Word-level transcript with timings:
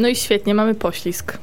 No 0.00 0.08
i 0.08 0.16
świetnie, 0.16 0.54
mamy 0.54 0.74
poślizg. 0.74 1.38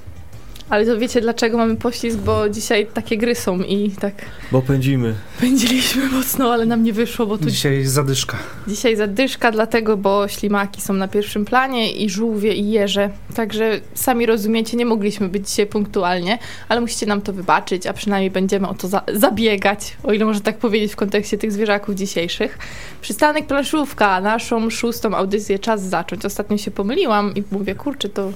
Ale 0.69 0.85
to 0.85 0.97
wiecie 0.97 1.21
dlaczego 1.21 1.57
mamy 1.57 1.75
poślizg, 1.75 2.17
bo 2.19 2.49
dzisiaj 2.49 2.87
takie 2.93 3.17
gry 3.17 3.35
są 3.35 3.59
i 3.59 3.91
tak 3.91 4.13
Bo 4.51 4.61
pędzimy. 4.61 5.15
pędziliśmy 5.41 6.09
mocno, 6.17 6.53
ale 6.53 6.65
nam 6.65 6.83
nie 6.83 6.93
wyszło, 6.93 7.25
bo 7.25 7.37
tu 7.37 7.49
Dzisiaj 7.49 7.85
zadyszka. 7.85 8.37
dzisiaj 8.67 8.95
zadyszka, 8.95 9.51
dlatego, 9.51 9.97
bo 9.97 10.27
ślimaki 10.27 10.81
są 10.81 10.93
na 10.93 11.07
pierwszym 11.07 11.45
planie 11.45 11.91
i 11.91 12.09
żółwie 12.09 12.53
i 12.53 12.71
jeże. 12.71 13.09
Także 13.35 13.79
sami 13.93 14.25
rozumiecie, 14.25 14.77
nie 14.77 14.85
mogliśmy 14.85 15.29
być 15.29 15.49
dzisiaj 15.49 15.67
punktualnie, 15.67 16.39
ale 16.69 16.81
musicie 16.81 17.05
nam 17.05 17.21
to 17.21 17.33
wybaczyć, 17.33 17.87
a 17.87 17.93
przynajmniej 17.93 18.31
będziemy 18.31 18.67
o 18.67 18.73
to 18.73 18.87
za 18.87 19.01
zabiegać, 19.13 19.97
o 20.03 20.13
ile 20.13 20.25
można 20.25 20.41
tak 20.41 20.57
powiedzieć 20.57 20.93
w 20.93 20.95
kontekście 20.95 21.37
tych 21.37 21.51
zwierzaków 21.51 21.95
dzisiejszych. 21.95 22.57
Przystanek 23.01 23.47
planszówka, 23.47 24.21
naszą 24.21 24.69
szóstą 24.69 25.15
audycję 25.15 25.59
czas 25.59 25.81
zacząć. 25.83 26.25
Ostatnio 26.25 26.57
się 26.57 26.71
pomyliłam 26.71 27.35
i 27.35 27.43
mówię, 27.51 27.75
kurczę, 27.75 28.09
to 28.09 28.31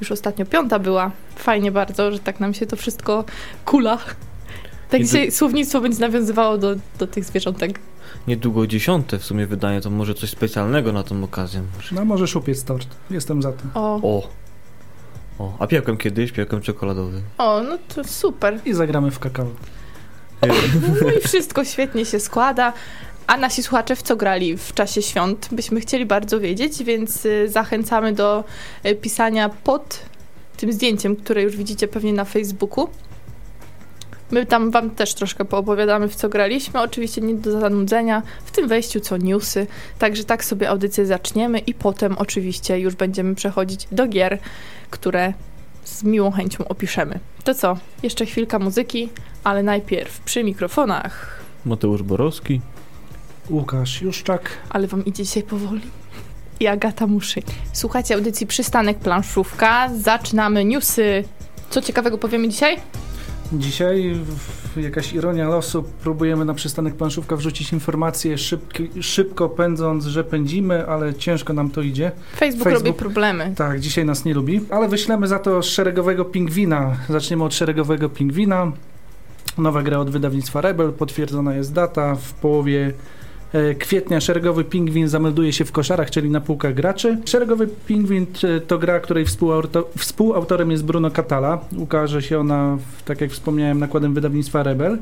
już 0.00 0.12
ostatnio 0.12 0.46
piąta 0.46 0.78
była. 0.78 1.10
Fajnie 1.36 1.72
bardzo, 1.72 2.12
że 2.12 2.18
tak 2.18 2.40
nam 2.40 2.54
się 2.54 2.66
to 2.66 2.76
wszystko 2.76 3.24
kula. 3.64 3.96
Tak 4.90 5.00
tu- 5.00 5.06
dzisiaj 5.06 5.30
słownictwo 5.32 5.80
będzie 5.80 6.00
nawiązywało 6.00 6.58
do, 6.58 6.74
do 6.98 7.06
tych 7.06 7.24
zwierzątek. 7.24 7.80
Niedługo 8.28 8.66
dziesiąte 8.66 9.18
w 9.18 9.24
sumie 9.24 9.46
wydanie, 9.46 9.80
to 9.80 9.90
może 9.90 10.14
coś 10.14 10.30
specjalnego 10.30 10.92
na 10.92 11.02
tą 11.02 11.24
okazję. 11.24 11.62
No 11.92 12.04
możesz 12.04 12.36
upiec 12.36 12.64
tort. 12.64 12.88
Jestem 13.10 13.42
za 13.42 13.52
tym. 13.52 13.70
O, 13.74 13.94
O. 14.02 14.28
O, 15.38 15.52
a 15.58 15.66
piekłem 15.66 15.96
kiedyś, 15.96 16.32
piekłem 16.32 16.62
czekoladowy. 16.62 17.22
o 17.38 17.60
no 17.62 17.78
to 17.94 18.04
super. 18.04 18.60
I 18.64 18.72
zagramy 18.74 19.10
w 19.10 19.18
kakao. 19.18 19.46
No 21.02 21.10
i 21.12 21.20
wszystko 21.28 21.64
świetnie 21.64 22.04
się 22.04 22.20
składa. 22.20 22.72
A 23.26 23.36
nasi 23.36 23.62
słuchacze 23.62 23.96
w 23.96 24.02
co 24.02 24.16
grali 24.16 24.56
w 24.56 24.74
czasie 24.74 25.02
świąt? 25.02 25.48
Byśmy 25.52 25.80
chcieli 25.80 26.06
bardzo 26.06 26.40
wiedzieć, 26.40 26.82
więc 26.82 27.26
y, 27.26 27.48
zachęcamy 27.48 28.12
do 28.12 28.44
y, 28.86 28.94
pisania 28.94 29.48
pod 29.48 30.00
tym 30.56 30.72
zdjęciem, 30.72 31.16
które 31.16 31.42
już 31.42 31.56
widzicie 31.56 31.88
pewnie 31.88 32.12
na 32.12 32.24
Facebooku. 32.24 32.88
My 34.30 34.46
tam 34.46 34.70
wam 34.70 34.90
też 34.90 35.14
troszkę 35.14 35.44
poopowiadamy, 35.44 36.08
w 36.08 36.14
co 36.14 36.28
graliśmy. 36.28 36.80
Oczywiście 36.80 37.20
nie 37.20 37.34
do 37.34 37.60
zanudzenia. 37.60 38.22
W 38.44 38.50
tym 38.50 38.68
wejściu 38.68 39.00
co 39.00 39.16
newsy. 39.16 39.66
Także 39.98 40.24
tak 40.24 40.44
sobie 40.44 40.68
audycję 40.68 41.06
zaczniemy 41.06 41.58
i 41.58 41.74
potem 41.74 42.18
oczywiście 42.18 42.78
już 42.80 42.94
będziemy 42.94 43.34
przechodzić 43.34 43.88
do 43.92 44.06
gier, 44.06 44.38
które 44.90 45.32
z 45.84 46.04
miłą 46.04 46.30
chęcią 46.30 46.68
opiszemy. 46.68 47.18
To 47.44 47.54
co? 47.54 47.78
Jeszcze 48.02 48.26
chwilka 48.26 48.58
muzyki, 48.58 49.08
ale 49.44 49.62
najpierw 49.62 50.20
przy 50.20 50.44
mikrofonach. 50.44 51.40
Mateusz 51.64 52.02
Borowski. 52.02 52.60
Łukasz 53.50 54.02
Juszczak. 54.02 54.50
Ale 54.70 54.86
wam 54.86 55.04
idzie 55.04 55.24
dzisiaj 55.24 55.42
powoli. 55.42 55.80
I 56.60 56.66
Agata 56.66 57.06
Muszy. 57.06 57.42
Słuchajcie 57.72 58.14
audycji 58.14 58.46
Przystanek 58.46 58.98
Planszówka. 58.98 59.90
Zaczynamy 60.00 60.64
newsy. 60.64 61.24
Co 61.70 61.82
ciekawego 61.82 62.18
powiemy 62.18 62.48
dzisiaj? 62.48 62.76
Dzisiaj 63.52 64.20
jakaś 64.76 65.12
ironia 65.12 65.48
losu. 65.48 65.82
Próbujemy 65.82 66.44
na 66.44 66.54
przystanek 66.54 66.94
planszówka 66.94 67.36
wrzucić 67.36 67.72
informacje 67.72 68.38
szybki, 68.38 69.02
szybko 69.02 69.48
pędząc, 69.48 70.04
że 70.04 70.24
pędzimy, 70.24 70.86
ale 70.86 71.14
ciężko 71.14 71.52
nam 71.52 71.70
to 71.70 71.82
idzie. 71.82 72.12
Facebook, 72.36 72.64
Facebook. 72.64 72.86
robi 72.86 72.98
problemy. 72.98 73.52
Tak, 73.56 73.80
dzisiaj 73.80 74.04
nas 74.04 74.24
nie 74.24 74.34
lubi, 74.34 74.60
ale 74.70 74.88
wyślemy 74.88 75.28
za 75.28 75.38
to 75.38 75.62
szeregowego 75.62 76.24
pingwina. 76.24 76.96
Zaczniemy 77.08 77.44
od 77.44 77.54
szeregowego 77.54 78.08
pingwina. 78.08 78.72
Nowa 79.58 79.82
gra 79.82 79.98
od 79.98 80.10
wydawnictwa 80.10 80.60
Rebel, 80.60 80.92
potwierdzona 80.92 81.54
jest 81.54 81.72
data. 81.72 82.14
W 82.14 82.32
połowie 82.32 82.92
kwietnia 83.78 84.20
szeregowy 84.20 84.64
pingwin 84.64 85.08
zamelduje 85.08 85.52
się 85.52 85.64
w 85.64 85.72
koszarach, 85.72 86.10
czyli 86.10 86.30
na 86.30 86.40
półkach 86.40 86.74
graczy. 86.74 87.18
Szeregowy 87.24 87.68
pingwin 87.86 88.26
t- 88.26 88.60
to 88.60 88.78
gra, 88.78 89.00
której 89.00 89.24
współauto, 89.24 89.90
współautorem 89.98 90.70
jest 90.70 90.84
Bruno 90.84 91.10
Catala. 91.10 91.58
Ukaże 91.76 92.22
się 92.22 92.38
ona, 92.40 92.78
tak 93.04 93.20
jak 93.20 93.30
wspomniałem, 93.30 93.78
nakładem 93.78 94.14
wydawnictwa 94.14 94.62
Rebel. 94.62 94.98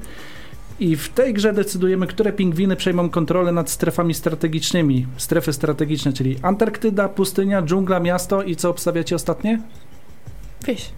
I 0.80 0.96
w 0.96 1.08
tej 1.08 1.34
grze 1.34 1.52
decydujemy, 1.52 2.06
które 2.06 2.32
pingwiny 2.32 2.76
przejmą 2.76 3.10
kontrolę 3.10 3.52
nad 3.52 3.70
strefami 3.70 4.14
strategicznymi. 4.14 5.06
Strefy 5.16 5.52
strategiczne, 5.52 6.12
czyli 6.12 6.38
Antarktyda, 6.42 7.08
pustynia, 7.08 7.62
dżungla, 7.62 8.00
miasto 8.00 8.42
i 8.42 8.56
co 8.56 8.70
obstawiacie 8.70 9.16
ostatnie? 9.16 9.60
Wieś. 10.66 10.90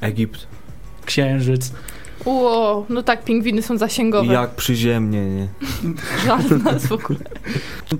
Egipt. 0.00 0.46
Księżyc. 1.04 1.72
Ło, 2.24 2.86
no 2.88 3.02
tak, 3.02 3.24
pingwiny 3.24 3.62
są 3.62 3.78
zasięgowe. 3.78 4.32
Jak 4.32 4.50
przyziemnie, 4.50 5.26
nie? 5.26 5.48
Żadna 6.26 6.78
w 6.78 6.92
ogóle. 6.92 7.18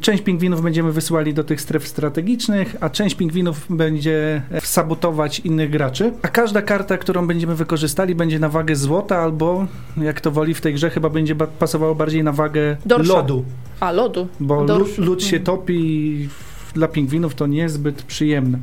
Część 0.01 0.23
pingwinów 0.23 0.63
będziemy 0.63 0.93
wysyłali 0.93 1.35
do 1.35 1.45
tych 1.45 1.61
stref 1.61 1.89
strategicznych, 1.89 2.77
a 2.81 2.91
część 2.91 3.15
pingwinów 3.15 3.67
będzie 3.71 4.43
e, 4.53 4.61
sabotować 4.61 5.39
innych 5.41 5.71
graczy. 5.71 6.13
A 6.23 6.29
każda 6.29 6.63
karta, 6.63 6.99
którą 6.99 7.27
będziemy 7.27 7.55
wykorzystali, 7.55 8.15
będzie 8.15 8.39
na 8.39 8.49
wagę 8.49 8.77
złota, 8.77 9.19
albo 9.19 9.67
jak 10.03 10.21
to 10.21 10.31
woli 10.31 10.55
w 10.55 10.61
tej 10.61 10.75
grze, 10.75 10.91
chyba 10.91 11.09
będzie 11.11 11.35
pasowało 11.35 11.95
bardziej 11.95 12.25
na 12.25 12.33
wagę 12.33 12.77
Dorsza. 12.87 13.13
lodu, 13.13 13.45
A, 13.81 13.93
lodu. 13.93 14.29
bo 14.41 14.65
Dorsz. 14.65 14.99
lu- 14.99 15.05
lód 15.05 15.23
się 15.25 15.37
Mm. 15.37 15.47
topi 15.47 15.75
i 15.75 16.29
dla 16.75 16.89
pingwinów 16.89 17.35
to 17.35 17.47
niezbyt 17.47 18.03
przyjemne. 18.03 18.59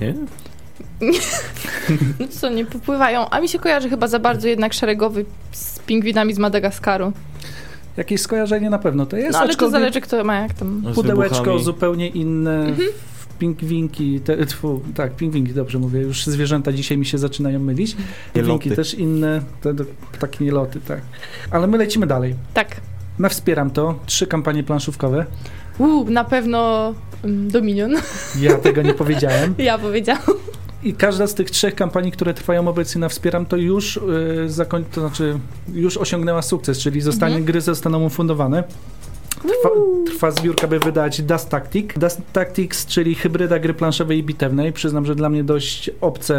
Nie? 0.00 0.14
No 2.20 2.28
co, 2.28 2.50
nie 2.50 2.64
popływają. 2.64 3.30
A 3.30 3.40
mi 3.40 3.48
się 3.48 3.58
kojarzy 3.58 3.90
chyba 3.90 4.08
za 4.08 4.18
bardzo 4.18 4.48
jednak 4.48 4.72
szeregowy 4.72 5.24
z 5.52 5.78
pingwinami 5.78 6.34
z 6.34 6.38
Madagaskaru. 6.38 7.12
Jakieś 7.96 8.20
skojarzenie 8.20 8.70
na 8.70 8.78
pewno 8.78 9.06
to 9.06 9.16
jest, 9.16 9.32
No 9.32 9.38
ale 9.38 9.54
to 9.56 9.70
zależy 9.70 10.00
kto 10.00 10.24
ma 10.24 10.34
jak 10.34 10.52
tam. 10.52 10.80
No, 10.84 10.92
pudełeczko 10.92 11.58
zupełnie 11.58 12.08
inne. 12.08 12.66
Mhm. 12.66 12.88
Pingwinki, 13.38 14.20
te, 14.20 14.46
tfu, 14.46 14.80
tak, 14.94 15.16
pingwinki, 15.16 15.52
dobrze 15.52 15.78
mówię, 15.78 16.00
już 16.00 16.26
zwierzęta 16.26 16.72
dzisiaj 16.72 16.98
mi 16.98 17.06
się 17.06 17.18
zaczynają 17.18 17.58
mylić. 17.60 17.96
Pingwinki 18.32 18.68
Nieloty. 18.68 18.76
też 18.82 18.94
inne, 18.94 19.42
te, 19.60 19.74
te, 19.74 19.84
takie 20.18 20.44
nieloty, 20.44 20.80
tak. 20.80 21.00
Ale 21.50 21.66
my 21.66 21.78
lecimy 21.78 22.06
dalej. 22.06 22.34
Tak. 22.54 22.80
Na 23.18 23.28
Wspieram 23.28 23.70
to, 23.70 23.98
trzy 24.06 24.26
kampanie 24.26 24.62
planszówkowe. 24.62 25.26
Uuu, 25.78 26.10
na 26.10 26.24
pewno 26.24 26.92
mm, 27.24 27.50
Dominion. 27.50 27.94
Ja 28.40 28.54
tego 28.54 28.82
nie 28.82 28.94
powiedziałem. 28.94 29.54
Ja 29.68 29.78
powiedziałam. 29.78 30.22
I 30.82 30.94
każda 30.94 31.26
z 31.26 31.34
tych 31.34 31.50
trzech 31.50 31.74
kampanii, 31.74 32.12
które 32.12 32.34
trwają 32.34 32.68
obecnie 32.68 33.00
na 33.00 33.08
Wspieram, 33.08 33.46
to 33.46 33.56
już 33.56 34.00
yy, 34.40 34.50
zakoń, 34.50 34.84
to 34.92 35.00
znaczy 35.00 35.38
już 35.74 35.96
osiągnęła 35.96 36.42
sukces, 36.42 36.78
czyli 36.78 37.00
zostanie, 37.00 37.34
Mhm. 37.34 37.44
gry 37.44 37.60
zostaną 37.60 38.04
ufundowane. 38.04 38.64
Trwa, 39.42 39.70
trwa 40.06 40.30
zbiórka, 40.30 40.68
by 40.68 40.78
wydać 40.78 41.22
Dust 41.22 41.48
Tactic. 41.48 41.92
Dust 41.96 42.20
Tactics, 42.32 42.86
czyli 42.86 43.14
hybryda 43.14 43.58
gry 43.58 43.74
planszowej 43.74 44.18
i 44.18 44.22
bitewnej. 44.22 44.72
Przyznam, 44.72 45.06
że 45.06 45.14
dla 45.14 45.28
mnie 45.28 45.44
dość 45.44 45.90
obce, 46.00 46.36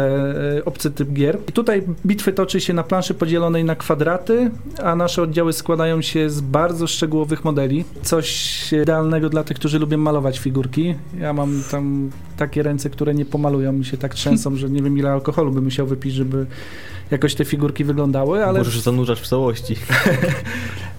e, 0.56 0.64
obcy 0.64 0.90
typ 0.90 1.12
gier. 1.12 1.38
I 1.48 1.52
tutaj 1.52 1.82
bitwy 2.06 2.32
toczy 2.32 2.60
się 2.60 2.72
na 2.72 2.82
planszy 2.82 3.14
podzielonej 3.14 3.64
na 3.64 3.76
kwadraty, 3.76 4.50
a 4.82 4.96
nasze 4.96 5.22
oddziały 5.22 5.52
składają 5.52 6.02
się 6.02 6.30
z 6.30 6.40
bardzo 6.40 6.86
szczegółowych 6.86 7.44
modeli. 7.44 7.84
Coś 8.02 8.72
idealnego 8.72 9.28
dla 9.28 9.44
tych, 9.44 9.56
którzy 9.56 9.78
lubią 9.78 9.98
malować 9.98 10.38
figurki. 10.38 10.94
Ja 11.20 11.32
mam 11.32 11.62
tam 11.70 12.10
takie 12.36 12.62
ręce, 12.62 12.90
które 12.90 13.14
nie 13.14 13.24
pomalują, 13.24 13.72
mi 13.72 13.84
się 13.84 13.96
tak 13.96 14.14
trzęsą, 14.14 14.56
że 14.56 14.70
nie 14.70 14.82
wiem 14.82 14.98
ile 14.98 15.10
alkoholu 15.10 15.52
by 15.52 15.60
musiał 15.60 15.86
wypić, 15.86 16.14
żeby 16.14 16.46
jakoś 17.10 17.34
te 17.34 17.44
figurki 17.44 17.84
wyglądały, 17.84 18.44
ale 18.46 18.58
Możesz 18.58 18.80
zanurzasz 18.80 19.20
w 19.20 19.28
całości. 19.28 19.76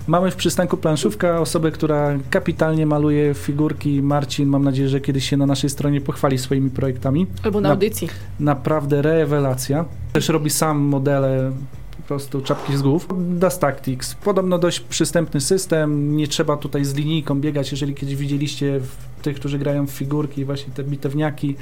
Mamy 0.08 0.32
w 0.32 0.36
przystanku 0.36 0.78
planszówka 0.78 1.40
osobę, 1.40 1.72
która 1.72 2.18
kapitalnie 2.30 2.86
maluje 2.86 3.34
figurki. 3.34 4.02
Marcin, 4.02 4.50
mam 4.50 4.64
nadzieję, 4.64 4.90
że 4.90 5.02
kiedyś 5.02 5.30
się 5.30 5.38
na 5.38 5.46
naszej 5.46 5.70
stronie 5.70 6.02
pochwali 6.02 6.38
swoimi 6.38 6.70
projektami. 6.70 7.28
Albo 7.44 7.62
na 7.62 7.70
Na- 7.70 7.74
audycji. 7.74 8.10
Naprawdę 8.40 9.02
rewelacja. 9.02 9.86
Też 10.14 10.30
robi 10.30 10.50
sam 10.50 10.80
modele 10.80 11.52
po 11.98 12.04
prostu 12.08 12.42
czapki 12.42 12.78
z 12.78 12.82
głów. 12.82 13.08
Dust 13.40 13.60
Tactics. 13.62 14.16
Podobno 14.16 14.60
dość 14.60 14.80
przystępny 14.80 15.42
system. 15.42 16.18
Nie 16.18 16.28
trzeba 16.28 16.58
tutaj 16.58 16.86
z 16.86 16.94
linijką 16.94 17.42
biegać. 17.42 17.72
Jeżeli 17.72 17.94
kiedyś 17.96 18.16
widzieliście 18.16 18.80
w 18.80 19.22
tych, 19.24 19.36
którzy 19.36 19.60
grają 19.60 19.88
w 19.88 19.92
figurki, 19.92 20.46
właśnie 20.46 20.74
te 20.74 20.84
bitewniaki, 20.84 21.56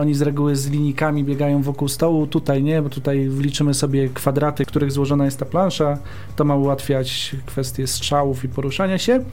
Oni 0.00 0.14
z 0.14 0.22
reguły 0.22 0.56
z 0.56 0.70
linijkami 0.70 1.24
biegają 1.24 1.62
wokół 1.62 1.88
stołu, 1.88 2.26
tutaj 2.26 2.62
nie, 2.62 2.82
bo 2.82 2.88
tutaj 2.88 3.28
wliczymy 3.28 3.74
sobie 3.74 4.08
kwadraty, 4.08 4.64
w 4.64 4.68
których 4.68 4.92
złożona 4.92 5.24
jest 5.24 5.38
ta 5.38 5.46
plansza. 5.46 5.98
To 6.36 6.44
ma 6.44 6.56
ułatwiać 6.56 7.36
kwestie 7.46 7.86
strzałów 7.86 8.44
i 8.44 8.48
poruszania 8.48 8.98
się. 8.98 9.24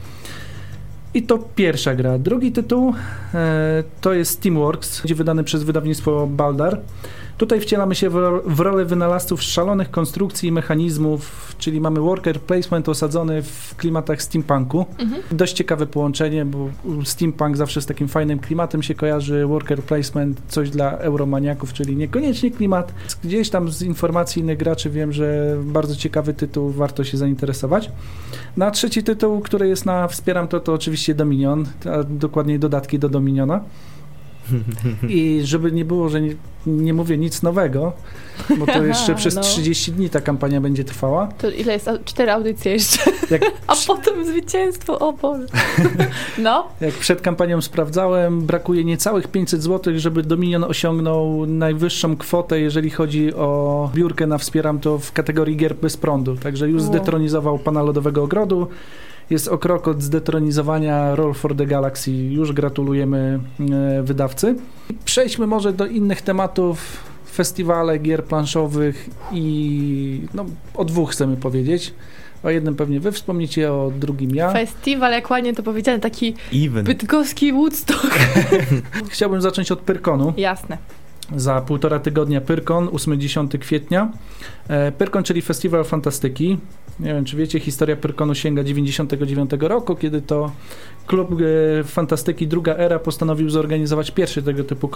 I 1.14 1.24
to 1.24 1.38
pierwsza 1.38 1.96
gra. 1.96 2.20
Drugi 2.20 2.52
tytuł 2.52 2.94
e, 3.34 3.84
to 4.02 4.14
jest 4.14 4.42
Teamworks, 4.42 5.02
wydany 5.06 5.44
przez 5.44 5.64
wydawnictwo 5.64 6.28
Baldar. 6.28 6.80
Tutaj 7.38 7.62
wcielamy 7.62 7.96
się 7.96 8.10
w, 8.10 8.16
ro- 8.16 8.42
w 8.46 8.60
rolę 8.60 8.86
wynalazców 8.86 9.44
szalonych 9.44 9.92
konstrukcji 9.92 10.50
i 10.50 10.52
mechanizmów, 10.52 11.56
czyli 11.58 11.82
mamy 11.82 12.00
worker 12.00 12.42
placement 12.42 12.90
osadzony 12.90 13.42
w 13.42 13.76
klimatach 13.78 14.22
steampunku. 14.22 14.86
Mhm. 15.00 15.22
Dość 15.32 15.54
ciekawe 15.54 15.88
połączenie, 15.88 16.46
bo 16.46 16.70
steampunk 17.04 17.58
zawsze 17.58 17.82
z 17.82 17.86
takim 17.86 18.08
fajnym 18.08 18.40
klimatem 18.40 18.84
się 18.84 18.96
kojarzy, 18.96 19.46
worker 19.46 19.84
placement 19.84 20.42
coś 20.48 20.70
dla 20.70 20.92
euromaniaków, 20.98 21.74
czyli 21.74 21.96
niekoniecznie 21.96 22.52
klimat. 22.52 22.94
Gdzieś 23.24 23.50
tam 23.50 23.72
z 23.72 23.82
informacji 23.82 24.42
innych 24.42 24.58
graczy 24.58 24.90
wiem, 24.90 25.14
że 25.14 25.58
bardzo 25.64 25.96
ciekawy 25.96 26.34
tytuł, 26.34 26.70
warto 26.70 27.04
się 27.04 27.18
zainteresować. 27.18 27.92
Na 28.58 28.72
trzeci 28.72 29.04
tytuł, 29.04 29.40
który 29.40 29.68
jest 29.68 29.86
na 29.86 30.08
Wspieram 30.08 30.48
to, 30.48 30.60
to 30.60 30.74
oczywiście 30.74 31.16
Dominion, 31.16 31.66
a 31.86 32.04
dokładniej 32.04 32.60
dodatki 32.60 33.00
do 33.00 33.10
Dominiona. 33.10 33.62
I 35.10 35.42
żeby 35.44 35.72
nie 35.72 35.86
było, 35.86 36.10
że 36.10 36.22
nie, 36.22 36.36
nie 36.68 36.94
mówię 36.94 37.18
nic 37.18 37.44
nowego, 37.44 37.94
bo 38.60 38.66
to 38.66 38.84
jeszcze 38.94 39.16
przez 39.16 39.36
No. 39.36 39.42
30 39.42 39.92
dni 39.92 40.10
ta 40.10 40.22
kampania 40.22 40.62
będzie 40.62 40.84
trwała. 40.84 41.28
To 41.28 41.50
ile 41.50 41.74
jest? 41.74 41.90
Cztery 42.06 42.32
audycje 42.32 42.72
jeszcze. 42.72 43.12
Jak, 43.30 43.42
A 43.68 43.76
potem 43.88 44.26
zwycięstwo, 44.26 45.00
o 45.00 45.14
Boże. 45.14 45.46
No, 46.38 46.68
jak 46.82 46.94
przed 46.94 47.22
kampanią 47.22 47.62
sprawdzałem, 47.62 48.42
brakuje 48.42 48.84
niecałych 48.84 49.28
500 49.28 49.64
zł, 49.64 49.94
żeby 49.98 50.24
Dominion 50.24 50.64
osiągnął 50.64 51.46
najwyższą 51.46 52.18
kwotę, 52.18 52.60
jeżeli 52.60 52.90
chodzi 52.90 53.34
o 53.34 53.90
biurkę 53.96 54.28
na 54.28 54.38
Wspieram 54.38 54.80
to 54.80 54.98
w 55.00 55.12
kategorii 55.12 55.58
gier 55.58 55.76
bez 55.76 55.98
prądu. 55.98 56.36
Także 56.36 56.70
już 56.70 56.82
Wow. 56.82 56.92
zdetronizował 56.92 57.60
Pana 57.60 57.84
Lodowego 57.84 58.24
Ogrodu. 58.24 58.68
Jest 59.30 59.48
o 59.48 59.58
krok 59.58 59.88
od 59.88 60.02
zdetronizowania 60.02 61.16
Roll 61.16 61.34
for 61.34 61.56
the 61.56 61.66
Galaxy. 61.66 62.12
Już 62.12 62.52
gratulujemy 62.52 63.40
e, 63.60 64.04
wydawcy. 64.04 64.56
Przejdźmy 65.06 65.48
może 65.48 65.74
do 65.74 65.86
innych 65.86 66.22
tematów. 66.22 67.04
Festiwale 67.32 68.00
gier 68.00 68.24
planszowych 68.24 69.10
i 69.32 70.22
no, 70.34 70.46
o 70.76 70.86
dwóch 70.86 71.12
chcemy 71.12 71.38
powiedzieć. 71.38 71.94
O 72.44 72.50
jednym 72.50 72.76
pewnie 72.76 73.00
wy 73.00 73.12
wspomnicie, 73.12 73.74
o 73.74 73.92
drugim 74.00 74.36
ja. 74.36 74.52
festiwal, 74.52 75.12
jak 75.12 75.30
ładnie 75.30 75.54
to 75.54 75.64
powiedziane, 75.64 76.00
taki 76.00 76.34
Even. 76.54 76.84
bydgoski 76.84 77.54
Woodstock. 77.54 78.20
Chciałbym 79.10 79.42
zacząć 79.42 79.72
od 79.72 79.80
Pyrkonu. 79.80 80.34
Jasne. 80.38 80.78
Za 81.36 81.62
półtora 81.62 82.00
tygodnia 82.00 82.42
Pyrkon, 82.42 82.88
8-10 82.88 83.60
kwietnia. 83.60 84.12
E, 84.68 84.92
Pyrkon, 84.92 85.24
czyli 85.24 85.42
Festiwal 85.42 85.84
Fantastyki. 85.84 86.58
Nie 87.00 87.14
wiem, 87.14 87.26
czy 87.26 87.38
wiecie, 87.38 87.60
historia 87.60 87.96
Pyrkonu 87.96 88.36
sięga 88.36 88.64
99 88.64 89.52
roku, 89.60 89.96
kiedy 89.96 90.22
to 90.22 90.52
klub 91.08 91.30
e, 91.32 91.84
fantastyki 91.84 92.48
Druga 92.48 92.76
Era 92.76 93.00
postanowił 93.00 93.50
zorganizować 93.50 94.12
pierwszy 94.12 94.44
tego 94.44 94.64
typu 94.64 94.90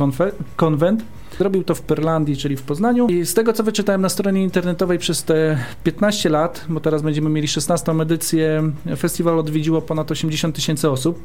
konwent. 0.55 1.03
Zrobił 1.37 1.63
to 1.63 1.75
w 1.75 1.81
Pyrlandii, 1.81 2.37
czyli 2.37 2.57
w 2.57 2.61
Poznaniu. 2.61 3.07
I 3.07 3.25
z 3.25 3.33
tego, 3.33 3.53
co 3.53 3.63
wyczytałem 3.63 4.01
na 4.01 4.09
stronie 4.09 4.43
internetowej 4.43 4.97
przez 4.97 5.23
te 5.23 5.57
15 5.83 6.29
lat, 6.29 6.65
bo 6.69 6.79
teraz 6.79 7.01
będziemy 7.01 7.29
mieli 7.29 7.47
16 7.47 7.91
edycję, 7.91 8.71
festiwal 8.97 9.39
odwiedziło 9.39 9.81
ponad 9.81 10.11
80 10.11 10.55
tysięcy 10.55 10.89
osób. 10.89 11.19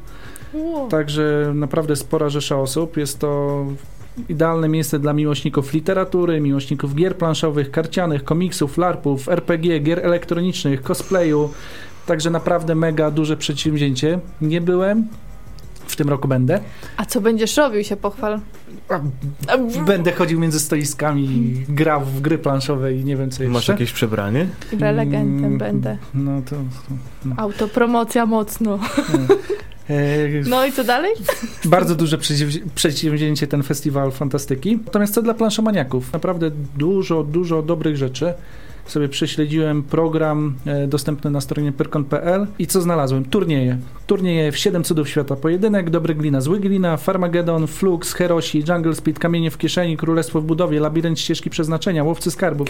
Także 0.91 1.53
naprawdę 1.55 1.97
spora 1.97 2.29
rzesza 2.29 2.57
osób. 2.57 2.97
Jest 2.97 3.19
to 3.19 3.65
idealne 4.29 4.69
miejsce 4.69 4.99
dla 4.99 5.13
miłośników 5.13 5.73
literatury, 5.73 6.41
miłośników 6.41 6.95
gier 6.95 7.17
planszowych, 7.17 7.71
karcianych, 7.71 8.25
komiksów, 8.25 8.79
larpów, 8.79 9.29
RPG, 9.29 9.81
gier 9.81 9.99
elektronicznych, 10.07 10.83
cosplayu. 10.83 11.51
Także 12.07 12.31
naprawdę 12.31 12.75
mega 12.75 13.11
duże 13.11 13.37
przedsięwzięcie. 13.37 14.19
Nie 14.41 14.61
byłem. 14.61 15.09
W 15.87 15.97
tym 15.97 16.09
roku 16.09 16.29
będę. 16.29 16.61
A 16.97 17.05
co 17.05 17.21
będziesz 17.21 17.57
robił, 17.57 17.85
się 17.85 17.97
pochwal. 17.97 18.41
Będę 19.87 20.13
chodził 20.13 20.41
między 20.41 20.61
stoiskami, 20.61 21.55
grał 21.69 22.01
w 22.01 22.21
gry 22.21 22.39
planszowe 22.39 22.95
i 22.95 23.05
nie 23.05 23.17
wiem 23.17 23.31
co 23.31 23.43
jeszcze. 23.43 23.53
Masz 23.59 23.69
jakieś 23.69 23.93
przebranie? 23.93 24.47
Prelegentem 24.79 25.45
Mm, 25.45 25.59
będę. 25.59 25.99
No 26.15 26.43
to... 26.51 26.57
Autopromocja 27.37 28.27
mocno. 28.27 28.79
E, 29.93 30.49
No 30.51 30.67
i 30.67 30.73
co 30.73 30.85
dalej? 30.85 31.13
Bardzo 31.65 31.95
duże 31.95 32.19
przedsięwzi- 32.19 32.61
przedsięwzięcie 32.75 33.47
ten 33.47 33.63
festiwal 33.63 34.13
fantastyki. 34.13 34.79
Natomiast 34.87 35.15
co 35.15 35.23
dla 35.23 35.35
planszomaniaków? 35.35 36.13
Naprawdę 36.13 36.51
dużo, 36.79 37.23
dużo 37.23 37.63
dobrych 37.63 37.97
rzeczy. 37.97 38.35
Sobie 38.87 39.09
prześledziłem 39.09 39.83
program 39.83 40.55
e, 40.67 40.87
dostępny 40.87 41.31
na 41.31 41.41
stronie 41.41 41.73
pyrkon.pl 41.73 42.47
i 42.59 42.67
co 42.67 42.81
znalazłem? 42.81 43.25
Turnieje. 43.25 43.79
Turnieje 44.07 44.53
w 44.53 44.57
7 44.59 44.85
cudów 44.85 45.09
świata 45.09 45.37
pojedynek, 45.37 45.91
Dobry 45.91 46.15
Glina, 46.15 46.41
Zły 46.41 46.61
Glina, 46.61 46.97
Farmageddon, 46.97 47.67
Flux, 47.67 48.13
Herosi, 48.13 48.65
Jungle 48.69 48.95
Speed, 48.95 49.21
Kamienie 49.21 49.51
w 49.51 49.59
kieszeni, 49.59 49.97
Królestwo 49.97 50.41
w 50.41 50.45
budowie, 50.45 50.81
Labirynt 50.81 51.21
ścieżki 51.21 51.51
przeznaczenia, 51.51 52.05
Łowcy 52.05 52.31
skarbów, 52.31 52.69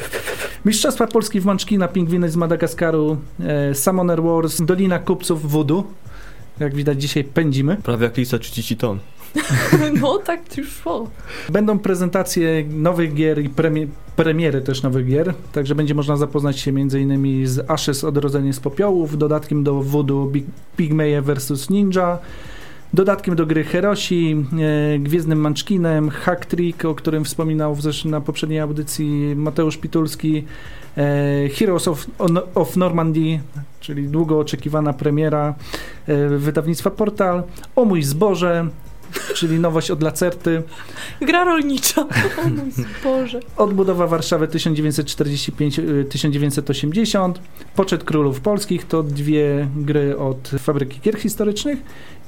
Mistrzostwa 0.64 1.06
Polski 1.06 1.40
w 1.40 1.44
Mączkina, 1.44 1.88
Pingwiny 1.88 2.30
z 2.30 2.36
Madagaskaru, 2.36 3.16
e, 3.40 3.74
Summoner 3.74 4.22
Wars, 4.22 4.62
Dolina 4.62 4.98
Kupców 4.98 5.50
Voodoo. 5.50 5.84
Jak 6.60 6.74
widać 6.74 7.02
dzisiaj 7.02 7.24
pędzimy. 7.24 7.76
Prawie 7.76 8.04
jak 8.04 8.16
lisa 8.16 8.38
30 8.38 8.76
ton. 8.76 8.98
No 10.00 10.18
tak 10.18 10.56
już 10.56 10.68
szło. 10.72 11.10
Będą 11.48 11.78
prezentacje 11.78 12.64
nowych 12.68 13.14
gier 13.14 13.42
i 13.42 13.48
premie, 13.48 13.86
premiery 14.16 14.60
też 14.60 14.82
nowych 14.82 15.06
gier, 15.06 15.34
także 15.52 15.74
będzie 15.74 15.94
można 15.94 16.16
zapoznać 16.16 16.60
się 16.60 16.70
m.in. 16.70 17.46
z 17.46 17.70
Ashes 17.70 18.04
Odrodzenie 18.04 18.52
z 18.52 18.60
Popiołów, 18.60 19.18
dodatkiem 19.18 19.64
do 19.64 19.82
Voodoo 19.82 20.26
Big, 20.26 20.44
Pigmeje 20.76 21.22
vs 21.22 21.70
Ninja, 21.70 22.18
dodatkiem 22.94 23.36
do 23.36 23.46
gry 23.46 23.64
Herosi, 23.64 24.36
e, 24.94 24.98
Gwiezdnym 24.98 25.38
Manczkinem, 25.38 26.10
Hack 26.10 26.46
Trick, 26.46 26.84
o 26.84 26.94
którym 26.94 27.24
wspominał 27.24 27.74
w 27.74 28.04
na 28.04 28.20
poprzedniej 28.20 28.60
audycji 28.60 29.36
Mateusz 29.36 29.76
Pitulski, 29.76 30.44
e, 30.96 31.48
Heroes 31.48 31.88
of, 31.88 32.06
of 32.54 32.76
Normandy, 32.76 33.40
czyli 33.80 34.08
długo 34.08 34.38
oczekiwana 34.38 34.92
premiera 34.92 35.54
e, 36.06 36.28
wydawnictwa 36.28 36.90
Portal, 36.90 37.42
O 37.76 37.84
mój 37.84 38.02
zboże, 38.02 38.68
czyli 39.34 39.60
nowość 39.60 39.90
od 39.90 40.02
Lacerty, 40.02 40.62
Gra 41.20 41.44
rolnicza. 41.44 42.02
O 42.44 42.48
mój 42.48 42.70
Boże. 43.04 43.40
Odbudowa 43.56 44.06
Warszawy 44.06 44.46
1945-1980, 44.48 47.32
Poczet 47.76 48.04
Królów 48.04 48.40
Polskich 48.40 48.86
to 48.86 49.02
dwie 49.02 49.68
gry 49.76 50.18
od 50.18 50.50
Fabryki 50.58 51.00
Gier 51.00 51.18
Historycznych 51.18 51.78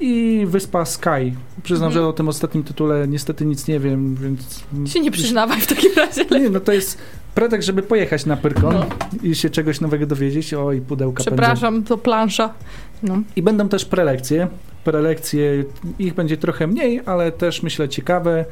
i 0.00 0.44
Wyspa 0.48 0.84
Sky. 0.84 1.32
Przyznam, 1.62 1.86
Mhm. 1.86 2.04
że 2.04 2.08
o 2.08 2.12
tym 2.12 2.28
ostatnim 2.28 2.64
tytule 2.64 3.08
niestety 3.08 3.44
nic 3.46 3.69
nie 3.69 3.80
wiem, 3.80 4.14
więc... 4.14 4.64
Się 4.92 5.00
nie 5.00 5.10
przyznawaj 5.10 5.60
w 5.60 5.66
takim 5.66 5.90
razie. 5.96 6.25
Nie, 6.40 6.50
no 6.50 6.60
to 6.60 6.72
jest 6.72 6.98
pretekst, 7.34 7.66
żeby 7.66 7.82
pojechać 7.82 8.26
na 8.26 8.37
Pyrkon 8.37 8.75
No. 8.75 8.87
i 9.22 9.34
się 9.34 9.50
czegoś 9.50 9.80
nowego 9.80 10.06
dowiedzieć. 10.06 10.54
O, 10.54 10.72
i 10.72 10.80
pudełka 10.80 11.16
pędzą. 11.25 11.30
Przepraszam, 11.30 11.82
to 11.82 11.98
plansza. 11.98 12.54
No. 13.02 13.19
I 13.37 13.42
będą 13.42 13.69
też 13.69 13.84
prelekcje. 13.84 14.48
Prelekcje, 14.84 15.64
ich 15.98 16.14
będzie 16.14 16.36
trochę 16.36 16.66
mniej, 16.66 17.00
ale 17.06 17.32
też 17.32 17.62
myślę 17.62 17.88
ciekawe. 17.88 18.44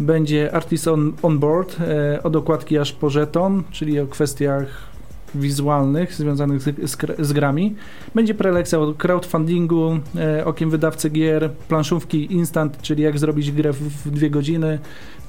Będzie 0.00 0.54
Artist 0.54 0.88
on, 0.88 1.12
on 1.22 1.38
Board, 1.38 1.76
e, 1.80 2.22
od 2.22 2.36
okładki 2.36 2.78
aż 2.78 2.92
po 2.92 3.10
żeton, 3.10 3.62
czyli 3.70 4.00
o 4.00 4.06
kwestiach 4.06 4.87
wizualnych 5.34 6.14
związanych 6.14 6.62
z, 6.62 6.90
z, 6.90 6.96
z 7.18 7.32
grami. 7.32 7.74
Będzie 8.14 8.34
prelekcja 8.34 8.78
o 8.78 8.94
crowdfundingu, 8.94 9.98
e, 10.16 10.44
okiem 10.44 10.70
wydawcy 10.70 11.10
gier, 11.10 11.50
planszówki 11.68 12.32
instant, 12.32 12.82
czyli 12.82 13.02
jak 13.02 13.18
zrobić 13.18 13.52
grę 13.52 13.72
w, 13.72 14.06
w 14.06 14.10
dwie 14.10 14.30
godziny. 14.30 14.78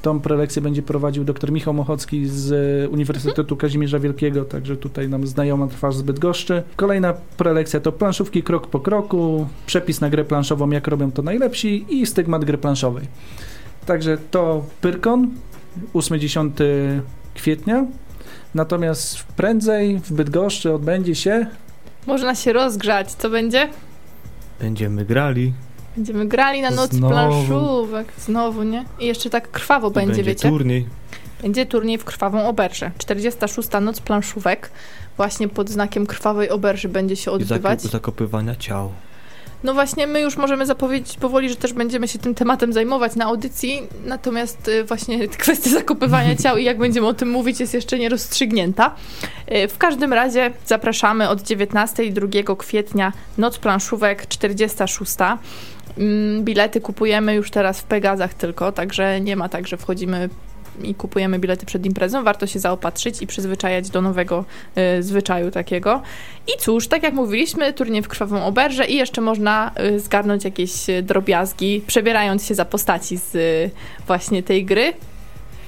Tą 0.01 0.19
prelekcję 0.19 0.62
będzie 0.62 0.81
prowadził 0.81 1.24
dr 1.24 1.51
Michał 1.51 1.74
Mochocki 1.74 2.27
z 2.27 2.53
Uniwersytetu 2.91 3.58
Kazimierza 3.58 4.00
Wielkiego, 4.00 4.46
także 4.46 4.77
tutaj 4.77 5.10
nam 5.10 5.27
znajoma 5.27 5.68
twarz 5.68 5.96
z 5.96 6.01
Bydgoszczy. 6.01 6.63
Kolejna 6.75 7.13
prelekcja 7.38 7.79
to 7.79 7.91
planszówki 7.91 8.44
krok 8.44 8.68
po 8.68 8.79
kroku, 8.79 9.48
przepis 9.65 10.01
na 10.01 10.10
grę 10.10 10.25
planszową, 10.25 10.70
jak 10.70 10.88
robią 10.88 11.12
to 11.12 11.22
najlepsi 11.22 11.86
i 11.89 12.06
stygmat 12.06 12.46
gry 12.46 12.58
planszowej. 12.58 13.06
Także 13.86 14.18
to 14.32 14.65
Pyrkon, 14.82 15.27
8-10 15.94 16.50
kwietnia. 17.34 17.86
Natomiast 18.56 19.24
prędzej 19.24 19.98
w 20.00 20.12
Bydgoszczy 20.13 20.74
odbędzie 20.74 21.15
się 21.15 21.46
Można 22.08 22.36
się 22.36 22.53
rozgrzać. 22.53 23.12
Co 23.12 23.29
będzie? 23.29 23.70
Będziemy 24.60 25.06
grali. 25.06 25.53
Będziemy 25.96 26.25
grali 26.25 26.62
na 26.62 26.70
noc 26.70 26.91
Znowu. 26.91 27.13
planszówek. 27.13 28.08
Znowu, 28.20 28.63
nie? 28.63 28.86
I 29.00 29.06
jeszcze 29.06 29.29
tak 29.29 29.51
krwawo 29.51 29.91
będzie, 29.91 30.08
Będzie 30.08 30.24
wiecie? 30.24 30.50
turniej. 30.50 30.86
Będzie 31.41 31.65
turniej 31.65 31.98
w 31.98 32.03
Krwawą 32.06 32.48
Oberżę. 32.48 32.91
46. 32.98 33.70
Noc 33.82 34.00
planszówek. 34.01 34.72
Właśnie 35.18 35.48
pod 35.48 35.70
znakiem 35.70 36.06
Krwawej 36.06 36.50
Oberży 36.50 36.89
będzie 36.89 37.15
się 37.15 37.32
I 37.32 37.34
odbywać. 37.34 37.79
zakop- 37.82 37.89
zakopywania 37.91 38.56
ciał. 38.56 38.91
No 39.63 39.74
właśnie, 39.74 40.08
my 40.08 40.22
już 40.22 40.38
możemy 40.38 40.66
zapowiedzieć 40.66 41.18
powoli, 41.18 41.50
że 41.50 41.56
też 41.56 41.74
będziemy 41.74 42.08
się 42.08 42.20
tym 42.20 42.36
tematem 42.36 42.74
zajmować 42.74 43.16
na 43.16 43.25
audycji, 43.25 43.82
natomiast 44.06 44.68
y, 44.68 44.84
właśnie 44.84 45.28
kwestia 45.38 45.70
zakopywania 45.70 46.36
ciał 46.36 46.58
i 46.58 46.63
jak 46.63 46.78
będziemy 46.78 47.08
o 47.08 47.13
tym 47.13 47.30
mówić 47.30 47.60
jest 47.60 47.74
jeszcze 47.74 48.00
nierozstrzygnięta. 48.00 48.96
Y, 49.51 49.68
W 49.68 49.78
każdym 49.78 50.13
razie 50.13 50.51
zapraszamy 50.66 51.30
od 51.30 51.42
19 51.42 52.04
i 52.04 52.13
2 52.13 52.56
kwietnia 52.56 53.13
Noc 53.38 53.58
Planszówek 53.58 54.28
46. 54.28 55.12
Mm, 55.98 56.44
Bilety 56.44 56.82
kupujemy 56.82 57.36
już 57.36 57.51
teraz 57.51 57.82
w 57.82 57.84
Pegazach 57.84 58.34
tylko, 58.34 58.72
także 58.72 59.22
nie 59.22 59.36
ma 59.36 59.50
tak, 59.50 59.68
że 59.68 59.78
wchodzimy 59.78 60.30
i 60.86 60.95
kupujemy 60.95 61.39
bilety 61.39 61.65
przed 61.65 61.86
imprezą. 61.86 62.24
Warto 62.24 62.48
się 62.48 62.59
zaopatrzyć 62.59 63.21
i 63.21 63.27
przyzwyczajać 63.27 63.89
do 63.89 64.01
nowego 64.01 64.45
y, 65.00 65.03
zwyczaju 65.03 65.51
takiego. 65.51 66.01
I 66.48 66.59
cóż, 66.59 66.88
tak 66.88 67.03
jak 67.03 67.13
mówiliśmy, 67.13 67.74
turniej 67.74 68.01
w 68.01 68.07
krwawą 68.07 68.45
oberżę 68.45 68.86
i 68.86 68.95
jeszcze 68.95 69.21
można 69.21 69.71
y, 69.79 70.00
zgarnąć 70.00 70.43
jakieś 70.43 70.89
y, 70.89 71.01
drobiazgi, 71.03 71.81
przebierając 71.88 72.45
się 72.45 72.55
za 72.55 72.65
postaci 72.65 73.17
z 73.17 73.36
y, 73.36 73.71
właśnie 74.07 74.43
tej 74.43 74.65
gry. 74.65 74.93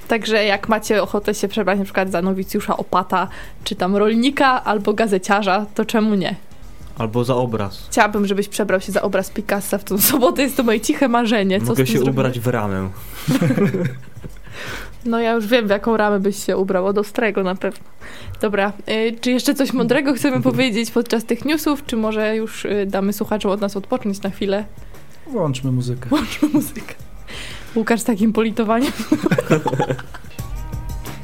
Także 0.08 0.46
jak 0.46 0.70
macie 0.70 1.04
ochotę 1.04 1.34
się 1.34 1.48
przebrać 1.48 1.80
na 1.80 1.86
przykład 1.86 2.12
za 2.12 2.22
nowicjusza 2.22 2.78
opata, 2.78 3.28
czy 3.64 3.76
tam 3.76 3.96
rolnika 3.96 4.64
albo 4.64 4.94
gazeciarza, 4.94 5.66
to 5.76 5.86
czemu 5.86 6.16
nie? 6.16 6.36
Albo 6.98 7.24
za 7.24 7.36
obraz. 7.36 7.88
Chciałabym, 7.92 8.28
żebyś 8.28 8.48
przebrał 8.48 8.82
się 8.82 8.92
za 8.92 9.02
obraz 9.02 9.30
Picassa 9.30 9.78
w 9.78 9.84
tą 9.84 9.98
sobotę. 9.98 10.42
Jest 10.42 10.58
to 10.58 10.64
moje 10.64 10.82
ciche 10.82 11.08
marzenie. 11.08 11.60
Co 11.60 11.66
Mogę 11.66 11.88
się 11.88 12.02
ubrać 12.02 12.40
w 12.40 12.48
ramę. 12.48 12.90
No 15.06 15.20
ja 15.20 15.32
już 15.32 15.48
wiem, 15.48 15.68
w 15.68 15.70
jaką 15.70 15.98
ramę 15.98 16.20
byś 16.20 16.46
się 16.46 16.58
ubrał. 16.58 16.86
Od 16.86 16.98
ostrego 16.98 17.44
na 17.44 17.56
pewno. 17.56 17.84
Dobra, 18.42 18.74
y, 18.90 19.16
czy 19.22 19.32
jeszcze 19.32 19.54
coś 19.54 19.74
mądrego 19.74 20.14
chcemy 20.14 20.42
powiedzieć 20.42 20.92
podczas 20.92 21.26
tych 21.26 21.46
newsów, 21.46 21.86
czy 21.86 21.98
może 21.98 22.36
już 22.36 22.66
y, 22.66 22.86
damy 22.88 23.14
słuchaczom 23.14 23.52
od 23.52 23.62
nas 23.62 23.78
odpocząć 23.78 24.22
na 24.22 24.30
chwilę? 24.30 24.66
Włączmy 25.28 25.72
muzykę. 25.72 26.10
Włączmy 26.10 26.50
muzykę. 26.54 26.94
Łukasz 27.76 28.00
z 28.02 28.04
takim 28.04 28.34
politowaniem. 28.34 28.92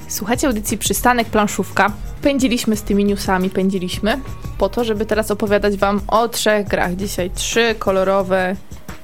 Słuchajcie 0.08 0.48
audycji 0.48 0.78
Przystanek 0.78 1.28
Planszówka. 1.28 1.92
Pędziliśmy 2.22 2.76
z 2.76 2.84
tymi 2.84 3.06
newsami, 3.06 3.50
pędziliśmy 3.50 4.20
po 4.58 4.70
to, 4.70 4.84
żeby 4.84 5.06
teraz 5.06 5.32
opowiadać 5.32 5.78
wam 5.78 6.02
o 6.08 6.28
trzech 6.28 6.68
grach. 6.68 6.96
Dzisiaj 6.96 7.32
trzy 7.32 7.76
kolorowe, 7.80 8.56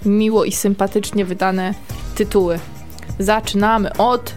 miło 0.05 0.45
i 0.45 0.51
sympatycznie 0.51 1.25
wydane 1.25 1.73
tytuły. 2.15 2.59
Zaczynamy 3.19 3.93
od 3.97 4.33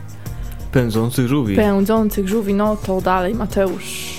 Pędzący 0.76 1.28
żółwi. 1.28 1.56
pędzących 1.56 2.28
żółwi. 2.28 2.54
No 2.54 2.76
to 2.76 3.00
dalej, 3.00 3.34
Mateusz. 3.34 4.14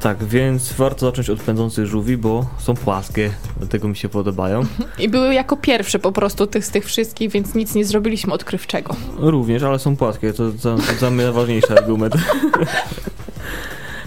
Tak, 0.00 0.24
więc 0.24 0.72
warto 0.72 1.06
zacząć 1.06 1.30
od 1.30 1.40
pędzących 1.40 1.86
żółwi, 1.86 2.16
bo 2.16 2.46
są 2.58 2.74
płaskie, 2.74 3.30
dlatego 3.58 3.88
mi 3.88 3.96
się 3.96 4.08
podobają. 4.08 4.62
I 4.98 5.08
były 5.08 5.34
jako 5.34 5.56
pierwsze 5.56 5.98
po 5.98 6.12
prostu 6.12 6.46
tych, 6.46 6.64
z 6.64 6.70
tych 6.70 6.84
wszystkich, 6.84 7.30
więc 7.30 7.54
nic 7.54 7.74
nie 7.74 7.84
zrobiliśmy 7.84 8.32
odkrywczego. 8.32 8.96
Również, 9.16 9.62
ale 9.62 9.78
są 9.78 9.96
płaskie, 9.96 10.32
to 10.32 10.50
za, 10.50 10.76
za 11.00 11.10
mnie 11.10 11.32
ważniejszy 11.32 11.72
argument. 11.78 12.14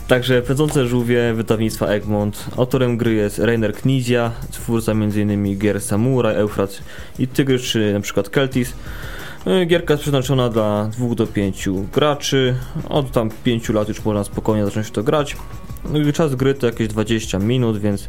Także 0.07 0.41
Pędzące 0.41 0.87
żółwie 0.87 1.33
wydawnictwa 1.33 1.87
Egmont. 1.87 2.45
Autorem 2.57 2.97
gry 2.97 3.13
jest 3.13 3.39
Rainer 3.39 3.73
Knizia, 3.73 4.31
twórca 4.51 4.91
m.in. 4.91 5.59
gier 5.59 5.81
Samurai, 5.81 6.35
Eufrat 6.35 6.81
i 7.19 7.27
Tygrys, 7.27 7.61
czy 7.61 7.93
na 7.93 7.99
przykład 7.99 8.29
Keltis. 8.29 8.73
E, 9.47 9.65
Gierka 9.65 9.93
jest 9.93 10.01
przeznaczona 10.01 10.49
dla 10.49 10.85
2 10.97 11.15
do 11.15 11.27
5 11.27 11.69
graczy. 11.93 12.55
Od 12.89 13.11
tam 13.11 13.29
5 13.43 13.69
lat 13.69 13.87
już 13.87 14.05
można 14.05 14.23
spokojnie 14.23 14.65
zacząć 14.65 14.87
w 14.87 14.91
to 14.91 15.03
grać. 15.03 15.37
No 15.93 16.11
Czas 16.13 16.35
gry 16.35 16.53
to 16.53 16.65
jakieś 16.65 16.87
20 16.87 17.39
minut, 17.39 17.77
więc 17.77 18.07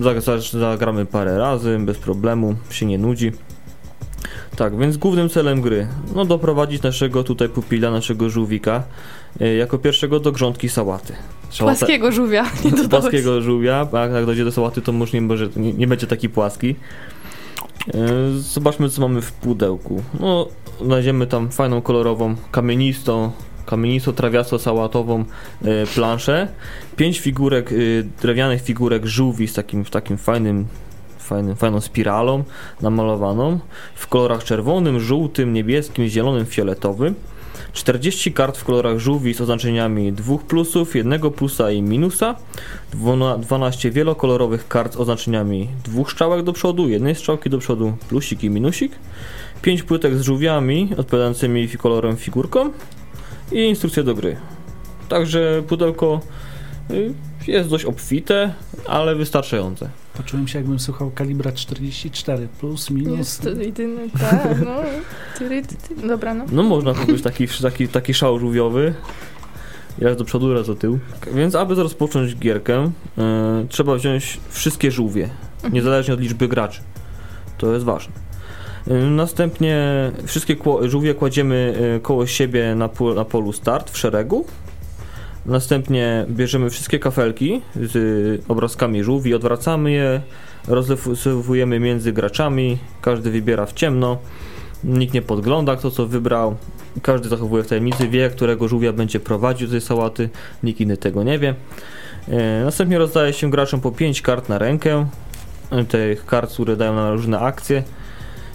za- 0.00 0.20
za- 0.20 0.58
zagramy 0.58 1.06
parę 1.06 1.38
razy 1.38 1.78
bez 1.78 1.98
problemu, 1.98 2.54
się 2.70 2.86
nie 2.86 2.98
nudzi. 2.98 3.32
Tak, 4.56 4.78
więc 4.78 4.96
głównym 4.96 5.28
celem 5.28 5.60
gry, 5.60 5.86
no 6.14 6.24
doprowadzić 6.24 6.82
naszego 6.82 7.24
tutaj 7.24 7.48
pupila, 7.48 7.90
naszego 7.90 8.30
żółwika, 8.30 8.82
e, 9.40 9.54
jako 9.54 9.78
pierwszego 9.78 10.20
do 10.20 10.32
grządki 10.32 10.68
sałaty. 10.68 11.12
Sałata- 11.50 11.64
Płaskiego 11.78 12.12
żółwia. 12.12 12.44
Nie 12.64 12.88
płaskiego 12.88 13.42
żółwia, 13.42 13.86
a 13.92 13.98
jak 14.06 14.26
dojdzie 14.26 14.44
do 14.44 14.52
sałaty, 14.52 14.82
to 14.82 14.92
może, 14.92 15.48
nie, 15.56 15.72
nie 15.72 15.86
będzie 15.86 16.06
taki 16.06 16.28
płaski. 16.28 16.74
E, 17.88 17.92
Zobaczmy, 18.38 18.90
co 18.90 19.00
mamy 19.00 19.22
w 19.22 19.32
pudełku. 19.32 20.02
No, 20.20 20.48
znajdziemy 20.84 21.26
tam 21.26 21.50
fajną, 21.50 21.82
kolorową, 21.82 22.36
kamienistą, 22.50 23.32
kamienistą, 23.66 24.12
trawiasto-sałatową 24.12 25.24
e, 25.64 25.86
planszę. 25.94 26.48
Pięć 26.96 27.20
figurek, 27.20 27.72
e, 27.72 27.76
drewnianych 28.22 28.62
figurek 28.62 29.06
żółwi 29.06 29.48
z 29.48 29.54
takim, 29.54 29.84
takim 29.84 30.18
fajnym, 30.18 30.66
fajnym, 31.18 31.56
fajną 31.56 31.80
spiralą 31.80 32.44
namalowaną 32.80 33.58
w 33.94 34.06
kolorach 34.06 34.44
czerwonym, 34.44 35.00
żółtym, 35.00 35.52
niebieskim, 35.52 36.06
zielonym, 36.06 36.46
fioletowym. 36.46 37.14
40 37.72 38.32
kart 38.32 38.58
w 38.58 38.64
kolorach 38.64 38.98
żółwi 38.98 39.34
z 39.34 39.40
oznaczeniami 39.40 40.12
dwóch 40.12 40.42
plusów, 40.42 40.96
jednego 40.96 41.30
plusa 41.30 41.70
i 41.70 41.82
minusa. 41.82 42.36
Dwuna- 42.92 43.38
12 43.38 43.90
wielokolorowych 43.90 44.68
kart 44.68 44.94
z 44.94 44.96
oznaczeniami 44.96 45.68
dwóch 45.84 46.12
strzałek 46.12 46.42
do 46.42 46.52
przodu, 46.52 46.88
jednej 46.88 47.14
strzałki 47.14 47.50
do 47.50 47.58
przodu, 47.58 47.96
plusik 48.08 48.44
i 48.44 48.50
minusik. 48.50 48.92
5 49.62 49.82
płytek 49.82 50.16
z 50.16 50.20
żółwiami 50.20 50.90
odpowiadającymi 50.96 51.68
kolorem 51.68 52.16
figurkom 52.16 52.72
i 53.52 53.58
instrukcje 53.58 54.02
do 54.02 54.14
gry. 54.14 54.36
Także 55.08 55.62
pudełko 55.68 56.20
y, 56.90 57.14
jest 57.46 57.70
dość 57.70 57.84
obfite, 57.84 58.54
ale 58.86 59.14
wystarczające. 59.14 59.90
Poczułem 60.14 60.48
się, 60.48 60.58
jakbym 60.58 60.78
słuchał 60.78 61.10
kalibra 61.10 61.52
44, 61.52 62.48
plus, 62.60 62.90
minus. 62.90 63.18
Jest 63.18 63.42
to 63.42 63.50
jedyny, 63.50 64.10
tak, 64.20 64.60
no. 64.64 64.76
Tyry, 65.38 65.62
ty, 65.62 65.76
ty. 65.76 66.08
Dobra, 66.08 66.34
no. 66.34 66.44
No 66.52 66.62
można 66.62 66.94
powiedzieć 66.94 67.22
taki, 67.22 67.48
taki, 67.62 67.88
taki 67.88 68.14
szał 68.14 68.38
żółwiowy. 68.38 68.94
Raz 69.98 70.16
do 70.16 70.24
przodu, 70.24 70.54
raz 70.54 70.66
do 70.66 70.74
tyłu. 70.74 70.98
Więc 71.34 71.54
aby 71.54 71.74
rozpocząć 71.74 72.36
gierkę, 72.36 72.90
e, 73.18 73.66
trzeba 73.68 73.94
wziąć 73.96 74.40
wszystkie 74.50 74.90
żółwie, 74.90 75.28
niezależnie 75.72 76.14
od 76.14 76.20
liczby 76.20 76.48
graczy. 76.48 76.80
To 77.58 77.72
jest 77.72 77.84
ważne. 77.84 78.12
E, 78.88 78.94
Następnie 78.94 79.78
wszystkie 80.26 80.56
kło- 80.56 80.88
żółwie 80.88 81.14
kładziemy 81.14 81.74
e, 81.96 82.00
koło 82.00 82.26
siebie 82.26 82.74
na, 82.74 82.88
na 83.14 83.24
polu 83.24 83.52
start 83.52 83.90
w 83.90 83.98
szeregu. 83.98 84.44
Następnie 85.46 86.26
bierzemy 86.28 86.70
wszystkie 86.70 86.98
kafelki 86.98 87.60
z 87.76 88.44
obrazkami 88.48 89.04
żółwi, 89.04 89.34
odwracamy 89.34 89.92
je, 89.92 90.20
rozlewujemy 90.68 91.80
między 91.80 92.12
graczami, 92.12 92.78
każdy 93.00 93.30
wybiera 93.30 93.66
w 93.66 93.72
ciemno. 93.72 94.18
Nikt 94.84 95.14
nie 95.14 95.22
podgląda, 95.22 95.76
kto 95.76 95.90
co 95.90 96.06
wybrał. 96.06 96.56
Każdy 97.02 97.28
zachowuje 97.28 97.62
w 97.62 97.66
tajemnicy, 97.66 98.08
wie, 98.08 98.30
którego 98.30 98.68
żółwia 98.68 98.92
będzie 98.92 99.20
prowadził 99.20 99.66
do 99.66 99.70
tej 99.70 99.80
sałaty. 99.80 100.28
Nikt 100.62 100.80
inny 100.80 100.96
tego 100.96 101.22
nie 101.22 101.38
wie. 101.38 101.54
E, 102.28 102.64
Następnie 102.64 102.98
rozdaje 102.98 103.32
się 103.32 103.50
graczom 103.50 103.80
po 103.80 103.92
5 103.92 104.22
kart 104.22 104.48
na 104.48 104.58
rękę. 104.58 105.06
Tych 105.88 106.26
kart, 106.26 106.52
które 106.52 106.76
dają 106.76 106.94
na 106.94 107.10
różne 107.10 107.38
akcje. 107.40 107.82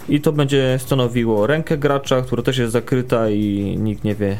I 0.08 0.20
to 0.20 0.32
będzie 0.32 0.78
stanowiło 0.78 1.46
rękę 1.46 1.78
gracza, 1.78 2.22
która 2.22 2.42
też 2.42 2.58
jest 2.58 2.72
zakryta 2.72 3.30
i 3.30 3.76
nikt 3.78 4.04
nie 4.04 4.14
wie, 4.14 4.38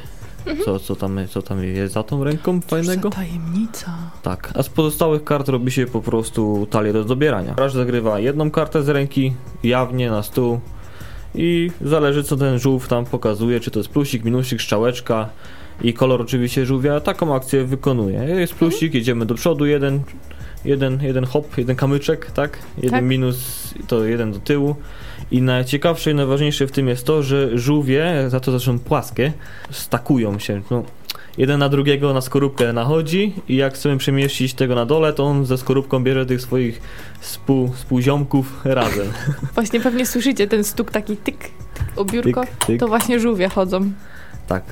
co, 0.64 0.78
co, 0.78 0.96
tam, 0.96 1.18
co 1.30 1.42
tam 1.42 1.64
jest 1.64 1.94
za 1.94 2.02
tą 2.02 2.24
ręką 2.24 2.60
fajnego. 2.60 3.10
Cóż 3.10 3.18
tajemnica. 3.18 3.92
Tak, 4.22 4.52
a 4.54 4.62
z 4.62 4.68
pozostałych 4.68 5.24
kart 5.24 5.48
robi 5.48 5.70
się 5.72 5.86
po 5.86 6.00
prostu 6.00 6.66
talię 6.70 6.92
do 6.92 7.04
dobierania. 7.04 7.54
Gracz 7.54 7.72
zagrywa 7.72 8.18
jedną 8.18 8.50
kartę 8.50 8.82
z 8.82 8.88
ręki, 8.88 9.34
jawnie 9.62 10.10
na 10.10 10.22
stół 10.22 10.60
i 11.34 11.70
zależy 11.80 12.24
co 12.24 12.36
ten 12.36 12.58
żółw 12.58 12.88
tam 12.88 13.04
pokazuje, 13.04 13.60
czy 13.60 13.70
to 13.70 13.80
jest 13.80 13.88
plusik, 13.90 14.24
minusik, 14.24 14.62
strzałeczka 14.62 15.28
i 15.82 15.94
kolor 15.94 16.22
oczywiście 16.22 16.66
żółwia, 16.66 17.00
taką 17.00 17.34
akcję 17.34 17.64
wykonuje. 17.64 18.18
Jest 18.18 18.54
plusik, 18.54 18.94
jedziemy 18.94 19.26
do 19.26 19.34
przodu, 19.34 19.66
jeden, 19.66 20.00
jeden, 20.64 21.02
jeden 21.02 21.24
hop, 21.24 21.58
jeden 21.58 21.76
kamyczek, 21.76 22.30
tak? 22.30 22.58
Jeden 22.76 22.90
Tak. 22.90 23.04
minus 23.04 23.74
to 23.88 24.04
jeden 24.04 24.32
do 24.32 24.38
tyłu. 24.38 24.76
I 25.30 25.42
najciekawsze 25.42 26.10
i 26.10 26.14
najważniejsze 26.14 26.66
w 26.66 26.72
tym 26.72 26.88
jest 26.88 27.06
to, 27.06 27.22
że 27.22 27.58
żółwie, 27.58 28.24
za 28.28 28.40
to 28.40 28.50
zresztą 28.50 28.78
płaskie, 28.78 29.32
stakują 29.70 30.38
się. 30.38 30.62
No, 30.70 30.82
jeden 31.38 31.58
na 31.58 31.68
drugiego 31.68 32.14
na 32.14 32.20
skorupkę 32.20 32.72
nachodzi 32.72 33.32
i 33.48 33.56
jak 33.56 33.74
chcemy 33.74 33.96
przemieścić 33.96 34.54
tego 34.54 34.74
na 34.74 34.86
dole, 34.86 35.12
to 35.12 35.24
on 35.24 35.46
ze 35.46 35.58
skorupką 35.58 36.04
bierze 36.04 36.26
tych 36.26 36.40
swoich 36.40 36.80
współ, 37.20 37.72
współziomków 37.72 38.60
razem. 38.64 39.06
Właśnie 39.54 39.80
pewnie 39.80 40.06
słyszycie 40.06 40.46
ten 40.46 40.64
stuk 40.64 40.90
taki 40.90 41.16
tyk, 41.16 41.38
tyk 41.38 41.52
o 41.96 42.04
biurko. 42.04 42.40
Tyk, 42.40 42.64
tyk. 42.66 42.80
To 42.80 42.88
właśnie 42.88 43.20
żółwie 43.20 43.48
chodzą. 43.48 43.92
Tak. 44.46 44.62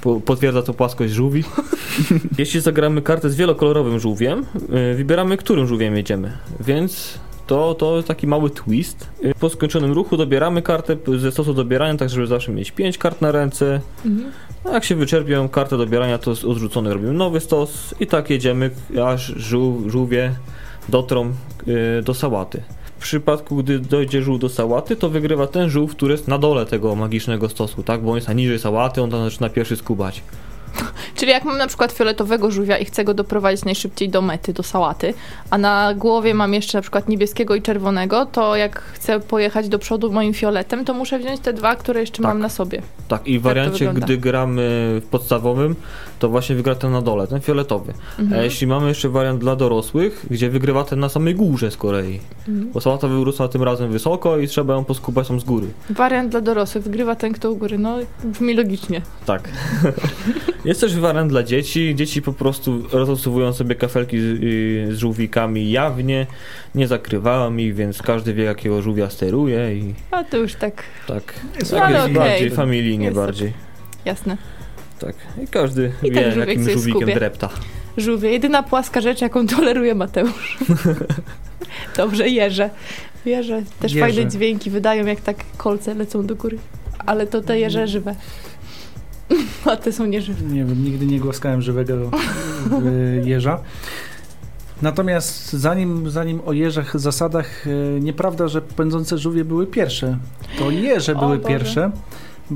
Po, 0.00 0.20
potwierdza 0.20 0.62
to 0.62 0.74
płaskość 0.74 1.12
żółwi. 1.12 1.44
Jeśli 2.38 2.60
zagramy 2.60 3.02
kartę 3.02 3.30
z 3.30 3.36
wielokolorowym 3.36 3.98
żółwiem, 3.98 4.46
yy, 4.68 4.94
wybieramy, 4.94 5.36
którym 5.36 5.66
żółwiem 5.66 5.96
jedziemy. 5.96 6.32
Więc 6.60 7.18
to, 7.52 7.74
to 7.74 7.96
jest 7.96 8.08
taki 8.08 8.26
mały 8.26 8.50
twist. 8.50 9.08
Yy, 9.22 9.34
Po 9.34 9.48
skończonym 9.48 9.92
ruchu 9.92 10.16
dobieramy 10.16 10.62
kartę 10.62 10.96
ze 11.18 11.32
stosu 11.32 11.54
dobierania, 11.54 11.98
tak 11.98 12.10
żeby 12.10 12.26
zawsze 12.26 12.52
mieć 12.52 12.70
5 12.70 12.98
kart 12.98 13.20
na 13.20 13.32
ręce. 13.32 13.80
Mhm. 14.04 14.32
A 14.64 14.70
jak 14.70 14.84
się 14.84 14.94
wyczerpią 14.94 15.48
kartę 15.48 15.76
dobierania, 15.78 16.18
to 16.18 16.36
z 16.36 16.44
odrzucony 16.44 16.94
robimy 16.94 17.12
nowy 17.12 17.40
stos 17.40 17.94
i 18.00 18.06
tak 18.06 18.30
jedziemy, 18.30 18.70
aż 19.04 19.26
żół, 19.26 19.90
żółwie 19.90 20.34
dotrą 20.88 21.32
yy, 21.66 22.02
do 22.04 22.14
sałaty. 22.14 22.62
W 22.98 23.02
przypadku, 23.02 23.56
gdy 23.56 23.78
dojdzie 23.78 24.22
żółw 24.22 24.40
do 24.40 24.48
sałaty, 24.48 24.96
to 24.96 25.10
wygrywa 25.10 25.46
ten 25.46 25.70
żółw, 25.70 25.90
który 25.90 26.12
jest 26.12 26.28
na 26.28 26.38
dole 26.38 26.66
tego 26.66 26.94
magicznego 26.94 27.48
stosu, 27.48 27.82
tak? 27.82 28.02
Bo 28.02 28.10
on 28.10 28.16
jest 28.16 28.28
na 28.28 28.34
niżej 28.34 28.58
sałaty, 28.58 29.02
on 29.02 29.10
tam 29.10 29.24
zaczyna 29.24 29.48
pierwszy 29.48 29.76
skubać. 29.76 30.22
Czyli 31.16 31.32
jak 31.32 31.44
mam 31.44 31.58
na 31.58 31.66
przykład 31.66 31.92
fioletowego 31.92 32.50
żółwia 32.50 32.78
i 32.78 32.84
chcę 32.84 33.04
go 33.04 33.14
doprowadzić 33.14 33.64
najszybciej 33.64 34.08
do 34.08 34.22
mety, 34.22 34.52
do 34.52 34.62
sałaty, 34.62 35.14
a 35.50 35.58
na 35.58 35.94
głowie 35.94 36.34
mam 36.34 36.54
jeszcze 36.54 36.78
na 36.78 36.82
przykład 36.82 37.08
niebieskiego 37.08 37.54
i 37.54 37.62
czerwonego, 37.62 38.26
to 38.26 38.56
jak 38.56 38.78
chcę 38.78 39.20
pojechać 39.20 39.68
do 39.68 39.78
przodu 39.78 40.12
moim 40.12 40.34
fioletem, 40.34 40.84
to 40.84 40.94
muszę 40.94 41.18
wziąć 41.18 41.40
te 41.40 41.52
dwa, 41.52 41.76
które 41.76 42.00
jeszcze 42.00 42.22
Tak. 42.22 42.26
mam 42.26 42.38
na 42.38 42.48
sobie. 42.48 42.82
Tak, 43.08 43.26
i 43.26 43.38
w 43.38 43.42
to 43.42 43.48
wariancie, 43.48 43.92
gdy 43.92 44.18
gramy 44.18 44.62
w 45.04 45.06
podstawowym, 45.10 45.76
to 46.22 46.28
właśnie 46.28 46.56
wygra 46.56 46.74
ten 46.74 46.92
na 46.92 47.02
dole, 47.02 47.26
ten 47.26 47.40
fioletowy. 47.40 47.92
Mhm. 48.18 48.40
A 48.40 48.44
jeśli 48.44 48.66
mamy 48.66 48.88
jeszcze 48.88 49.08
wariant 49.08 49.40
dla 49.40 49.56
dorosłych, 49.56 50.26
gdzie 50.30 50.50
wygrywa 50.50 50.84
ten 50.84 50.98
na 51.00 51.08
samej 51.08 51.34
górze 51.34 51.70
z 51.70 51.76
kolei. 51.76 52.20
Mhm. 52.48 52.70
Bo 52.72 52.80
sałata 52.80 53.08
wyrosła 53.08 53.48
tym 53.48 53.62
razem 53.62 53.90
wysoko 53.92 54.38
i 54.38 54.48
trzeba 54.48 54.74
ją 54.74 54.84
poskubać 54.84 55.28
tam 55.28 55.40
z 55.40 55.44
góry. 55.44 55.66
Wariant 55.90 56.30
dla 56.30 56.40
dorosłych, 56.40 56.84
wygrywa 56.84 57.14
ten, 57.14 57.32
kto 57.32 57.52
u 57.52 57.56
góry. 57.56 57.78
No, 57.78 57.96
brzmi 58.24 58.54
logicznie. 58.54 59.02
Tak. 59.26 59.48
Jest 60.64 60.80
też 60.80 60.98
wariant 60.98 61.30
dla 61.30 61.42
dzieci. 61.42 61.94
Dzieci 61.94 62.22
po 62.22 62.32
prostu 62.32 62.82
rozlosowują 62.92 63.52
sobie 63.52 63.74
kafelki 63.74 64.20
z, 64.20 64.24
z 64.94 64.98
żółwikami 64.98 65.70
jawnie, 65.70 66.26
nie 66.74 66.86
zakrywałem 66.88 67.60
ich, 67.60 67.74
więc 67.74 68.02
każdy 68.02 68.34
wie 68.34 68.44
jakiego 68.44 68.82
żółwia 68.82 69.10
steruje 69.10 69.76
i 69.76 69.94
A 70.10 70.24
to 70.24 70.36
już 70.36 70.54
tak, 70.54 70.82
tak. 71.06 71.34
Jest 71.58 71.70
tak 71.70 71.82
ale 71.82 71.92
jest 71.92 72.04
okej. 72.04 72.14
bardziej 72.16 72.50
familijnie 72.50 73.04
Jest 73.04 73.16
bardziej. 73.16 73.52
jasne. 74.04 74.36
Tak. 75.02 75.14
I 75.44 75.46
każdy 75.46 75.92
I 76.02 76.10
wie 76.10 76.32
żółwiek 76.32 76.48
jakim 76.48 76.70
żółwikiem 76.70 77.00
skubie. 77.00 77.14
drepta. 77.14 77.48
Żółwie, 77.96 78.30
jedyna 78.32 78.62
płaska 78.62 79.00
rzecz, 79.00 79.20
jaką 79.20 79.46
toleruje 79.46 79.94
Mateusz. 79.94 80.58
Dobrze, 81.96 82.28
jeże. 82.28 82.70
Jeże, 83.24 83.62
też 83.80 83.92
Jeże. 83.92 84.06
fajne 84.06 84.30
dźwięki 84.30 84.70
wydają, 84.70 85.06
jak 85.06 85.20
tak 85.20 85.36
kolce 85.56 85.94
lecą 85.94 86.26
do 86.26 86.34
góry. 86.36 86.58
Ale 87.06 87.26
to 87.26 87.40
te 87.40 87.58
jeże 87.58 87.86
żywe. 87.86 88.14
A 89.64 89.76
te 89.76 89.92
są 89.92 90.06
nieżywe. 90.06 90.42
Nie 90.42 90.64
wiem, 90.64 90.84
nigdy 90.84 91.06
nie 91.06 91.20
głaskałem 91.20 91.62
żywego 91.62 92.10
jeża. 93.24 93.58
Natomiast 94.82 95.52
zanim, 95.52 96.10
zanim 96.10 96.40
o 96.46 96.52
jeżach, 96.52 97.00
zasadach, 97.00 97.66
y, 97.66 97.98
nieprawda, 98.00 98.48
że 98.48 98.62
pędzące 98.62 99.18
żółwie 99.18 99.44
były 99.44 99.66
pierwsze. 99.66 100.18
To 100.58 100.70
jeże 100.70 101.14
były 101.14 101.38
pierwsze, 101.38 101.90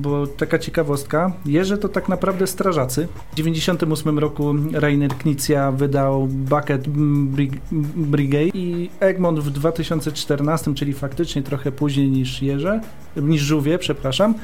bo 0.00 0.26
taka 0.26 0.58
ciekawostka, 0.58 1.32
jeże 1.46 1.78
to 1.78 1.88
tak 1.88 2.08
naprawdę 2.08 2.46
strażacy. 2.46 3.08
W 3.32 3.34
98 3.34 4.18
roku 4.18 4.54
Rainer 4.72 5.10
Knizia 5.18 5.72
wydał 5.72 6.26
Bucket 6.26 6.88
Brig- 6.88 7.58
Brigade 7.96 8.44
i 8.54 8.90
Egmont 9.00 9.40
w 9.40 9.50
2014, 9.50 10.74
czyli 10.74 10.94
faktycznie 10.94 11.42
trochę 11.42 11.72
później 11.72 12.10
niż 12.10 12.42
jeże, 12.42 12.80
niż 13.16 13.42
żółwie, 13.42 13.78
przepraszam, 13.78 14.34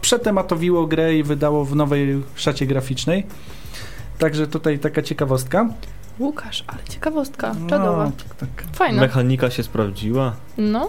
przetematowiło 0.00 0.86
grę 0.86 1.14
i 1.14 1.22
wydało 1.22 1.64
w 1.64 1.76
nowej 1.76 2.22
szacie 2.34 2.66
graficznej. 2.66 3.26
Także 4.18 4.46
tutaj 4.46 4.78
taka 4.78 5.02
ciekawostka. 5.02 5.68
Łukasz, 6.18 6.64
ale 6.66 6.78
ciekawostka, 6.88 7.54
czadowa. 7.68 8.04
No, 8.04 8.12
tak, 8.28 8.34
tak. 8.34 8.64
Fajna. 8.72 9.00
Mechanika 9.00 9.50
się 9.50 9.62
sprawdziła 9.62 10.32
No, 10.58 10.88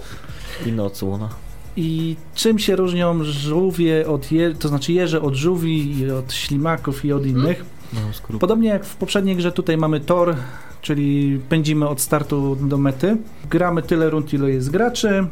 i 0.66 0.72
nocłona. 0.72 1.30
I 1.78 2.16
czym 2.36 2.60
się 2.60 2.76
różnią 2.76 3.24
żółwie 3.24 4.08
od 4.08 4.32
je, 4.32 4.56
to 4.56 4.68
znaczy 4.68 4.94
jeże 4.94 5.22
od 5.22 5.36
żółwi 5.36 6.00
i 6.00 6.12
od 6.12 6.34
ślimaków 6.34 7.06
i 7.06 7.14
od 7.14 7.26
innych? 7.26 7.66
No, 7.94 8.00
skrup. 8.14 8.42
Podobnie 8.42 8.70
jak 8.70 8.86
w 8.86 8.96
poprzedniej 8.96 9.36
grze 9.36 9.52
tutaj 9.52 9.78
mamy 9.78 10.00
tor, 10.00 10.36
czyli 10.82 11.40
pędzimy 11.50 11.88
od 11.88 12.02
startu 12.02 12.56
do 12.56 12.78
mety. 12.78 13.18
Gramy 13.50 13.82
tyle 13.82 14.10
rund, 14.10 14.34
ile 14.34 14.52
jest 14.52 14.72
graczy 14.72 15.28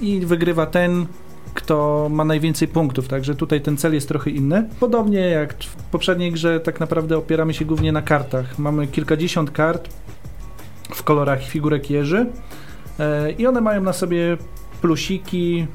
i 0.00 0.20
wygrywa 0.20 0.66
ten, 0.66 1.06
kto 1.54 2.08
ma 2.10 2.24
najwięcej 2.24 2.68
punktów, 2.68 3.08
także 3.08 3.34
tutaj 3.34 3.60
ten 3.60 3.76
cel 3.76 3.94
jest 3.94 4.08
trochę 4.08 4.30
inny. 4.30 4.68
Podobnie 4.80 5.20
jak 5.20 5.54
w 5.64 5.74
poprzedniej 5.76 6.32
grze 6.32 6.60
tak 6.60 6.80
naprawdę 6.80 7.18
opieramy 7.18 7.54
się 7.54 7.64
głównie 7.64 7.92
na 7.92 8.02
kartach. 8.02 8.58
Mamy 8.58 8.86
kilkadziesiąt 8.86 9.50
kart 9.50 9.88
w 10.94 11.02
kolorach 11.02 11.42
figurek 11.42 11.90
jeży 11.90 12.26
e, 12.98 13.32
i 13.32 13.46
one 13.46 13.60
mają 13.60 13.82
na 13.82 13.92
sobie 13.92 14.36
plusiki, 14.80 15.66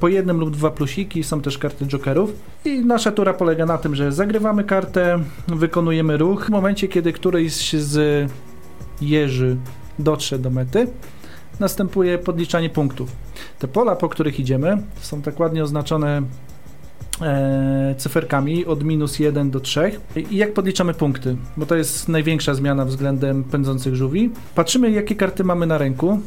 po 0.00 0.08
jednym 0.08 0.40
lub 0.40 0.50
dwa 0.50 0.70
plusiki, 0.70 1.24
są 1.24 1.40
też 1.40 1.58
karty 1.58 1.86
jokerów. 1.86 2.32
I 2.64 2.84
nasza 2.84 3.12
tura 3.12 3.34
polega 3.34 3.66
na 3.66 3.78
tym, 3.78 3.94
że 3.94 4.12
zagrywamy 4.12 4.64
kartę, 4.64 5.18
wykonujemy 5.48 6.16
ruch. 6.16 6.46
W 6.46 6.50
momencie, 6.50 6.88
kiedy 6.88 7.12
któryś 7.12 7.72
z 7.72 8.30
jeży 9.00 9.56
dotrze 9.98 10.38
do 10.38 10.50
mety, 10.50 10.86
następuje 11.60 12.18
podliczanie 12.18 12.70
punktów. 12.70 13.12
Te 13.58 13.68
pola, 13.68 13.96
po 13.96 14.08
których 14.08 14.40
idziemy, 14.40 14.82
są 15.00 15.22
tak 15.22 15.40
ładnie 15.40 15.62
oznaczone 15.62 16.22
e, 17.22 17.94
cyferkami 17.98 18.66
od 18.66 18.84
minus 18.84 19.18
1 19.18 19.50
do 19.50 19.60
3. 19.60 19.92
I 20.30 20.36
jak 20.36 20.54
podliczamy 20.54 20.94
punkty? 20.94 21.36
Bo 21.56 21.66
to 21.66 21.76
jest 21.76 22.08
największa 22.08 22.54
zmiana 22.54 22.84
względem 22.84 23.44
pędzących 23.44 23.94
żółwi. 23.94 24.30
Patrzymy, 24.54 24.90
jakie 24.90 25.14
karty 25.14 25.44
mamy 25.44 25.66
na 25.66 25.78
ręku 25.78 26.20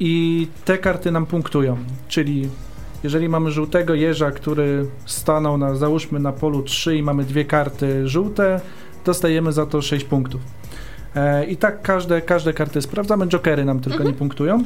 i 0.00 0.46
te 0.64 0.78
karty 0.78 1.10
nam 1.10 1.26
punktują. 1.26 1.76
Czyli 2.08 2.48
jeżeli 3.04 3.28
mamy 3.28 3.50
żółtego 3.50 3.94
jeża, 3.94 4.30
który 4.30 4.86
stanął 5.06 5.58
na, 5.58 5.74
załóżmy 5.74 6.20
na 6.20 6.32
polu 6.32 6.62
3 6.62 6.96
i 6.96 7.02
mamy 7.02 7.24
dwie 7.24 7.44
karty 7.44 8.08
żółte, 8.08 8.60
dostajemy 9.04 9.52
za 9.52 9.66
to 9.66 9.82
6 9.82 10.04
punktów. 10.04 10.40
E, 11.16 11.44
I 11.44 11.56
tak 11.56 11.82
każde, 11.82 12.20
każde 12.22 12.52
karty 12.52 12.82
sprawdzamy. 12.82 13.26
Jokery 13.28 13.64
nam 13.64 13.80
tylko 13.80 13.96
Mhm. 13.96 14.10
nie 14.12 14.18
punktują. 14.18 14.64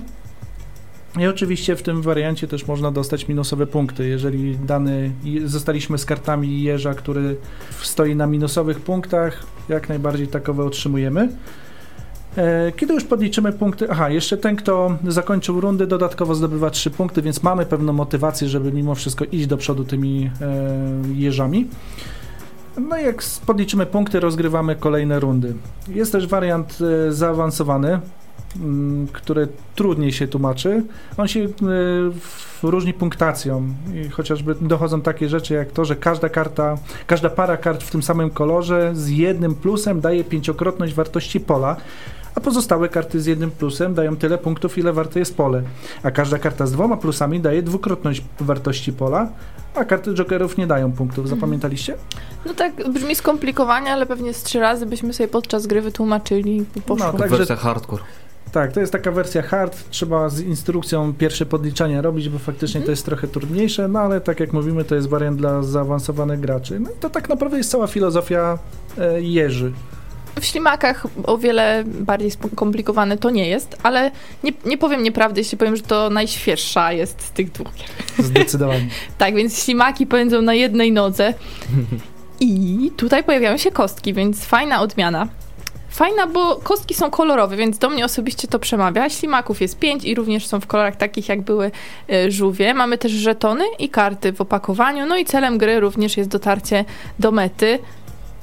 I 1.20 1.26
oczywiście 1.26 1.76
w 1.76 1.82
tym 1.82 2.02
wariancie 2.02 2.48
też 2.48 2.66
można 2.66 2.90
dostać 2.90 3.28
minusowe 3.28 3.66
punkty. 3.66 4.08
Jeżeli 4.08 4.58
dany 4.58 5.12
zostaliśmy 5.44 5.98
z 5.98 6.04
kartami 6.04 6.62
jeża, 6.62 6.94
który 6.94 7.37
stoi 7.82 8.16
na 8.16 8.26
minusowych 8.26 8.80
punktach, 8.80 9.42
jak 9.68 9.88
najbardziej 9.88 10.28
takowe 10.28 10.64
otrzymujemy. 10.64 11.28
E, 12.36 12.72
Kiedy 12.76 12.94
już 12.94 13.04
podliczymy 13.04 13.52
punkty, 13.52 13.90
aha, 13.90 14.10
jeszcze 14.10 14.36
ten, 14.36 14.56
kto 14.56 14.96
zakończył 15.08 15.60
rundy, 15.60 15.86
dodatkowo 15.86 16.34
zdobywa 16.34 16.70
3 16.70 16.90
punkty, 16.90 17.22
więc 17.22 17.42
mamy 17.42 17.66
pewną 17.66 17.92
motywację, 17.92 18.48
żeby 18.48 18.72
mimo 18.72 18.94
wszystko 18.94 19.24
iść 19.24 19.46
do 19.46 19.56
przodu 19.56 19.84
tymi 19.84 20.30
e, 20.40 20.64
jeżami. 21.14 21.68
No 22.88 22.98
i 22.98 23.04
jak 23.04 23.22
podliczymy 23.46 23.86
punkty, 23.86 24.20
rozgrywamy 24.20 24.76
kolejne 24.76 25.20
rundy. 25.20 25.54
Jest 25.88 26.12
też 26.12 26.26
wariant 26.26 26.78
e, 27.08 27.12
zaawansowany, 27.12 28.00
mm, 28.56 29.06
który 29.06 29.48
trudniej 29.74 30.12
się 30.12 30.28
tłumaczy. 30.28 30.82
On 31.16 31.28
się 31.28 31.48
różni 32.62 32.94
punktacją 32.94 33.68
i 33.94 34.08
chociażby 34.08 34.54
dochodzą 34.60 35.00
takie 35.00 35.28
rzeczy 35.28 35.54
jak 35.54 35.72
to, 35.72 35.84
że 35.84 35.96
każda 35.96 36.28
karta, 36.28 36.78
każda 37.06 37.30
para 37.30 37.56
kart 37.56 37.82
w 37.82 37.90
tym 37.90 38.02
samym 38.02 38.30
kolorze 38.30 38.90
z 38.94 39.08
jednym 39.08 39.54
plusem 39.54 40.00
daje 40.00 40.24
pięciokrotność 40.24 40.94
wartości 40.94 41.40
pola, 41.40 41.76
a 42.34 42.40
pozostałe 42.40 42.88
karty 42.88 43.20
z 43.20 43.26
jednym 43.26 43.50
plusem 43.50 43.94
dają 43.94 44.16
tyle 44.16 44.38
punktów, 44.38 44.78
ile 44.78 44.92
warte 44.92 45.18
jest 45.18 45.36
pole. 45.36 45.62
A 46.02 46.10
każda 46.10 46.38
karta 46.38 46.66
z 46.66 46.72
dwoma 46.72 46.96
plusami 46.96 47.40
daje 47.40 47.62
dwukrotność 47.62 48.24
wartości 48.40 48.92
pola, 48.92 49.28
a 49.74 49.84
karty 49.84 50.14
jokerów 50.14 50.58
nie 50.58 50.66
dają 50.66 50.92
punktów. 50.92 51.18
Mhm. 51.24 51.36
Zapamiętaliście? 51.40 51.94
no 52.46 52.54
tak 52.54 52.72
brzmi 52.92 53.14
skomplikowanie, 53.14 53.92
ale 53.92 54.06
pewnie 54.06 54.34
z 54.34 54.42
trzy 54.42 54.60
razy 54.60 54.86
byśmy 54.86 55.12
sobie 55.12 55.28
podczas 55.28 55.66
gry 55.66 55.80
wytłumaczyli 55.80 56.64
i 56.76 56.80
poszło. 56.80 57.06
No, 57.06 57.12
tak. 57.12 57.20
Także- 57.20 57.36
Wersja 57.36 57.56
hardcore. 57.56 58.02
Tak, 58.52 58.72
to 58.72 58.80
jest 58.80 58.92
taka 58.92 59.10
wersja 59.12 59.42
hard. 59.42 59.90
Trzeba 59.90 60.28
z 60.28 60.40
instrukcją 60.40 61.14
pierwsze 61.14 61.46
podliczania 61.46 62.02
robić, 62.02 62.28
bo 62.28 62.38
faktycznie 62.38 62.78
Mhm. 62.78 62.86
to 62.86 62.90
jest 62.90 63.04
trochę 63.04 63.28
trudniejsze, 63.28 63.88
no 63.88 63.98
ale 64.00 64.20
tak 64.20 64.40
jak 64.40 64.52
mówimy, 64.52 64.84
to 64.84 64.94
jest 64.94 65.08
wariant 65.08 65.38
dla 65.38 65.62
zaawansowanych 65.62 66.40
graczy. 66.40 66.80
No 66.80 66.90
i 66.90 66.94
to 67.00 67.10
tak 67.10 67.28
naprawdę 67.28 67.56
jest 67.56 67.70
cała 67.70 67.86
filozofia 67.86 68.58
e, 68.98 69.22
jeży. 69.22 69.72
W 70.40 70.44
ślimakach 70.44 71.06
o 71.24 71.38
wiele 71.38 71.84
bardziej 71.86 72.30
skomplikowane 72.30 73.18
to 73.18 73.30
nie 73.30 73.48
jest, 73.48 73.76
ale 73.82 74.10
nie, 74.44 74.52
nie 74.64 74.78
powiem 74.78 75.02
nieprawdy, 75.02 75.40
jeśli 75.40 75.58
powiem, 75.58 75.76
że 75.76 75.82
to 75.82 76.10
najświeższa 76.10 76.92
jest 76.92 77.22
z 77.22 77.30
tych 77.30 77.52
dwóch 77.52 77.68
gier. 77.74 78.26
Zdecydowanie. 78.26 78.86
Tak, 79.18 79.34
więc 79.34 79.64
ślimaki 79.64 80.06
pędzą 80.06 80.42
na 80.42 80.54
jednej 80.54 80.92
nodze 80.92 81.34
i 82.40 82.90
tutaj 82.96 83.24
pojawiają 83.24 83.56
się 83.56 83.70
kostki, 83.70 84.14
więc 84.14 84.44
fajna 84.44 84.80
odmiana. 84.80 85.28
Fajna, 85.94 86.26
bo 86.26 86.56
kostki 86.56 86.94
są 86.94 87.10
kolorowe, 87.10 87.56
więc 87.56 87.78
do 87.78 87.90
mnie 87.90 88.04
osobiście 88.04 88.48
to 88.48 88.58
przemawia. 88.58 89.10
Ślimaków 89.10 89.60
jest 89.60 89.78
pięć 89.78 90.04
i 90.04 90.14
również 90.14 90.46
są 90.46 90.60
w 90.60 90.66
kolorach 90.66 90.96
takich, 90.96 91.28
jak 91.28 91.42
były 91.42 91.70
e, 92.10 92.30
żółwie. 92.30 92.74
Mamy 92.74 92.98
też 92.98 93.12
żetony 93.12 93.64
i 93.78 93.88
karty 93.88 94.32
w 94.32 94.40
opakowaniu. 94.40 95.06
No 95.06 95.16
i 95.16 95.24
celem 95.24 95.58
gry 95.58 95.80
również 95.80 96.16
jest 96.16 96.30
dotarcie 96.30 96.84
do 97.18 97.32
mety. 97.32 97.78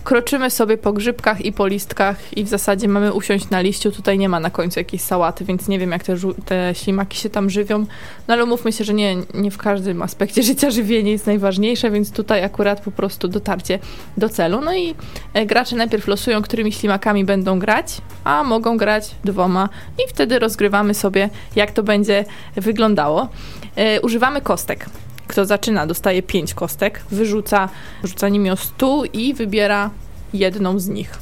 Kroczymy 0.04 0.50
sobie 0.50 0.78
po 0.78 0.94
grzybkach 0.94 1.46
i 1.46 1.54
po 1.54 1.68
listkach 1.68 2.38
i 2.38 2.44
w 2.44 2.48
zasadzie 2.48 2.88
mamy 2.88 3.14
usiąść 3.14 3.50
na 3.50 3.62
liściu. 3.62 3.92
Tutaj 3.92 4.18
nie 4.18 4.30
ma 4.30 4.40
na 4.40 4.50
końcu 4.50 4.80
jakiejś 4.80 5.02
sałaty, 5.02 5.46
więc 5.46 5.68
nie 5.68 5.80
wiem, 5.80 5.92
jak 5.92 6.04
te, 6.04 6.16
te 6.46 6.74
ślimaki 6.76 7.18
się 7.18 7.30
tam 7.30 7.50
żywią. 7.50 7.80
No 8.28 8.34
ale 8.34 8.44
umówmy 8.44 8.72
się, 8.72 8.84
że 8.84 8.94
nie, 8.94 9.16
nie 9.34 9.52
w 9.52 9.58
każdym 9.58 10.02
aspekcie 10.02 10.44
życia 10.52 10.72
żywienie 10.72 11.12
jest 11.12 11.28
najważniejsze, 11.28 11.92
więc 11.92 12.12
tutaj 12.12 12.44
akurat 12.44 12.82
po 12.82 12.92
prostu 12.92 13.28
dotarcie 13.28 13.80
do 14.18 14.30
celu. 14.30 14.62
No 14.62 14.76
i 14.76 14.96
e, 15.34 15.46
gracze 15.46 15.76
najpierw 15.76 16.08
losują, 16.08 16.42
którymi 16.42 16.72
ślimakami 16.72 17.26
będą 17.26 17.60
grać, 17.60 18.02
a 18.24 18.44
mogą 18.44 18.78
grać 18.78 19.12
dwoma 19.24 19.70
i 20.06 20.10
wtedy 20.10 20.40
rozgrywamy 20.40 20.94
sobie, 20.94 21.30
jak 21.56 21.72
to 21.72 21.84
będzie 21.84 22.26
wyglądało. 22.56 23.28
E, 23.76 24.02
używamy 24.02 24.42
kostek. 24.42 24.86
Kto 25.32 25.46
zaczyna, 25.46 25.88
dostaje 25.88 26.24
pięć 26.24 26.54
kostek, 26.54 27.02
wyrzuca, 27.12 27.70
rzuca 28.04 28.30
nimi 28.30 28.52
o 28.52 28.56
stół 28.56 29.06
i 29.06 29.34
wybiera 29.34 29.89
jedną 30.34 30.80
z 30.80 30.88
nich. 30.88 31.20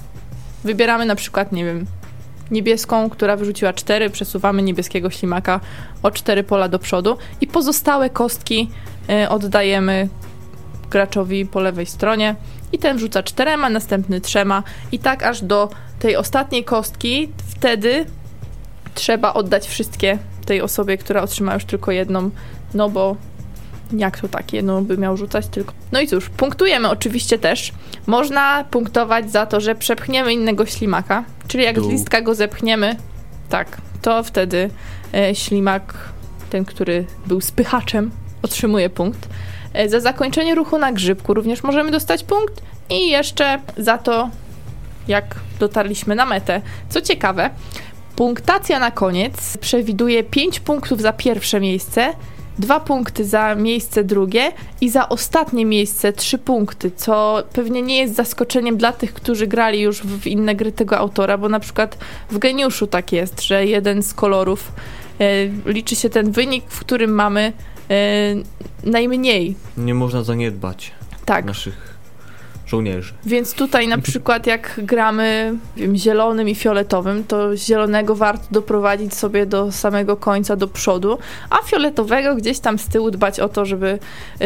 Wybieramy 0.63 1.05
na 1.05 1.15
przykład, 1.15 1.51
nie 1.51 1.65
wiem, 1.65 1.85
niebieską, 2.51 3.09
która 3.09 3.35
wyrzuciła 3.35 3.73
cztery, 3.73 4.09
przesuwamy 4.09 4.61
niebieskiego 4.61 5.09
ślimaka 5.09 5.59
o 6.03 6.11
cztery 6.11 6.43
pola 6.43 6.69
do 6.69 6.79
przodu 6.79 7.17
i 7.41 7.47
pozostałe 7.47 8.09
kostki 8.09 8.69
e, 9.09 9.29
oddajemy 9.29 10.09
graczowi 10.91 11.45
po 11.45 11.59
lewej 11.59 11.85
stronie 11.85 12.35
i 12.71 12.79
ten 12.79 12.99
rzuca 12.99 13.23
czterema, 13.23 13.69
następny 13.69 14.21
trzema 14.21 14.63
i 14.91 14.99
tak 14.99 15.23
aż 15.23 15.41
do 15.41 15.69
tej 15.99 16.15
ostatniej 16.15 16.63
kostki. 16.63 17.29
Wtedy 17.47 18.05
trzeba 18.95 19.33
oddać 19.33 19.67
wszystkie 19.67 20.17
tej 20.45 20.61
osobie, 20.61 20.97
która 20.97 21.21
otrzyma 21.21 21.53
już 21.53 21.65
tylko 21.65 21.91
jedną, 21.91 22.29
no 22.73 22.89
bo 22.89 23.15
Jak 23.93 24.19
to 24.19 24.27
tak? 24.27 24.53
Jedno 24.53 24.81
by 24.81 24.97
miał 24.97 25.17
rzucać 25.17 25.47
tylko. 25.47 25.73
No 25.91 26.01
i 26.01 26.07
cóż, 26.07 26.29
punktujemy 26.29 26.89
oczywiście 26.89 27.39
też. 27.39 27.71
Można 28.07 28.63
punktować 28.63 29.31
za 29.31 29.45
to, 29.45 29.61
że 29.61 29.75
przepchniemy 29.75 30.33
innego 30.33 30.65
ślimaka, 30.65 31.23
czyli 31.47 31.63
jak 31.63 31.79
z 31.79 31.87
listka 31.87 32.21
go 32.21 32.35
zepchniemy, 32.35 32.95
tak, 33.49 33.77
to 34.01 34.23
wtedy 34.23 34.69
e, 35.13 35.35
ślimak, 35.35 35.93
ten, 36.49 36.65
który 36.65 37.05
był 37.25 37.41
spychaczem, 37.41 38.11
otrzymuje 38.41 38.89
punkt. 38.89 39.29
E, 39.73 39.89
za 39.89 39.99
zakończenie 39.99 40.55
ruchu 40.55 40.77
na 40.77 40.91
grzybku 40.91 41.33
również 41.33 41.63
możemy 41.63 41.91
dostać 41.91 42.23
punkt 42.23 42.61
i 42.89 43.09
jeszcze 43.09 43.59
za 43.77 43.97
to, 43.97 44.29
jak 45.07 45.35
dotarliśmy 45.59 46.15
na 46.15 46.25
metę. 46.25 46.61
Co 46.89 47.01
ciekawe, 47.01 47.49
punktacja 48.15 48.79
na 48.79 48.91
koniec 48.91 49.57
przewiduje 49.57 50.23
5 50.23 50.59
punktów 50.59 51.01
za 51.01 51.13
pierwsze 51.13 51.59
miejsce, 51.59 52.13
2 52.59 52.79
punkty 52.79 53.25
za 53.25 53.55
miejsce 53.55 54.03
drugie 54.03 54.51
i 54.81 54.89
za 54.89 55.09
ostatnie 55.09 55.65
miejsce 55.65 56.13
3 56.13 56.37
punkty, 56.37 56.91
co 56.95 57.43
pewnie 57.53 57.81
nie 57.81 57.97
jest 57.97 58.15
zaskoczeniem 58.15 58.77
dla 58.77 58.93
tych, 58.93 59.13
którzy 59.13 59.47
grali 59.47 59.81
już 59.81 60.01
w 60.01 60.27
inne 60.27 60.55
gry 60.55 60.71
tego 60.71 60.97
autora, 60.97 61.37
bo 61.37 61.49
na 61.49 61.59
przykład 61.59 61.97
w 62.31 62.37
Geniuszu 62.37 62.87
tak 62.87 63.11
jest, 63.11 63.41
że 63.41 63.65
jeden 63.65 64.03
z 64.03 64.13
kolorów 64.13 64.71
e, 65.19 65.25
liczy 65.65 65.95
się 65.95 66.09
ten 66.09 66.31
wynik, 66.31 66.65
w 66.67 66.79
którym 66.79 67.11
mamy 67.11 67.53
e, 67.89 68.35
najmniej. 68.83 69.55
Nie 69.77 69.93
można 69.93 70.23
zaniedbać 70.23 70.91
Tak. 71.25 71.45
naszych 71.45 71.88
żołnierzy. 72.69 73.13
Więc 73.25 73.53
tutaj 73.53 73.87
na 73.87 73.97
przykład 73.97 74.47
jak 74.47 74.79
gramy 74.83 75.55
wiem, 75.77 75.95
zielonym 75.95 76.49
i 76.49 76.55
fioletowym, 76.55 77.23
to 77.23 77.57
zielonego 77.57 78.15
warto 78.15 78.45
doprowadzić 78.51 79.13
sobie 79.13 79.45
do 79.45 79.71
samego 79.71 80.17
końca, 80.17 80.55
do 80.55 80.67
przodu, 80.67 81.17
a 81.49 81.57
fioletowego 81.65 82.35
gdzieś 82.35 82.59
tam 82.59 82.79
z 82.79 82.87
tyłu 82.87 83.11
dbać 83.11 83.39
o 83.39 83.49
to, 83.49 83.65
żeby, 83.65 83.99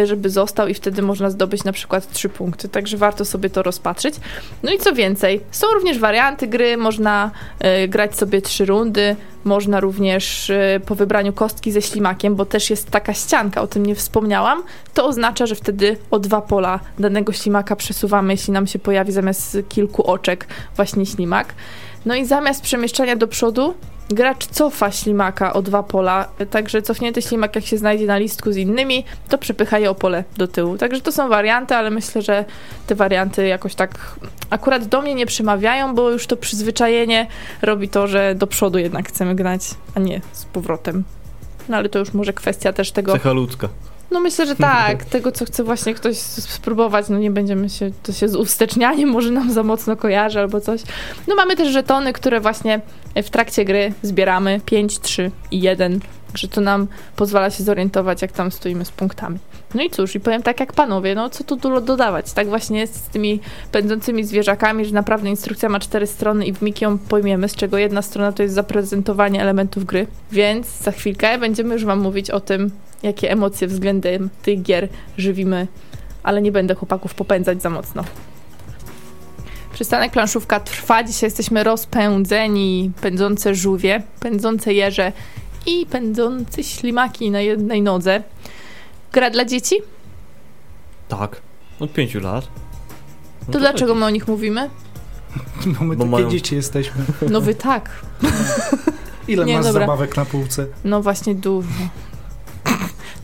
żeby 0.03 0.29
został 0.29 0.67
i 0.67 0.73
wtedy 0.73 1.01
można 1.01 1.29
zdobyć 1.29 1.63
na 1.63 1.71
przykład 1.71 2.11
trzy 2.11 2.29
punkty. 2.29 2.69
Także 2.69 2.97
warto 2.97 3.25
sobie 3.25 3.49
to 3.49 3.63
rozpatrzyć. 3.63 4.15
No 4.63 4.71
i 4.73 4.77
co 4.77 4.93
więcej, 4.93 5.41
są 5.51 5.67
również 5.73 5.99
warianty 5.99 6.47
gry, 6.47 6.77
można 6.77 7.31
e, 7.59 7.87
grać 7.87 8.15
sobie 8.15 8.41
trzy 8.41 8.65
rundy, 8.65 9.15
można 9.43 9.79
również 9.79 10.49
e, 10.49 10.79
po 10.85 10.95
wybraniu 10.95 11.33
kostki 11.33 11.71
ze 11.71 11.81
ślimakiem, 11.81 12.35
bo 12.35 12.45
też 12.45 12.69
jest 12.69 12.89
taka 12.89 13.13
ścianka, 13.13 13.61
o 13.61 13.67
tym 13.67 13.85
nie 13.85 13.95
wspomniałam, 13.95 14.63
to 14.93 15.05
oznacza, 15.05 15.45
że 15.45 15.55
wtedy 15.55 15.97
o 16.11 16.19
dwa 16.19 16.41
pola 16.41 16.79
danego 16.99 17.33
ślimaka 17.33 17.75
przesuwamy, 17.75 18.33
jeśli 18.33 18.53
nam 18.53 18.67
się 18.67 18.79
pojawi 18.79 19.11
zamiast 19.11 19.57
kilku 19.69 20.07
oczek 20.07 20.47
właśnie 20.75 21.05
ślimak. 21.05 21.53
No 22.05 22.15
i 22.15 22.25
zamiast 22.25 22.61
przemieszczania 22.61 23.15
do 23.15 23.27
przodu, 23.27 23.73
gracz 24.13 24.47
cofa 24.47 24.91
ślimaka 24.91 25.53
o 25.53 25.61
dwa 25.61 25.83
pola, 25.83 26.27
także 26.49 26.81
cofnięty 26.81 27.21
ślimak 27.21 27.55
jak 27.55 27.65
się 27.65 27.77
znajdzie 27.77 28.05
na 28.05 28.17
listku 28.17 28.51
z 28.51 28.57
innymi, 28.57 29.05
to 29.29 29.37
przepycha 29.37 29.79
je 29.79 29.89
o 29.89 29.95
pole 29.95 30.23
do 30.37 30.47
tyłu. 30.47 30.77
Także 30.77 31.01
to 31.01 31.11
są 31.11 31.29
warianty, 31.29 31.75
ale 31.75 31.89
myślę, 31.89 32.21
że 32.21 32.45
te 32.87 32.95
warianty 32.95 33.47
jakoś 33.47 33.75
tak 33.75 34.15
akurat 34.49 34.85
do 34.85 35.01
mnie 35.01 35.15
nie 35.15 35.25
przemawiają, 35.25 35.95
bo 35.95 36.09
już 36.09 36.27
to 36.27 36.37
przyzwyczajenie 36.37 37.27
robi 37.61 37.89
to, 37.89 38.07
że 38.07 38.35
do 38.35 38.47
przodu 38.47 38.79
jednak 38.79 39.07
chcemy 39.07 39.35
grać, 39.35 39.69
a 39.95 39.99
nie 39.99 40.21
z 40.31 40.45
powrotem. 40.45 41.03
No 41.69 41.77
ale 41.77 41.89
to 41.89 41.99
już 41.99 42.13
może 42.13 42.33
kwestia 42.33 42.73
też 42.73 42.91
tego, 42.91 43.13
Cecha 43.13 43.31
ludzka. 43.31 43.69
No 44.13 44.19
myślę, 44.19 44.45
że 44.45 44.55
tak. 44.55 45.05
Tego, 45.15 45.31
co 45.31 45.45
chce 45.45 45.63
właśnie 45.63 45.93
ktoś 45.93 46.17
spróbować, 46.17 47.09
no 47.09 47.17
nie 47.17 47.31
będziemy 47.31 47.69
się, 47.69 47.91
to 48.03 48.13
się 48.13 48.29
z 48.29 48.35
uwstecznianiem 48.35 49.09
może 49.09 49.31
nam 49.31 49.51
za 49.51 49.63
mocno 49.63 49.95
kojarzy 49.95 50.39
albo 50.39 50.61
coś. 50.61 50.81
No 51.27 51.35
mamy 51.35 51.55
też 51.55 51.69
żetony, 51.73 52.13
które 52.13 52.39
właśnie 52.39 52.81
w 53.15 53.29
trakcie 53.29 53.65
gry 53.65 53.93
zbieramy 54.01 54.61
5, 54.65 54.99
3 54.99 55.31
i 55.51 55.61
1, 55.61 55.99
że 56.35 56.47
to 56.47 56.61
nam 56.61 56.87
pozwala 57.15 57.49
się 57.49 57.63
zorientować, 57.63 58.21
jak 58.21 58.31
tam 58.31 58.51
stoimy 58.51 58.85
z 58.85 58.91
punktami. 58.91 59.39
No 59.73 59.83
i 59.83 59.89
cóż, 59.89 60.15
i 60.15 60.19
powiem 60.19 60.43
tak 60.43 60.59
jak 60.59 60.73
panowie, 60.73 61.15
no 61.15 61.29
co 61.29 61.43
tu 61.43 61.55
dużo 61.55 61.81
dodawać. 61.81 62.33
Tak 62.33 62.47
właśnie 62.47 62.79
jest 62.79 62.95
z 62.95 63.01
tymi 63.01 63.39
pędzącymi 63.71 64.23
zwierzakami, 64.23 64.85
że 64.85 64.93
naprawdę 64.93 65.29
instrukcja 65.29 65.69
ma 65.69 65.79
cztery 65.79 66.07
strony 66.07 66.45
i 66.45 66.53
w 66.53 66.61
mig 66.61 66.81
ją 66.81 66.97
pojmiemy, 66.97 67.49
z 67.49 67.55
czego 67.55 67.77
jedna 67.77 68.01
strona 68.01 68.31
to 68.31 68.43
jest 68.43 68.55
zaprezentowanie 68.55 69.41
elementów 69.41 69.85
gry. 69.85 70.07
Więc 70.31 70.67
za 70.67 70.91
chwilkę 70.91 71.37
będziemy 71.37 71.73
już 71.73 71.85
wam 71.85 71.99
mówić 71.99 72.29
o 72.29 72.39
tym, 72.39 72.71
jakie 73.03 73.31
emocje 73.31 73.67
względem 73.67 74.29
tych 74.43 74.61
gier 74.61 74.89
żywimy, 75.17 75.67
ale 76.23 76.41
nie 76.41 76.51
będę 76.51 76.75
chłopaków 76.75 77.13
popędzać 77.13 77.61
za 77.61 77.69
mocno. 77.69 78.03
Przystanek 79.73 80.11
planszówka 80.11 80.59
trwa. 80.59 81.03
Dzisiaj 81.03 81.27
jesteśmy 81.27 81.63
rozpędzeni, 81.63 82.91
pędzące 83.01 83.55
żółwie, 83.55 84.03
pędzące 84.19 84.73
jeże 84.73 85.11
i 85.65 85.85
pędzące 85.85 86.63
ślimaki 86.63 87.31
na 87.31 87.41
jednej 87.41 87.81
nodze. 87.81 88.23
Gra 89.11 89.29
dla 89.29 89.45
dzieci? 89.45 89.75
Tak. 91.07 91.41
Od 91.79 91.93
pięciu 91.93 92.19
lat. 92.19 92.47
No 93.47 93.53
To 93.53 93.59
dlaczego 93.59 93.95
my 93.95 94.05
o 94.05 94.09
nich 94.09 94.27
mówimy? 94.27 94.69
Bo 95.79 95.85
my 95.85 95.95
Bo 95.95 96.03
takie 96.03 96.11
mają- 96.11 96.29
dzieci 96.29 96.55
jesteśmy. 96.55 97.03
No 97.29 97.41
wy 97.41 97.55
tak. 97.55 97.89
Ile 99.27 99.45
Nie, 99.45 99.55
masz 99.57 99.65
dobra. 99.65 99.81
zabawek 99.81 100.17
na 100.17 100.25
półce? 100.25 100.65
No 100.85 101.01
właśnie 101.01 101.35
dużo. 101.35 101.67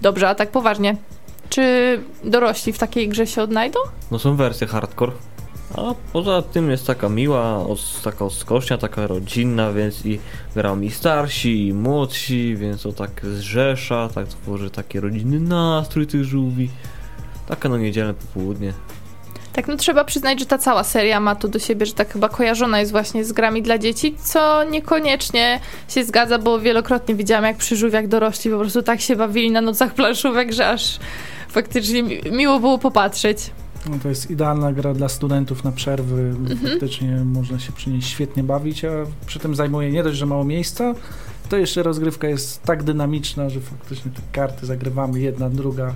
Dobrze, 0.01 0.29
a 0.29 0.35
tak 0.35 0.51
poważnie. 0.51 0.95
Czy 1.49 1.63
dorośli 2.23 2.73
w 2.73 2.77
takiej 2.77 3.09
grze 3.09 3.27
się 3.27 3.41
odnajdą? 3.41 3.79
No 4.11 4.19
są 4.19 4.35
wersje 4.35 4.67
hardcore. 4.67 5.11
A 5.77 5.93
poza 6.13 6.41
tym 6.41 6.71
jest 6.71 6.87
taka 6.87 7.09
miła, 7.09 7.57
os, 7.57 8.01
taka 8.03 8.25
odskocznia, 8.25 8.77
taka 8.77 9.07
rodzinna, 9.07 9.73
więc 9.73 10.05
i 10.05 10.19
grają 10.55 10.81
i 10.81 10.91
starsi, 10.91 11.67
i 11.67 11.73
młodsi, 11.73 12.55
więc 12.55 12.81
to 12.81 12.93
tak 12.93 13.21
zrzesza, 13.25 14.09
tak 14.15 14.27
tworzy 14.27 14.69
taki 14.69 14.99
rodzinny 14.99 15.39
nastrój 15.39 16.07
tych 16.07 16.23
żółwi. 16.23 16.69
Taka 17.47 17.69
no 17.69 17.77
niedzielne 17.77 18.13
popołudnie. 18.13 18.73
Tak, 19.53 19.67
no 19.67 19.77
trzeba 19.77 20.03
przyznać, 20.03 20.39
że 20.39 20.45
ta 20.45 20.57
cała 20.57 20.83
seria 20.83 21.19
ma 21.19 21.35
to 21.35 21.47
do 21.47 21.59
siebie, 21.59 21.85
że 21.85 21.93
tak 21.93 22.13
chyba 22.13 22.29
kojarzona 22.29 22.79
jest 22.79 22.91
właśnie 22.91 23.25
z 23.25 23.31
grami 23.31 23.61
dla 23.61 23.77
dzieci, 23.77 24.15
co 24.23 24.63
niekoniecznie 24.63 25.59
się 25.87 26.03
zgadza, 26.03 26.37
bo 26.39 26.59
wielokrotnie 26.59 27.15
widziałam, 27.15 27.43
jak 27.43 27.57
przy 27.57 27.75
żółwiach 27.77 28.07
dorośli 28.07 28.51
po 28.51 28.59
prostu 28.59 28.81
tak 28.81 29.01
się 29.01 29.15
bawili 29.15 29.51
na 29.51 29.61
nocach 29.61 29.93
planszówek, 29.93 30.53
że 30.57 30.67
aż 30.69 30.99
faktycznie 31.49 32.03
mi- 32.03 32.21
miło 32.31 32.59
było 32.59 32.77
popatrzeć. 32.77 33.51
No 33.89 33.97
to 34.03 34.09
jest 34.09 34.31
idealna 34.31 34.73
gra 34.73 34.93
dla 34.93 35.09
studentów 35.09 35.63
na 35.63 35.71
przerwy. 35.71 36.21
Mhm. 36.21 36.57
Faktycznie 36.71 37.07
można 37.25 37.59
się 37.59 37.71
przy 37.71 37.89
niej 37.89 38.01
świetnie 38.01 38.43
bawić, 38.43 38.85
a 38.85 38.89
przy 39.25 39.39
tym 39.39 39.55
zajmuje 39.55 39.91
nie 39.91 40.03
dość, 40.03 40.17
że 40.17 40.25
mało 40.25 40.43
miejsca, 40.43 40.93
to 41.49 41.57
jeszcze 41.57 41.83
rozgrywka 41.83 42.27
jest 42.27 42.63
tak 42.63 42.83
dynamiczna, 42.83 43.49
że 43.49 43.59
faktycznie 43.59 44.11
te 44.11 44.21
karty 44.31 44.65
zagrywamy 44.65 45.19
jedna, 45.19 45.49
druga. 45.49 45.93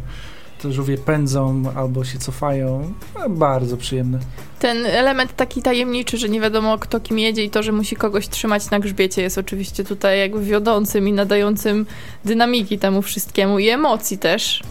Żółwie 0.72 0.98
pędzą 0.98 1.64
albo 1.76 2.06
się 2.06 2.20
cofają. 2.20 2.94
No, 3.20 3.30
bardzo 3.30 3.78
przyjemne. 3.78 4.20
Ten 4.60 4.86
element 4.86 5.36
taki 5.36 5.62
tajemniczy, 5.62 6.18
że 6.18 6.30
nie 6.30 6.42
wiadomo 6.42 6.78
kto 6.78 7.00
kim 7.00 7.20
jedzie 7.20 7.44
i 7.44 7.50
to, 7.50 7.64
że 7.64 7.72
musi 7.72 7.96
kogoś 7.96 8.28
trzymać 8.28 8.70
na 8.70 8.80
grzbiecie 8.80 9.22
jest 9.22 9.38
oczywiście 9.38 9.84
tutaj 9.84 10.20
jakby 10.20 10.44
wiodącym 10.44 11.08
i 11.08 11.14
nadającym 11.14 11.86
dynamiki 12.26 12.80
temu 12.80 13.02
wszystkiemu 13.02 13.60
i 13.60 13.70
emocji 13.70 14.18
też. 14.18 14.64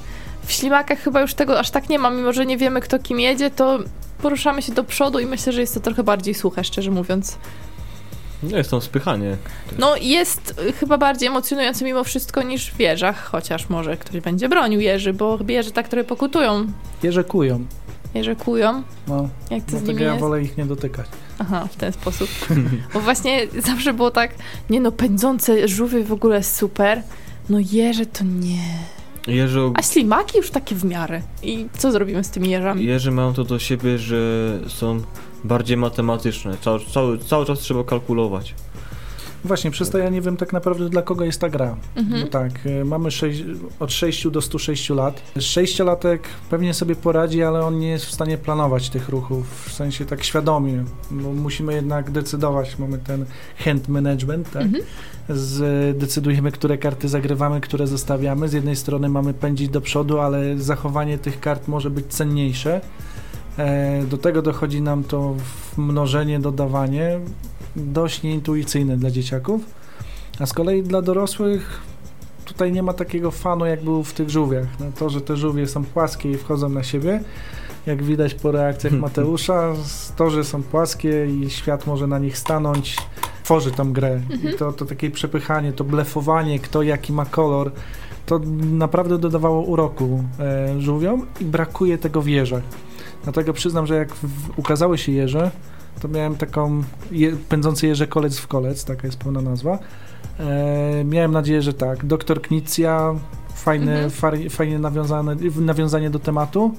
W 0.46 0.52
ślimakach 0.52 0.98
chyba 0.98 1.20
już 1.20 1.35
tego 1.35 1.59
aż 1.59 1.70
tak 1.70 1.88
nie 1.88 1.98
ma, 1.98 2.11
mimo 2.11 2.33
że 2.33 2.46
nie 2.46 2.57
wiemy 2.57 2.81
kto 2.81 2.98
kim 2.98 3.20
jedzie, 3.20 3.50
to 3.50 3.78
poruszamy 4.22 4.62
się 4.62 4.72
do 4.72 4.85
przodu 4.85 5.18
i 5.18 5.26
myślę, 5.26 5.52
że 5.52 5.61
jest 5.61 5.74
to 5.74 5.81
trochę 5.81 6.02
bardziej 6.02 6.35
suche, 6.35 6.64
szczerze 6.64 6.90
mówiąc. 6.90 7.38
No 8.42 8.57
jest 8.57 8.70
tam 8.70 8.81
spychanie. 8.81 9.37
No 9.78 9.96
jest 9.96 10.55
y, 10.68 10.72
chyba 10.72 10.98
bardziej 10.98 11.28
emocjonujące 11.28 11.85
mimo 11.85 12.05
wszystko 12.05 12.42
niż 12.42 12.70
w 12.70 12.76
wieżach, 12.76 13.24
chociaż 13.24 13.68
może 13.68 13.96
ktoś 13.96 14.20
będzie 14.20 14.48
bronił 14.48 14.81
jeży, 14.81 15.12
bo 15.12 15.38
wieże 15.38 15.70
tak 15.70 15.88
trochę 15.88 16.05
pokutują. 16.05 16.66
Jeże 17.02 17.24
kują. 17.24 17.64
Jeże 18.14 18.37
kują. 18.37 18.83
No, 19.09 19.28
Jak 19.50 19.64
to 19.64 19.70
z 19.70 19.70
dlatego 19.70 19.92
nimi 19.92 20.02
ja 20.02 20.09
jest? 20.09 20.20
wolę 20.20 20.42
ich 20.42 20.57
nie 20.57 20.64
dotykać. 20.66 21.07
Aha, 21.38 21.68
w 21.72 21.76
ten 21.76 21.92
sposób. 21.92 22.28
Bo 22.94 23.00
właśnie 23.00 23.46
zawsze 23.70 23.92
było 23.94 24.11
tak, 24.11 24.35
nie 24.70 24.81
no, 24.81 24.92
pędzące 24.92 25.68
żółwie 25.68 26.05
w 26.05 26.12
ogóle 26.12 26.42
super, 26.42 27.02
no 27.48 27.59
jeże 27.72 28.07
to 28.07 28.24
nie. 28.24 28.62
Jerzy, 29.26 29.61
A 29.74 29.83
ślimaki 29.83 30.38
już 30.38 30.50
takie 30.50 30.74
w 30.74 30.85
miarę. 30.85 31.22
I 31.42 31.66
co 31.78 31.92
zrobimy 31.92 32.24
z 32.24 32.31
tymi 32.31 32.50
jeżami? 32.50 32.85
Jerzy 32.85 33.11
mają 33.11 33.35
to 33.35 33.44
do 33.44 33.59
siebie, 33.59 33.98
że 33.98 34.18
są 34.68 35.02
bardziej 35.44 35.76
matematyczne. 35.76 36.57
Cały, 36.61 36.81
cały, 36.81 37.18
cały 37.18 37.46
czas 37.46 37.59
trzeba 37.59 37.85
kalkulować. 37.85 38.55
Właśnie, 39.44 39.70
przez 39.70 39.90
to 39.90 39.98
ja 39.98 40.09
nie 40.09 40.20
wiem 40.20 40.37
tak 40.37 40.52
naprawdę 40.52 40.88
dla 40.88 41.02
kogo 41.02 41.24
jest 41.24 41.40
ta 41.40 41.48
gra. 41.48 41.76
Mhm. 41.96 42.20
No 42.20 42.26
tak, 42.26 42.66
y, 42.66 42.85
mamy 42.85 43.11
sześć, 43.11 43.44
od 43.81 43.92
6 43.92 44.31
do 44.31 44.40
106 44.42 44.90
lat. 44.90 45.22
Sześciolatek 45.38 46.22
pewnie 46.50 46.74
sobie 46.74 46.96
poradzi, 46.96 47.42
ale 47.42 47.64
on 47.64 47.78
nie 47.78 47.88
jest 47.88 48.05
w 48.05 48.12
stanie 48.12 48.38
planować 48.38 48.90
tych 48.90 49.09
ruchów, 49.09 49.66
w 49.68 49.72
sensie 49.72 50.05
tak 50.05 50.24
świadomie, 50.24 50.85
bo 51.11 51.33
musimy 51.33 51.74
jednak 51.74 52.11
decydować, 52.11 52.78
mamy 52.78 52.98
ten 52.98 53.24
hand 53.64 53.88
management, 53.88 54.50
tak? 54.50 54.62
Mhm. 54.62 54.85
Z, 55.28 55.98
decydujemy, 55.98 56.52
które 56.52 56.78
karty 56.78 57.09
zagrywamy, 57.09 57.61
które 57.61 57.87
zostawiamy. 57.87 58.48
Z 58.48 58.52
jednej 58.52 58.76
strony 58.76 59.09
mamy 59.09 59.35
pędzić 59.35 59.68
do 59.68 59.81
przodu, 59.81 60.18
ale 60.18 60.59
zachowanie 60.59 61.18
tych 61.18 61.40
kart 61.40 61.68
może 61.68 61.90
być 61.90 62.07
cenniejsze. 62.07 62.81
E, 63.58 64.02
do 64.02 64.18
tego 64.18 64.42
dochodzi 64.42 64.82
nam 64.82 65.04
to 65.04 65.34
mnożenie, 65.76 66.40
dodawanie, 66.40 67.20
dość 67.76 68.22
nieintuicyjne 68.22 68.96
dla 68.96 69.10
dzieciaków. 69.10 69.62
A 70.40 70.46
z 70.46 70.52
kolei 70.52 70.82
dla 70.82 71.02
dorosłych 71.02 71.80
tutaj 72.44 72.72
nie 72.72 72.82
ma 72.82 72.92
takiego 72.92 73.30
fanu, 73.30 73.66
jak 73.66 73.84
był 73.84 74.04
w 74.04 74.12
tych 74.12 74.30
żółwiach. 74.30 74.66
No, 74.80 74.86
to, 74.98 75.10
że 75.10 75.20
te 75.20 75.36
żółwie 75.36 75.66
są 75.66 75.84
płaskie 75.84 76.30
i 76.30 76.38
wchodzą 76.38 76.68
na 76.68 76.82
siebie, 76.82 77.20
jak 77.86 78.02
widać 78.02 78.34
po 78.34 78.52
reakcjach 78.52 78.92
Mateusza, 78.92 79.72
to, 80.16 80.30
że 80.30 80.44
są 80.44 80.62
płaskie 80.62 81.26
i 81.26 81.50
świat 81.50 81.86
może 81.86 82.06
na 82.06 82.18
nich 82.18 82.38
stanąć, 82.38 82.96
tworzy 83.44 83.70
tą 83.70 83.92
grę. 83.92 84.20
I 84.52 84.56
to, 84.58 84.72
to 84.72 84.84
takie 84.84 85.10
przepychanie, 85.10 85.72
to 85.72 85.84
blefowanie, 85.84 86.58
kto 86.58 86.82
jaki 86.82 87.12
ma 87.12 87.24
kolor, 87.24 87.70
to 88.26 88.40
naprawdę 88.72 89.18
dodawało 89.18 89.62
uroku 89.62 90.24
e, 90.40 90.80
żółwiom 90.80 91.26
i 91.40 91.44
brakuje 91.44 91.98
tego 91.98 92.22
w 92.22 92.26
jeżach. 92.26 92.62
Dlatego 93.24 93.52
przyznam, 93.52 93.87
że 93.87 93.94
jak 93.94 94.14
w, 94.14 94.58
ukazały 94.58 94.98
się 94.98 95.12
jeże, 95.12 95.50
to 96.00 96.08
miałem 96.08 96.37
taką 96.37 96.82
je, 97.11 97.32
pędzący 97.48 97.87
jeże 97.87 98.06
kolec 98.06 98.38
w 98.38 98.46
kolec, 98.46 98.85
taka 98.85 99.06
jest 99.06 99.18
pełna 99.18 99.40
nazwa. 99.40 99.78
E, 100.40 101.04
miałem 101.04 101.32
nadzieję, 101.32 101.62
że 101.62 101.74
tak. 101.74 102.06
Doktor 102.06 102.42
Knicja, 102.42 103.14
fajne, 103.54 103.92
Mhm. 104.04 104.11
far, 104.50 104.68
nawiązane, 104.78 105.37
nawiązanie 105.61 106.11
do 106.11 106.18
tematu. 106.18 106.74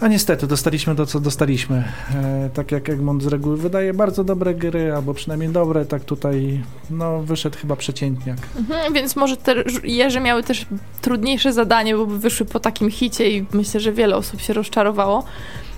A 0.00 0.08
niestety, 0.08 0.46
dostaliśmy 0.46 0.96
to, 0.96 1.06
co 1.06 1.20
dostaliśmy. 1.20 1.84
E, 2.14 2.50
tak 2.54 2.72
jak 2.72 2.88
Egmont 2.88 3.22
z 3.22 3.26
reguły 3.26 3.56
wydaje 3.56 3.94
bardzo 3.94 4.24
dobre 4.24 4.54
gry, 4.54 4.92
albo 4.92 5.14
przynajmniej 5.14 5.48
dobre, 5.48 5.84
tak 5.84 6.04
tutaj 6.04 6.60
no, 6.90 7.22
wyszedł 7.22 7.58
chyba 7.58 7.76
przeciętniak. 7.76 8.38
Mhm, 8.56 8.92
więc 8.92 9.16
może 9.16 9.36
te 9.36 9.54
jeże 9.84 10.20
miały 10.20 10.42
też 10.42 10.66
trudniejsze 11.00 11.52
zadanie, 11.52 11.96
bo 11.96 12.06
wyszły 12.06 12.46
po 12.46 12.60
takim 12.60 12.90
hicie 12.90 13.30
i 13.30 13.46
myślę, 13.52 13.80
że 13.80 13.92
wiele 13.92 14.16
osób 14.16 14.40
się 14.40 14.52
rozczarowało. 14.52 15.24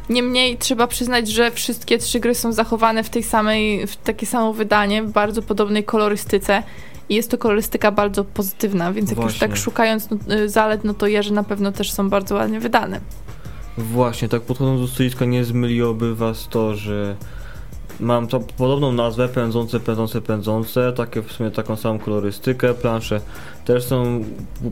Niemniej 0.09 0.57
trzeba 0.57 0.87
przyznać, 0.87 1.29
że 1.29 1.51
wszystkie 1.51 1.99
trzy 1.99 2.21
gry 2.21 2.35
są 2.35 2.53
zachowane 2.53 3.05
w 3.05 3.11
tej 3.11 3.23
samej, 3.23 3.87
w 3.87 3.97
takie 3.97 4.27
samo 4.27 4.53
wydanie, 4.53 5.03
w 5.03 5.11
bardzo 5.13 5.43
podobnej 5.43 5.85
kolorystyce. 5.85 6.63
I 7.09 7.15
jest 7.15 7.31
to 7.31 7.39
kolorystyka 7.39 7.93
bardzo 7.93 8.25
pozytywna, 8.25 8.93
więc 8.93 9.11
jak 9.11 9.17
już 9.17 9.25
Właśnie. 9.25 9.49
tak 9.49 9.57
szukając 9.57 10.09
no, 10.11 10.35
y, 10.35 10.49
zalet, 10.49 10.85
no 10.85 10.95
to 10.95 11.07
jeże 11.07 11.35
na 11.35 11.43
pewno 11.43 11.73
też 11.73 11.93
są 11.93 12.11
bardzo 12.11 12.35
ładnie 12.35 12.61
wydane. 12.61 13.01
Właśnie, 13.79 14.29
tak 14.29 14.43
podchodząc 14.43 14.81
do 14.81 14.89
stoiska 14.89 15.25
nie 15.25 15.45
zmyliłoby 15.45 16.15
was 16.15 16.49
to, 16.49 16.75
że 16.75 17.17
mam 18.01 18.27
to 18.29 18.41
podobną 18.41 18.93
nazwę, 18.93 19.29
pędzące, 19.29 19.81
pędzące, 19.81 20.21
pędzące, 20.21 20.93
takie 20.93 21.23
w 21.23 21.33
sumie 21.33 21.51
taką 21.51 21.77
samą 21.77 21.99
kolorystykę, 21.99 22.75
plansze 22.75 23.21
też 23.65 23.85
są 23.85 24.25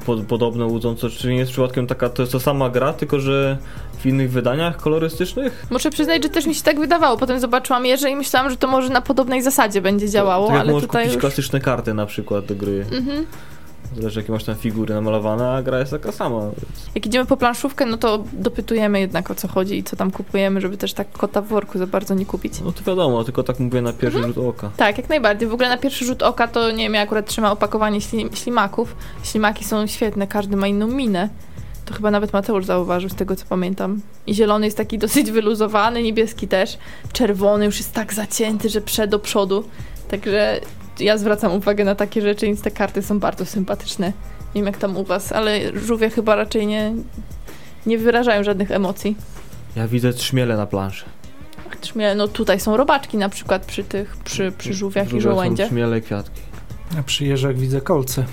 po, 0.06 0.16
podobne, 0.16 0.64
łudzące, 0.64 1.10
czyli 1.10 1.34
nie 1.34 1.40
jest 1.40 1.52
przypadkiem 1.52 1.86
taka, 1.86 2.08
to 2.08 2.22
jest 2.22 2.32
ta 2.32 2.40
sama 2.40 2.70
gra, 2.70 2.92
tylko 2.92 3.20
że 3.20 3.58
w 3.98 4.06
innych 4.06 4.30
wydaniach 4.30 4.76
kolorystycznych? 4.76 5.66
Muszę 5.70 5.90
przyznać, 5.90 6.22
że 6.22 6.28
też 6.28 6.46
mi 6.46 6.54
się 6.54 6.62
tak 6.62 6.80
wydawało. 6.80 7.16
Potem 7.16 7.40
zobaczyłam 7.40 7.86
jeże 7.86 8.10
i 8.10 8.16
myślałam, 8.16 8.50
że 8.50 8.56
to 8.56 8.68
może 8.68 8.88
na 8.88 9.00
podobnej 9.00 9.42
zasadzie 9.42 9.80
będzie 9.80 10.10
działało, 10.10 10.46
tak 10.46 10.54
jak 10.54 10.62
ale 10.62 10.72
możesz 10.72 10.86
tutaj 10.88 11.02
kupić 11.02 11.14
już... 11.14 11.20
klasyczne 11.20 11.60
karty 11.60 11.94
na 11.94 12.06
przykład 12.06 12.46
do 12.46 12.54
gry, 12.54 12.86
Mhm. 12.92 13.26
Zależy 13.96 14.20
jakie 14.20 14.32
masz 14.32 14.44
tam 14.44 14.54
figury 14.54 14.94
namalowane, 14.94 15.50
a 15.50 15.62
gra 15.62 15.78
jest 15.78 15.90
taka 15.90 16.12
sama. 16.12 16.40
Jak 16.94 17.06
idziemy 17.06 17.26
po 17.26 17.36
planszówkę, 17.36 17.86
no 17.86 17.96
to 17.96 18.24
dopytujemy 18.32 19.00
jednak 19.00 19.30
o 19.30 19.34
co 19.34 19.48
chodzi 19.48 19.78
i 19.78 19.84
co 19.84 19.96
tam 19.96 20.10
kupujemy, 20.10 20.60
żeby 20.60 20.76
też 20.76 20.92
tak 20.92 21.12
kota 21.12 21.40
w 21.42 21.46
worku 21.46 21.78
za 21.78 21.86
bardzo 21.86 22.14
nie 22.14 22.26
kupić. 22.26 22.60
No 22.60 22.72
to 22.72 22.82
wiadomo, 22.84 23.24
tylko 23.24 23.42
tak 23.42 23.60
mówię 23.60 23.82
na 23.82 23.92
pierwszy 23.92 24.18
Mhm. 24.18 24.34
rzut 24.34 24.44
oka. 24.48 24.70
Tak, 24.76 24.98
jak 24.98 25.08
najbardziej. 25.08 25.48
W 25.48 25.52
ogóle 25.54 25.68
na 25.68 25.76
pierwszy 25.78 26.04
rzut 26.04 26.22
oka 26.22 26.48
to 26.48 26.70
nie 26.70 26.84
wiem, 26.84 26.94
ja 26.94 27.00
akurat 27.00 27.26
trzyma 27.26 27.52
opakowanie 27.52 28.00
śli 28.00 28.28
ślimaków. 28.34 28.96
Ślimaki 29.22 29.64
są 29.64 29.86
świetne, 29.86 30.26
każdy 30.26 30.56
ma 30.56 30.66
inną 30.66 30.86
minę. 30.86 31.28
To 31.84 31.94
chyba 31.94 32.10
nawet 32.10 32.32
Mateusz 32.32 32.64
zauważył, 32.64 33.10
z 33.10 33.14
tego 33.14 33.36
co 33.36 33.44
pamiętam. 33.48 34.00
I 34.26 34.34
zielony 34.34 34.66
jest 34.66 34.76
taki 34.76 34.98
dosyć 35.04 35.30
wyluzowany, 35.30 36.02
niebieski 36.02 36.48
też. 36.48 36.78
Czerwony 37.12 37.64
już 37.64 37.78
jest 37.78 37.92
tak 37.92 38.14
zacięty, 38.14 38.68
że 38.68 38.80
przed 38.80 39.10
do 39.10 39.18
przodu. 39.18 39.64
Także 40.08 40.60
ja 41.00 41.18
zwracam 41.18 41.52
uwagę 41.52 41.84
na 41.84 41.94
takie 41.94 42.22
rzeczy, 42.22 42.46
więc 42.46 42.62
te 42.62 42.70
karty 42.70 43.02
są 43.02 43.20
bardzo 43.20 43.46
sympatyczne. 43.46 44.06
Nie 44.54 44.60
wiem 44.60 44.66
jak 44.66 44.76
tam 44.76 44.96
u 44.96 45.04
was, 45.04 45.32
ale 45.32 45.78
żółwie 45.80 46.10
chyba 46.10 46.36
raczej 46.36 46.66
nie, 46.66 46.94
nie 47.86 47.98
wyrażają 47.98 48.44
żadnych 48.44 48.70
emocji. 48.70 49.16
Ja 49.76 49.88
widzę 49.88 50.12
trzmiele 50.12 50.56
na 50.56 50.66
planszy. 50.66 51.04
Trzmiele, 51.80 52.14
No 52.14 52.28
tutaj 52.28 52.60
są 52.60 52.76
robaczki 52.76 53.16
na 53.16 53.28
przykład 53.28 53.64
przy 53.64 53.84
tych, 53.84 54.16
przy, 54.16 54.52
przy 54.58 54.74
żółwiach 54.74 55.06
i 55.06 55.10
Żółwiach 55.10 55.22
żołędziach. 55.22 55.66
Są 55.66 55.70
trzmiele 55.70 55.98
i 55.98 56.02
kwiatki. 56.02 56.40
A 56.98 57.02
przy 57.02 57.24
jeżach 57.24 57.56
widzę 57.56 57.80
kolce. 57.80 58.24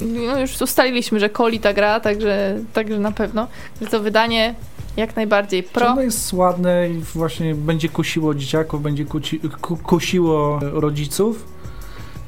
No 0.00 0.40
już 0.40 0.60
ustaliliśmy, 0.60 1.20
że 1.20 1.28
Koli 1.28 1.60
ta 1.60 1.72
gra, 1.72 2.00
także, 2.00 2.58
także 2.72 2.98
na 2.98 3.12
pewno. 3.12 3.48
To 3.90 4.00
wydanie 4.00 4.54
jak 4.96 5.16
najbardziej 5.16 5.62
pro. 5.62 5.86
Ono 5.86 6.02
jest 6.02 6.32
ładne 6.32 6.88
i 6.90 6.98
właśnie 7.00 7.54
będzie 7.54 7.88
kusiło 7.88 8.34
dzieciaków, 8.34 8.82
będzie 8.82 9.04
kuci, 9.04 9.40
ku, 9.60 9.76
kusiło 9.76 10.60
rodziców. 10.62 11.56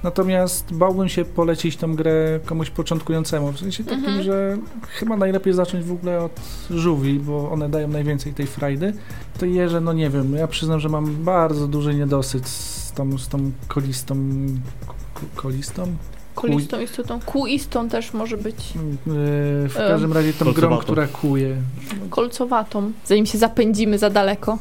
Natomiast 0.03 0.75
bałbym 0.75 1.09
się 1.09 1.25
polecić 1.25 1.77
tą 1.77 1.95
grę 1.97 2.41
komuś 2.47 2.71
początkującemu. 2.71 3.53
W 3.53 3.59
sensie 3.61 3.85
takim, 3.85 3.99
Mhm. 4.05 4.23
że 4.23 4.59
chyba 4.89 5.17
najlepiej 5.17 5.53
zacząć 5.53 5.85
w 5.85 5.93
ogóle 5.93 6.21
od 6.25 6.41
żółwi, 6.71 7.21
bo 7.21 7.51
one 7.51 7.69
dają 7.69 7.89
najwięcej 7.89 8.35
tej 8.35 8.47
frajdy. 8.47 8.93
To 9.39 9.47
jeże, 9.47 9.81
no 9.81 9.93
nie 9.93 10.11
wiem, 10.11 10.35
ja 10.35 10.47
przyznam, 10.49 10.81
że 10.81 10.89
mam 10.89 11.17
bardzo 11.25 11.69
duży 11.69 11.95
niedosyt 11.95 12.49
z 12.49 12.93
tą, 12.93 13.19
z 13.19 13.29
tą 13.29 13.51
kolistą. 13.69 14.15
ko- 14.87 14.95
Kolistą? 15.43 15.97
Kolistą 16.41 16.81
istotą. 16.81 17.21
Kuistą 17.27 17.89
też 17.89 18.13
może 18.13 18.37
być. 18.37 18.57
Yy, 18.75 19.13
w 19.69 19.75
każdym 19.77 20.13
razie 20.13 20.33
tą 20.33 20.53
grą, 20.53 20.79
która 20.79 21.07
kuje. 21.07 21.57
Kolcowatą. 22.11 22.93
Zanim 23.07 23.27
się 23.27 23.39
zapędzimy 23.39 23.99
za 23.99 24.11
daleko, 24.11 24.59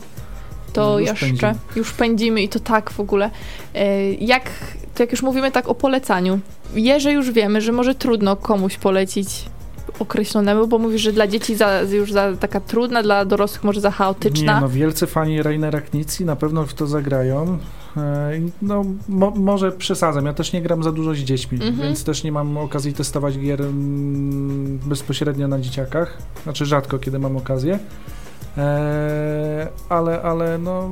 to 0.73 0.81
No, 0.89 0.99
już 0.99 1.09
jeszcze 1.09 1.25
pędzimy. 1.25 1.55
już 1.75 1.93
pędzimy 1.93 2.41
i 2.41 2.49
to 2.49 2.59
tak 2.59 2.89
w 2.91 2.99
ogóle. 2.99 3.29
E, 3.75 4.13
Jak, 4.13 4.49
to 4.95 5.03
jak 5.03 5.11
już 5.11 5.21
mówimy 5.23 5.51
tak 5.51 5.67
o 5.69 5.75
polecaniu. 5.75 6.39
Jeże 6.75 7.11
już 7.11 7.31
wiemy, 7.31 7.61
że 7.61 7.71
może 7.71 7.95
trudno 7.95 8.35
komuś 8.35 8.77
polecić 8.77 9.27
określonemu, 9.99 10.67
bo 10.67 10.77
mówisz, 10.79 11.01
że 11.01 11.11
dla 11.13 11.27
dzieci 11.27 11.55
za, 11.55 11.81
już 11.81 12.11
za 12.11 12.33
taka 12.39 12.59
trudna, 12.59 13.03
dla 13.03 13.25
dorosłych 13.25 13.63
może 13.63 13.81
za 13.81 13.91
chaotyczna. 13.91 14.55
Nie, 14.55 14.61
no 14.61 14.69
wielcy 14.69 15.07
fani 15.07 15.43
Rainera 15.43 15.81
Knicji 15.81 16.25
na 16.25 16.35
pewno 16.35 16.65
w 16.65 16.73
to 16.73 16.87
zagrają. 16.87 17.57
E, 17.97 18.31
No, 18.61 18.85
mo, 19.09 19.31
może 19.31 19.71
przesadzam, 19.71 20.25
ja 20.25 20.33
też 20.33 20.53
nie 20.53 20.61
gram 20.61 20.83
za 20.83 20.91
dużo 20.91 21.13
z 21.13 21.17
dziećmi, 21.17 21.57
Mhm. 21.61 21.77
więc 21.87 22.03
też 22.03 22.23
nie 22.23 22.31
mam 22.31 22.57
okazji 22.57 22.93
testować 22.93 23.39
gier 23.39 23.61
mm, 23.61 24.77
bezpośrednio 24.77 25.47
na 25.47 25.59
dzieciakach. 25.59 26.17
Znaczy 26.43 26.65
rzadko, 26.65 26.99
kiedy 26.99 27.19
mam 27.19 27.37
okazję. 27.37 27.79
E, 28.57 29.67
ale, 29.89 30.21
ale 30.21 30.57
no, 30.57 30.89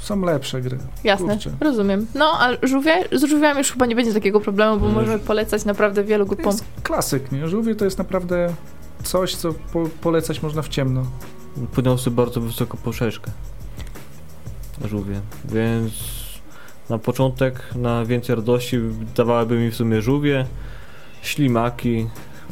są 0.00 0.20
lepsze 0.24 0.60
gry. 0.62 0.78
Jasne, 1.04 1.32
Kurczę. 1.32 1.50
rozumiem. 1.60 2.06
No, 2.14 2.32
a 2.40 2.66
żółwie, 2.66 3.04
z 3.12 3.24
żółwiami 3.24 3.58
już 3.58 3.72
chyba 3.72 3.86
nie 3.86 3.96
będzie 3.96 4.12
takiego 4.14 4.40
problemu, 4.40 4.80
bo 4.80 4.88
No, 4.88 4.92
możemy 4.94 5.18
polecać 5.18 5.64
naprawdę 5.64 6.04
wielu 6.04 6.24
To 6.24 6.28
grupom. 6.28 6.52
jest 6.52 6.64
klasyk, 6.82 7.32
nie? 7.32 7.48
Żółwie 7.48 7.74
to 7.74 7.84
jest 7.84 7.98
naprawdę 7.98 8.54
coś, 9.02 9.36
co 9.36 9.52
po, 9.72 9.84
polecać 10.00 10.42
można 10.42 10.62
w 10.62 10.68
ciemno. 10.68 11.02
Podniosły 11.74 12.12
bardzo 12.12 12.40
wysoko 12.40 12.76
poprzeczkę. 12.76 13.30
Żółwie. 14.84 15.20
Więc 15.44 15.92
na 16.90 16.98
początek, 16.98 17.74
na 17.74 18.04
więcej 18.04 18.36
radości 18.36 18.78
dawałyby 19.16 19.58
mi 19.58 19.70
w 19.70 19.76
sumie 19.76 20.02
żółwie, 20.02 20.46
ślimaki, 21.22 22.06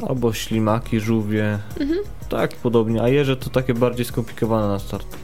albo 0.07 0.33
ślimaki, 0.33 0.99
żółwie. 0.99 1.59
Mhm. 1.79 1.99
Tak, 2.29 2.55
podobnie. 2.55 3.01
A 3.01 3.07
jeże 3.07 3.37
to 3.37 3.49
takie 3.49 3.73
bardziej 3.73 4.05
skomplikowane 4.05 4.67
na 4.67 4.79
start. 4.79 5.17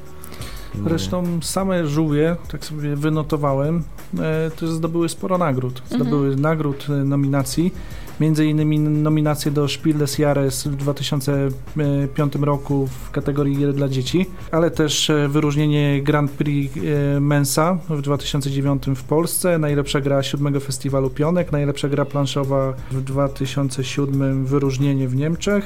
Zresztą 0.83 1.39
same 1.41 1.87
żółwie, 1.87 2.35
tak 2.51 2.65
sobie 2.65 2.95
wynotowałem, 2.95 3.83
e, 4.19 4.51
to 4.51 4.67
zdobyły 4.67 5.09
sporo 5.09 5.37
nagród. 5.37 5.81
Mhm. 5.83 6.01
Zdobyły 6.01 6.35
nagród, 6.35 6.85
e, 6.89 6.91
nominacji. 6.91 7.73
Między 8.19 8.45
innymi 8.45 8.79
nominacje 8.79 9.51
do 9.51 9.67
Spiel 9.67 9.97
des 9.97 10.17
Jahres 10.19 10.67
w 10.67 10.75
2005 10.75 12.35
roku 12.41 12.87
w 12.87 13.11
kategorii 13.11 13.57
gier 13.57 13.73
dla 13.73 13.89
dzieci, 13.89 14.25
ale 14.51 14.71
też 14.71 15.09
e, 15.09 15.27
wyróżnienie 15.27 16.01
Grand 16.03 16.31
Prix 16.31 16.77
e, 16.77 17.19
Mensa 17.19 17.77
w 17.89 18.01
2009 18.01 18.83
w 18.95 19.03
Polsce, 19.03 19.59
najlepsza 19.59 20.01
gra 20.01 20.23
siódmego 20.23 20.59
festiwalu 20.59 21.09
Pionek, 21.09 21.51
najlepsza 21.51 21.89
gra 21.89 22.05
planszowa 22.05 22.73
w 22.91 23.01
2007 23.01 24.45
wyróżnienie 24.45 25.07
w 25.07 25.15
Niemczech. 25.15 25.65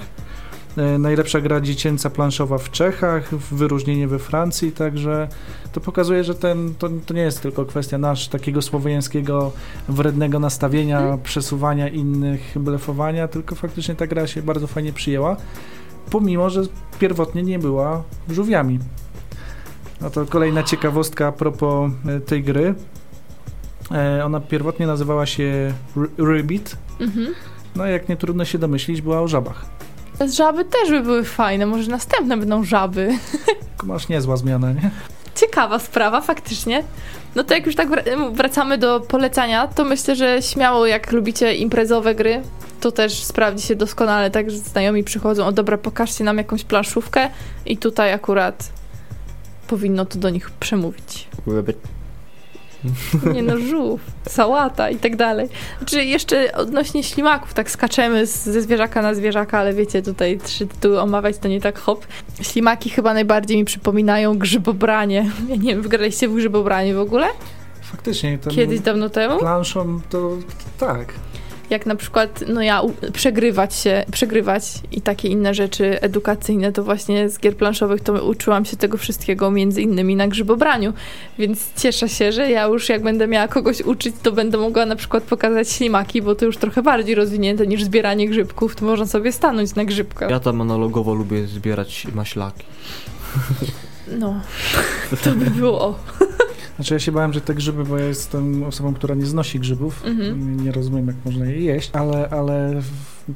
E, 0.78 0.98
Najlepsza 0.98 1.42
gra 1.42 1.62
dziecięca 1.62 2.10
planszowa 2.10 2.58
w 2.58 2.72
Czechach, 2.72 3.36
wyróżnienie 3.36 4.08
we 4.08 4.20
Francji, 4.20 4.72
także 4.72 5.28
to 5.72 5.82
pokazuje, 5.82 6.24
że 6.24 6.36
ten, 6.36 6.74
to, 6.80 6.90
to 7.06 7.14
nie 7.14 7.22
jest 7.22 7.42
tylko 7.42 7.66
kwestia 7.66 7.98
nasz 7.98 8.28
takiego 8.28 8.62
słowiańskiego 8.62 9.52
wrednego 9.90 10.40
nastawienia, 10.40 11.00
Mhm. 11.00 11.20
przesuwania 11.22 11.88
innych, 11.88 12.54
blefowania, 12.56 13.28
tylko 13.28 13.56
faktycznie 13.56 13.96
ta 13.96 14.08
gra 14.08 14.28
się 14.28 14.42
bardzo 14.42 14.68
fajnie 14.68 14.94
przyjęła, 14.94 15.38
pomimo, 16.10 16.50
że 16.50 16.62
pierwotnie 17.00 17.44
nie 17.44 17.60
była 17.60 18.04
żółwiami. 18.30 18.80
No 20.02 20.10
to 20.10 20.26
kolejna 20.26 20.64
ciekawostka 20.64 21.28
a 21.28 21.32
propos 21.32 21.92
e, 22.08 22.20
tej 22.20 22.44
gry. 22.44 22.76
E, 23.92 24.26
Ona 24.26 24.40
pierwotnie 24.40 24.88
nazywała 24.88 25.26
się 25.26 25.74
Ribbit, 26.20 26.78
Mhm. 27.00 27.28
no 27.76 27.86
jak 27.86 28.10
nie 28.10 28.18
trudno 28.18 28.46
się 28.46 28.58
domyślić, 28.58 29.02
była 29.02 29.22
o 29.22 29.28
żabach. 29.28 29.66
Żaby 30.30 30.66
też 30.66 30.90
by 30.90 31.02
były 31.02 31.24
fajne, 31.24 31.66
może 31.66 31.92
następne 31.92 32.38
będą 32.38 32.64
żaby. 32.64 33.10
Masz 33.84 34.10
niezła 34.10 34.38
zmiana, 34.38 34.74
nie? 34.74 34.92
ciekawa 35.36 35.80
sprawa, 35.80 36.22
faktycznie. 36.22 36.84
No 37.36 37.44
to 37.44 37.54
jak 37.54 37.66
już 37.66 37.76
tak 37.76 37.90
wr- 37.90 38.34
wracamy 38.34 38.78
do 38.78 39.00
polecania, 39.00 39.68
to 39.68 39.84
myślę, 39.86 40.16
że 40.16 40.42
śmiało 40.42 40.86
jak 40.86 41.12
lubicie 41.12 41.56
imprezowe 41.56 42.16
gry, 42.16 42.42
to 42.82 42.92
też 42.92 43.24
sprawdzi 43.24 43.68
się 43.68 43.76
doskonale, 43.76 44.32
tak, 44.32 44.52
że 44.52 44.58
znajomi 44.58 45.04
przychodzą, 45.04 45.46
o 45.46 45.52
dobra, 45.52 45.78
pokażcie 45.78 46.24
nam 46.24 46.38
jakąś 46.38 46.64
planszówkę 46.64 47.30
i 47.66 47.78
tutaj 47.78 48.14
akurat 48.14 48.70
powinno 49.68 50.06
to 50.06 50.20
do 50.20 50.30
nich 50.30 50.50
przemówić. 50.52 51.28
Nie 53.34 53.42
no, 53.42 53.58
żółw, 53.60 54.02
sałata 54.30 54.90
i 54.90 54.96
tak 54.96 55.16
dalej. 55.16 55.50
Czy 55.86 56.06
jeszcze 56.06 56.56
odnośnie 56.56 57.04
ślimaków, 57.04 57.54
tak 57.54 57.72
skaczemy 57.72 58.28
z, 58.28 58.44
ze 58.44 58.62
zwierzaka 58.62 59.02
na 59.02 59.14
zwierzaka, 59.14 59.60
ale 59.60 59.74
wiecie, 59.74 60.02
tutaj 60.02 60.40
trzy 60.44 60.68
tytuły 60.68 61.02
omawiać 61.02 61.38
to 61.38 61.48
nie 61.48 61.62
tak 61.62 61.80
hop. 61.80 62.06
Ślimaki 62.42 62.90
chyba 62.90 63.14
najbardziej 63.14 63.58
mi 63.58 63.66
przypominają 63.66 64.38
grzybobranie. 64.38 65.32
Ja 65.50 65.56
nie 65.56 65.70
wiem, 65.74 65.82
wygraliście 65.82 66.28
w 66.30 66.34
grzybobranie 66.36 66.96
w 66.96 67.00
ogóle? 67.00 67.28
Faktycznie, 67.82 68.38
Kiedyś 68.50 68.80
dawno 68.80 69.10
temu? 69.10 69.40
planszą 69.40 70.02
to 70.10 70.38
tak. 70.80 71.14
Jak 71.72 71.86
na 71.86 71.96
przykład, 71.96 72.44
no 72.48 72.62
ja, 72.62 72.82
przegrywać 73.14 73.76
się, 73.76 74.06
przegrywać 74.12 74.64
i 74.92 75.02
takie 75.02 75.30
inne 75.30 75.54
rzeczy 75.54 76.02
edukacyjne, 76.02 76.72
to 76.72 76.84
właśnie 76.84 77.30
z 77.30 77.40
gier 77.40 77.58
planszowych 77.58 78.02
to 78.02 78.26
uczyłam 78.26 78.66
się 78.66 78.78
tego 78.78 78.98
wszystkiego 78.98 79.52
między 79.52 79.82
innymi 79.82 80.16
na 80.16 80.28
grzybobraniu, 80.28 80.94
więc 81.40 81.74
cieszę 81.78 82.10
się, 82.10 82.32
że 82.32 82.50
ja 82.50 82.66
już 82.66 82.90
jak 82.90 83.04
będę 83.04 83.28
miała 83.28 83.48
kogoś 83.48 83.82
uczyć, 83.82 84.16
to 84.24 84.32
będę 84.32 84.58
mogła 84.58 84.86
na 84.86 84.96
przykład 84.96 85.24
pokazać 85.24 85.70
ślimaki, 85.70 86.22
bo 86.22 86.36
to 86.36 86.46
już 86.46 86.58
trochę 86.58 86.82
bardziej 86.82 87.16
rozwinięte 87.16 87.68
niż 87.68 87.84
zbieranie 87.84 88.30
grzybków, 88.30 88.76
to 88.76 88.86
można 88.86 89.06
sobie 89.06 89.32
stanąć 89.32 89.76
na 89.76 89.86
grzybkach. 89.86 90.30
Ja 90.30 90.40
tam 90.40 90.62
analogowo 90.62 91.14
lubię 91.14 91.48
zbierać 91.48 92.08
maślaki. 92.16 92.64
No, 94.08 94.42
to 95.24 95.32
by 95.32 95.46
było. 95.50 96.00
Znaczy 96.82 96.94
ja 96.94 97.00
się 97.00 97.12
bałem, 97.12 97.34
że 97.34 97.42
te 97.42 97.54
grzyby, 97.56 97.84
bo 97.86 97.98
ja 97.98 98.06
jestem 98.06 98.64
osobą, 98.64 98.94
która 98.94 99.16
nie 99.16 99.26
znosi 99.26 99.60
grzybów, 99.60 100.04
Mhm. 100.06 100.58
nie, 100.58 100.64
nie 100.64 100.72
rozumiem 100.72 101.08
jak 101.08 101.16
można 101.26 101.46
je 101.46 101.60
jeść, 101.62 101.90
ale, 101.94 102.30
ale 102.30 102.82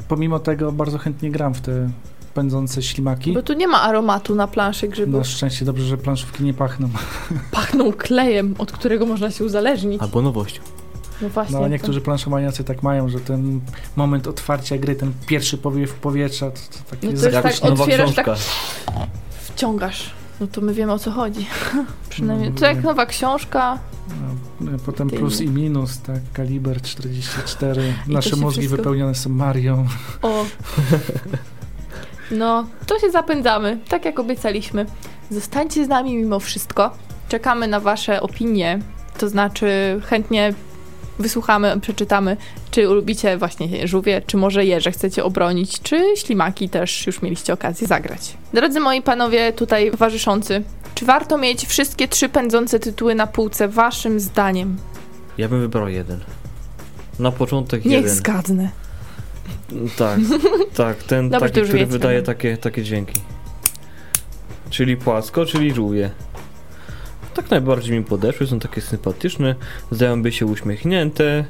pomimo 0.08 0.40
tego 0.40 0.72
bardzo 0.72 0.98
chętnie 0.98 1.32
gram 1.32 1.54
w 1.54 1.62
te 1.62 1.90
pędzące 2.34 2.82
ślimaki. 2.84 3.34
Bo 3.34 3.42
tu 3.44 3.54
nie 3.54 3.68
ma 3.68 3.82
aromatu 3.82 4.36
na 4.36 4.48
planszy 4.48 4.86
Na 4.86 4.92
grzybów. 4.92 5.28
szczęście 5.28 5.66
dobrze, 5.66 5.86
że 5.86 5.98
planszówki 5.98 6.44
nie 6.44 6.54
pachną. 6.54 6.90
Pachną 7.52 7.94
klejem, 7.94 8.56
od 8.58 8.72
którego 8.72 9.06
można 9.06 9.32
się 9.32 9.44
uzależnić. 9.46 10.02
Albo 10.02 10.22
nowością. 10.22 10.62
No 11.22 11.30
właśnie. 11.30 11.54
No 11.54 11.60
a 11.60 11.62
to- 11.62 11.68
niektórzy 11.68 12.02
planszowaniacy 12.02 12.64
tak 12.64 12.84
mają, 12.84 13.10
że 13.10 13.20
ten 13.20 13.60
moment 13.96 14.28
otwarcia 14.28 14.78
gry, 14.78 14.96
ten 14.96 15.12
pierwszy 15.28 15.58
powiew 15.58 15.94
powietrza, 15.94 16.52
to, 16.52 16.58
to 16.58 16.90
takie 16.96 17.08
No 17.08 17.20
to 17.22 17.30
jest 17.30 17.62
tak, 17.62 17.72
otwierasz 17.80 18.12
książka. 18.14 18.24
tak 18.24 18.38
wciągasz. 19.54 20.12
No 20.42 20.48
to 20.48 20.62
my 20.62 20.74
wiemy 20.74 20.94
o 20.94 21.00
co 21.00 21.12
chodzi. 21.12 21.46
Przynajmniej. 22.10 22.50
No, 22.52 22.60
To 22.60 22.66
jak 22.66 22.84
nowa 22.84 23.06
książka. 23.06 23.80
no, 24.62 24.72
potem 24.86 25.10
Ty- 25.10 25.18
plus 25.18 25.42
i 25.42 25.48
minus, 25.50 26.00
tak, 26.00 26.20
kaliber 26.34 26.82
44. 26.82 27.94
I 28.08 28.12
Nasze 28.14 28.36
mózgi 28.36 28.60
wszystko- 28.62 28.78
wypełnione 28.78 29.16
są 29.16 29.30
Marią. 29.30 29.88
O. 30.22 30.46
No, 32.32 32.66
to 32.88 33.00
się 33.00 33.12
zapędzamy, 33.12 33.80
tak 33.90 34.06
jak 34.06 34.20
obiecaliśmy. 34.20 34.86
Zostańcie 35.32 35.86
z 35.86 35.88
nami 35.88 36.16
mimo 36.16 36.40
wszystko. 36.40 36.92
Czekamy 37.30 37.68
na 37.68 37.80
Wasze 37.80 38.22
opinie. 38.22 38.80
To 39.18 39.30
znaczy, 39.30 40.02
chętnie 40.06 40.54
wysłuchamy, 41.20 41.80
przeczytamy, 41.82 42.38
czy 42.72 42.84
lubicie 42.84 43.38
właśnie 43.38 43.88
żółwie, 43.88 44.22
czy 44.28 44.38
może 44.38 44.66
je, 44.66 44.82
że 44.82 44.92
chcecie 44.92 45.24
obronić, 45.24 45.82
czy 45.82 46.04
ślimaki 46.16 46.70
też 46.70 47.08
już 47.08 47.22
mieliście 47.22 47.54
okazję 47.54 47.88
zagrać. 47.88 48.38
Drodzy 48.54 48.80
moi 48.80 49.02
panowie 49.02 49.54
tutaj 49.54 49.92
towarzyszący, 49.92 50.64
czy 50.96 51.06
warto 51.06 51.38
mieć 51.38 51.66
wszystkie 51.68 52.08
trzy 52.08 52.30
pędzące 52.30 52.80
tytuły 52.80 53.16
na 53.16 53.28
półce, 53.28 53.68
waszym 53.68 54.20
zdaniem? 54.20 54.78
Ja 55.38 55.50
bym 55.50 55.62
wybrał 55.62 55.88
jeden. 55.90 56.20
Na 57.20 57.32
początek 57.32 57.86
Niech 57.86 57.94
jeden. 57.94 58.16
zgadnę. 58.16 58.70
Tak, 59.98 60.20
tak, 60.76 61.04
ten 61.04 61.30
Dobrze, 61.30 61.48
taki, 61.50 61.62
który 61.62 61.74
wiecie, 61.80 61.86
wydaje 61.92 62.20
no. 62.20 62.26
takie, 62.26 62.58
takie 62.58 62.84
dźwięki. 62.84 63.22
Czyli 64.70 64.98
płasko, 64.98 65.46
czyli 65.46 65.74
żółwie. 65.74 66.12
Tak 67.46 67.52
najbardziej 67.52 67.98
mi 67.98 68.06
podeszły, 68.06 68.48
są 68.48 68.60
takie 68.60 68.82
sympatyczne, 68.82 69.56
zdają 69.92 70.32
się 70.32 70.46
uśmiechnięte. 70.46 71.46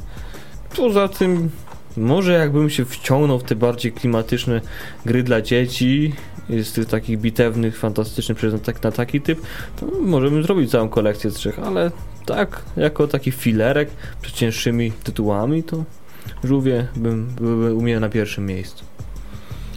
Poza 0.77 1.07
tym, 1.07 1.49
może 1.97 2.33
jakbym 2.33 2.69
się 2.69 2.85
wciągnął 2.85 3.39
w 3.39 3.43
te 3.43 3.55
bardziej 3.55 3.91
klimatyczne 3.91 4.61
gry 5.05 5.23
dla 5.23 5.41
dzieci, 5.41 6.13
z 6.49 6.71
tych 6.71 6.85
takich 6.85 7.19
bitewnych, 7.19 7.77
fantastycznych, 7.77 8.37
przez 8.37 8.61
tak, 8.61 8.83
na 8.83 8.91
taki 8.91 9.21
typ, 9.21 9.41
to 9.79 9.85
możemy 10.01 10.43
zrobić 10.43 10.71
całą 10.71 10.89
kolekcję 10.89 11.31
z 11.31 11.33
trzech, 11.33 11.59
ale 11.59 11.91
tak, 12.25 12.61
jako 12.77 13.07
taki 13.07 13.31
filerek 13.31 13.89
przed 14.21 14.35
cięższymi 14.35 14.91
tytułami, 14.91 15.63
to 15.63 15.83
żółwie 16.43 16.87
bym, 16.95 17.27
były 17.41 17.73
u 17.73 17.81
mnie 17.81 17.99
na 17.99 18.09
pierwszym 18.09 18.45
miejscu. 18.45 18.85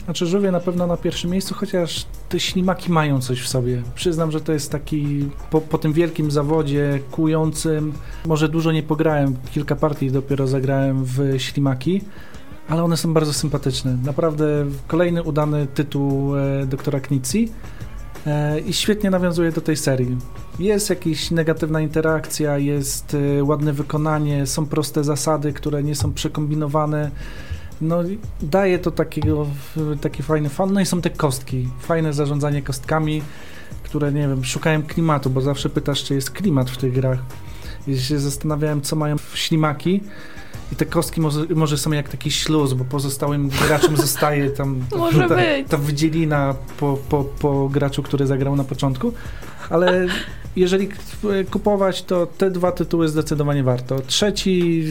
Znaczy 0.08 0.26
żółwie 0.26 0.50
na 0.50 0.60
pewno 0.60 0.86
na 0.86 0.96
pierwszym 0.96 1.30
miejscu, 1.30 1.54
chociaż 1.54 2.06
te 2.28 2.40
ślimaki 2.40 2.92
mają 2.92 3.20
coś 3.20 3.42
w 3.42 3.48
sobie. 3.48 3.82
Przyznam, 3.94 4.30
że 4.30 4.40
to 4.40 4.52
jest 4.52 4.72
taki, 4.72 5.28
po, 5.50 5.60
po 5.60 5.78
tym 5.78 5.92
wielkim 5.92 6.30
zawodzie 6.30 7.00
kłującym, 7.10 7.92
może 8.26 8.48
dużo 8.48 8.72
nie 8.72 8.82
pograłem, 8.82 9.36
kilka 9.50 9.76
partii 9.76 10.10
dopiero 10.10 10.46
zagrałem 10.46 11.04
w 11.04 11.34
ślimaki, 11.38 12.00
ale 12.68 12.84
one 12.84 12.96
są 12.96 13.14
bardzo 13.14 13.32
sympatyczne. 13.32 13.98
Naprawdę 14.04 14.66
kolejny 14.86 15.22
udany 15.22 15.66
tytuł 15.66 16.36
e, 16.36 16.66
doktora 16.66 17.00
Knicji 17.00 17.52
e, 18.26 18.60
i 18.60 18.72
świetnie 18.72 19.10
nawiązuje 19.10 19.52
do 19.52 19.60
tej 19.60 19.76
serii. 19.76 20.16
Jest 20.58 20.90
jakaś 20.90 21.30
negatywna 21.30 21.80
interakcja, 21.80 22.58
jest 22.58 23.16
e, 23.38 23.44
ładne 23.44 23.72
wykonanie, 23.72 24.46
są 24.46 24.66
proste 24.66 25.04
zasady, 25.04 25.52
które 25.52 25.82
nie 25.82 25.94
są 25.94 26.12
przekombinowane. 26.12 27.10
No, 27.80 27.98
daje 28.42 28.78
to 28.78 28.90
takiego, 28.90 29.46
taki 30.00 30.22
fajny 30.22 30.48
fan. 30.48 30.72
No 30.72 30.80
i 30.80 30.86
są 30.86 31.00
te 31.00 31.10
kostki, 31.10 31.68
fajne 31.80 32.12
zarządzanie 32.12 32.62
kostkami, 32.62 33.22
które, 33.82 34.12
nie 34.12 34.28
wiem, 34.28 34.44
szukałem 34.44 34.82
klimatu, 34.82 35.30
bo 35.30 35.40
zawsze 35.40 35.68
pytasz, 35.68 36.04
czy 36.04 36.14
jest 36.14 36.30
klimat 36.30 36.70
w 36.70 36.76
tych 36.76 36.92
grach. 36.92 37.18
I 37.86 37.98
się 37.98 38.18
zastanawiałem, 38.18 38.82
co 38.82 38.96
mają 38.96 39.16
ślimaki 39.34 40.00
i 40.72 40.76
te 40.76 40.86
kostki 40.86 41.20
może, 41.20 41.46
może 41.54 41.78
są 41.78 41.92
jak 41.92 42.08
taki 42.08 42.30
śluz, 42.30 42.72
bo 42.72 42.84
pozostałym 42.84 43.48
graczom 43.48 43.96
zostaje 44.06 44.50
tam 44.50 44.84
Może 44.96 45.28
ta, 45.28 45.34
być. 45.34 45.68
ta 45.68 45.76
wydzielina 45.76 46.54
po, 46.80 46.98
po, 47.08 47.24
po 47.24 47.68
graczu, 47.68 48.02
który 48.02 48.26
zagrał 48.26 48.56
na 48.56 48.64
początku, 48.64 49.12
ale 49.70 50.06
jeżeli 50.56 50.88
kupować, 51.50 52.02
to 52.02 52.26
te 52.26 52.50
dwa 52.50 52.72
tytuły 52.72 53.08
zdecydowanie 53.08 53.62
warto. 53.62 54.00
Trzeci 54.00 54.82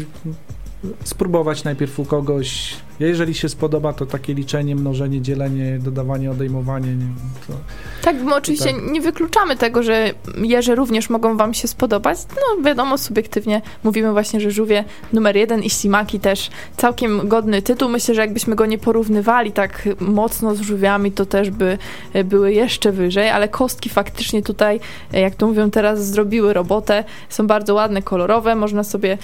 spróbować 1.04 1.64
najpierw 1.64 2.00
u 2.00 2.06
kogoś. 2.06 2.76
Jeżeli 3.00 3.34
się 3.34 3.50
spodoba, 3.50 3.94
to 3.94 4.06
takie 4.06 4.34
liczenie, 4.34 4.76
mnożenie, 4.76 5.22
dzielenie, 5.22 5.80
dodawanie, 5.80 6.32
odejmowanie. 6.32 6.96
Nie 6.96 7.06
to... 7.48 7.54
Tak, 8.02 8.16
my 8.24 8.36
oczywiście 8.36 8.74
Tak. 8.74 8.92
nie 8.92 9.02
wykluczamy 9.02 9.56
tego, 9.56 9.84
że 9.84 10.14
jeże 10.38 10.76
również 10.76 11.10
mogą 11.10 11.38
wam 11.38 11.54
się 11.54 11.68
spodobać. 11.68 12.18
No 12.36 12.64
wiadomo, 12.64 12.98
subiektywnie 12.98 13.62
mówimy 13.84 14.12
właśnie, 14.12 14.42
że 14.42 14.52
żółwie 14.52 14.84
numer 15.14 15.36
jeden 15.36 15.64
i 15.64 15.70
ślimaki 15.70 16.20
też 16.20 16.50
całkiem 16.78 17.28
godny 17.28 17.62
tytuł. 17.62 17.90
Myślę, 17.90 18.16
że 18.16 18.22
jakbyśmy 18.22 18.56
go 18.56 18.66
nie 18.66 18.78
porównywali 18.78 19.52
tak 19.52 19.90
mocno 20.00 20.56
z 20.56 20.62
żółwiami, 20.62 21.12
to 21.12 21.26
też 21.26 21.50
by 21.50 21.78
e, 22.14 22.24
były 22.24 22.54
jeszcze 22.54 22.92
wyżej, 22.92 23.30
ale 23.30 23.48
kostki 23.48 23.90
faktycznie 23.90 24.44
tutaj, 24.44 24.80
e, 25.14 25.20
jak 25.20 25.36
to 25.36 25.48
mówią 25.48 25.72
teraz, 25.72 26.08
zrobiły 26.08 26.54
robotę. 26.54 27.04
Są 27.30 27.48
bardzo 27.48 27.74
ładne, 27.74 28.02
kolorowe, 28.02 28.56
można 28.56 28.84
sobie 28.84 29.18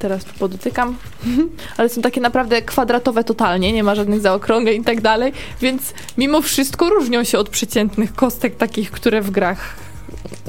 teraz 0.00 0.24
tu 0.24 0.34
podotykam, 0.38 0.96
ale 1.76 1.88
są 1.88 2.02
takie 2.02 2.20
naprawdę 2.20 2.62
kwadratowe 2.62 3.24
totalnie, 3.24 3.72
nie 3.72 3.82
ma 3.82 3.94
żadnych 3.94 4.20
zaokrągleń 4.20 4.80
i 4.80 4.84
tak 4.84 5.00
dalej, 5.00 5.32
więc 5.60 5.94
mimo 6.18 6.42
wszystko 6.42 6.90
różnią 6.90 7.24
się 7.24 7.38
od 7.38 7.48
przeciętnych 7.48 8.14
kostek 8.14 8.56
takich, 8.56 8.90
które 8.90 9.22
w 9.22 9.30
grach 9.30 9.76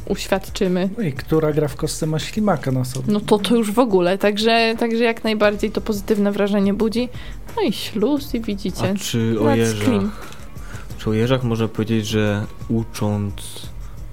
uświadczymy. 0.07 0.89
No 0.97 1.03
i 1.03 1.13
która 1.13 1.53
gra 1.53 1.67
w 1.67 1.75
kostce 1.75 2.07
ma 2.07 2.19
ślimaka 2.19 2.71
na 2.71 2.85
sobie? 2.85 3.13
No 3.13 3.19
to 3.19 3.39
to 3.39 3.55
już 3.55 3.71
w 3.71 3.79
ogóle, 3.79 4.17
także, 4.17 4.75
także 4.79 5.03
jak 5.03 5.23
najbardziej 5.23 5.71
to 5.71 5.81
pozytywne 5.81 6.31
wrażenie 6.31 6.73
budzi. 6.73 7.09
No 7.55 7.61
i 7.61 7.73
śluz 7.73 8.35
i 8.35 8.41
widzicie. 8.41 8.89
A 8.95 8.99
czy 8.99 9.35
o 9.39 9.55
jeżach? 9.55 10.31
Czy 10.97 11.09
o 11.09 11.13
jeżach 11.13 11.43
można 11.43 11.67
powiedzieć, 11.67 12.07
że 12.07 12.45
ucząc 12.69 13.33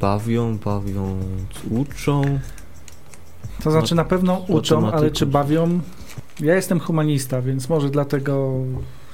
bawią, 0.00 0.58
bawiąc 0.58 1.50
uczą? 1.70 2.22
To 3.64 3.70
znaczy 3.70 3.94
na 3.94 4.04
pewno 4.04 4.44
uczą, 4.48 4.92
ale 4.92 5.10
czy 5.10 5.26
bawią? 5.26 5.80
Ja 6.40 6.54
jestem 6.54 6.80
humanista, 6.80 7.42
więc 7.42 7.68
może 7.68 7.90
dlatego 7.90 8.52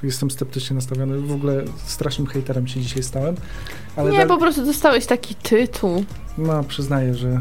jestem 0.03 0.31
sceptycznie 0.31 0.75
nastawiony. 0.75 1.19
W 1.19 1.33
ogóle 1.33 1.65
strasznym 1.87 2.27
hejterem 2.27 2.67
się 2.67 2.81
dzisiaj 2.81 3.03
stałem. 3.03 3.35
Ale 3.97 4.11
Nie, 4.11 4.19
da- 4.19 4.27
po 4.27 4.39
prostu 4.39 4.65
dostałeś 4.65 5.07
taki 5.07 5.35
tytuł. 5.35 6.05
No, 6.39 6.65
przyznaję, 6.65 7.15
że 7.15 7.29
e, 7.29 7.41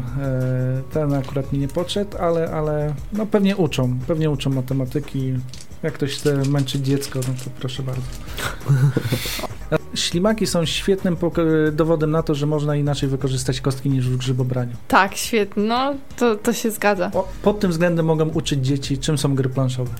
ten 0.92 1.14
akurat 1.14 1.52
mi 1.52 1.58
nie 1.58 1.68
podszedł, 1.68 2.18
ale, 2.18 2.50
ale 2.50 2.94
no 3.12 3.26
pewnie 3.26 3.56
uczą. 3.56 3.98
Pewnie 4.06 4.30
uczą 4.30 4.50
matematyki. 4.50 5.34
Jak 5.82 5.94
ktoś 5.94 6.14
chce 6.16 6.36
męczyć 6.36 6.86
dziecko, 6.86 7.20
no 7.28 7.34
to 7.44 7.50
proszę 7.60 7.82
bardzo. 7.82 8.02
Ślimaki 10.14 10.46
są 10.46 10.64
świetnym 10.64 11.16
dowodem 11.72 12.10
na 12.10 12.22
to, 12.22 12.34
że 12.34 12.46
można 12.46 12.76
inaczej 12.76 13.08
wykorzystać 13.08 13.60
kostki 13.60 13.90
niż 13.90 14.08
w 14.08 14.16
grzybobraniu. 14.16 14.72
Tak, 14.88 15.14
świetnie. 15.16 15.62
No, 15.62 15.94
to, 16.16 16.36
to 16.36 16.52
się 16.52 16.70
zgadza. 16.70 17.10
O, 17.14 17.28
pod 17.42 17.60
tym 17.60 17.70
względem 17.70 18.06
mogą 18.06 18.28
uczyć 18.28 18.66
dzieci, 18.66 18.98
czym 18.98 19.18
są 19.18 19.34
gry 19.34 19.48
planszowe. 19.48 19.90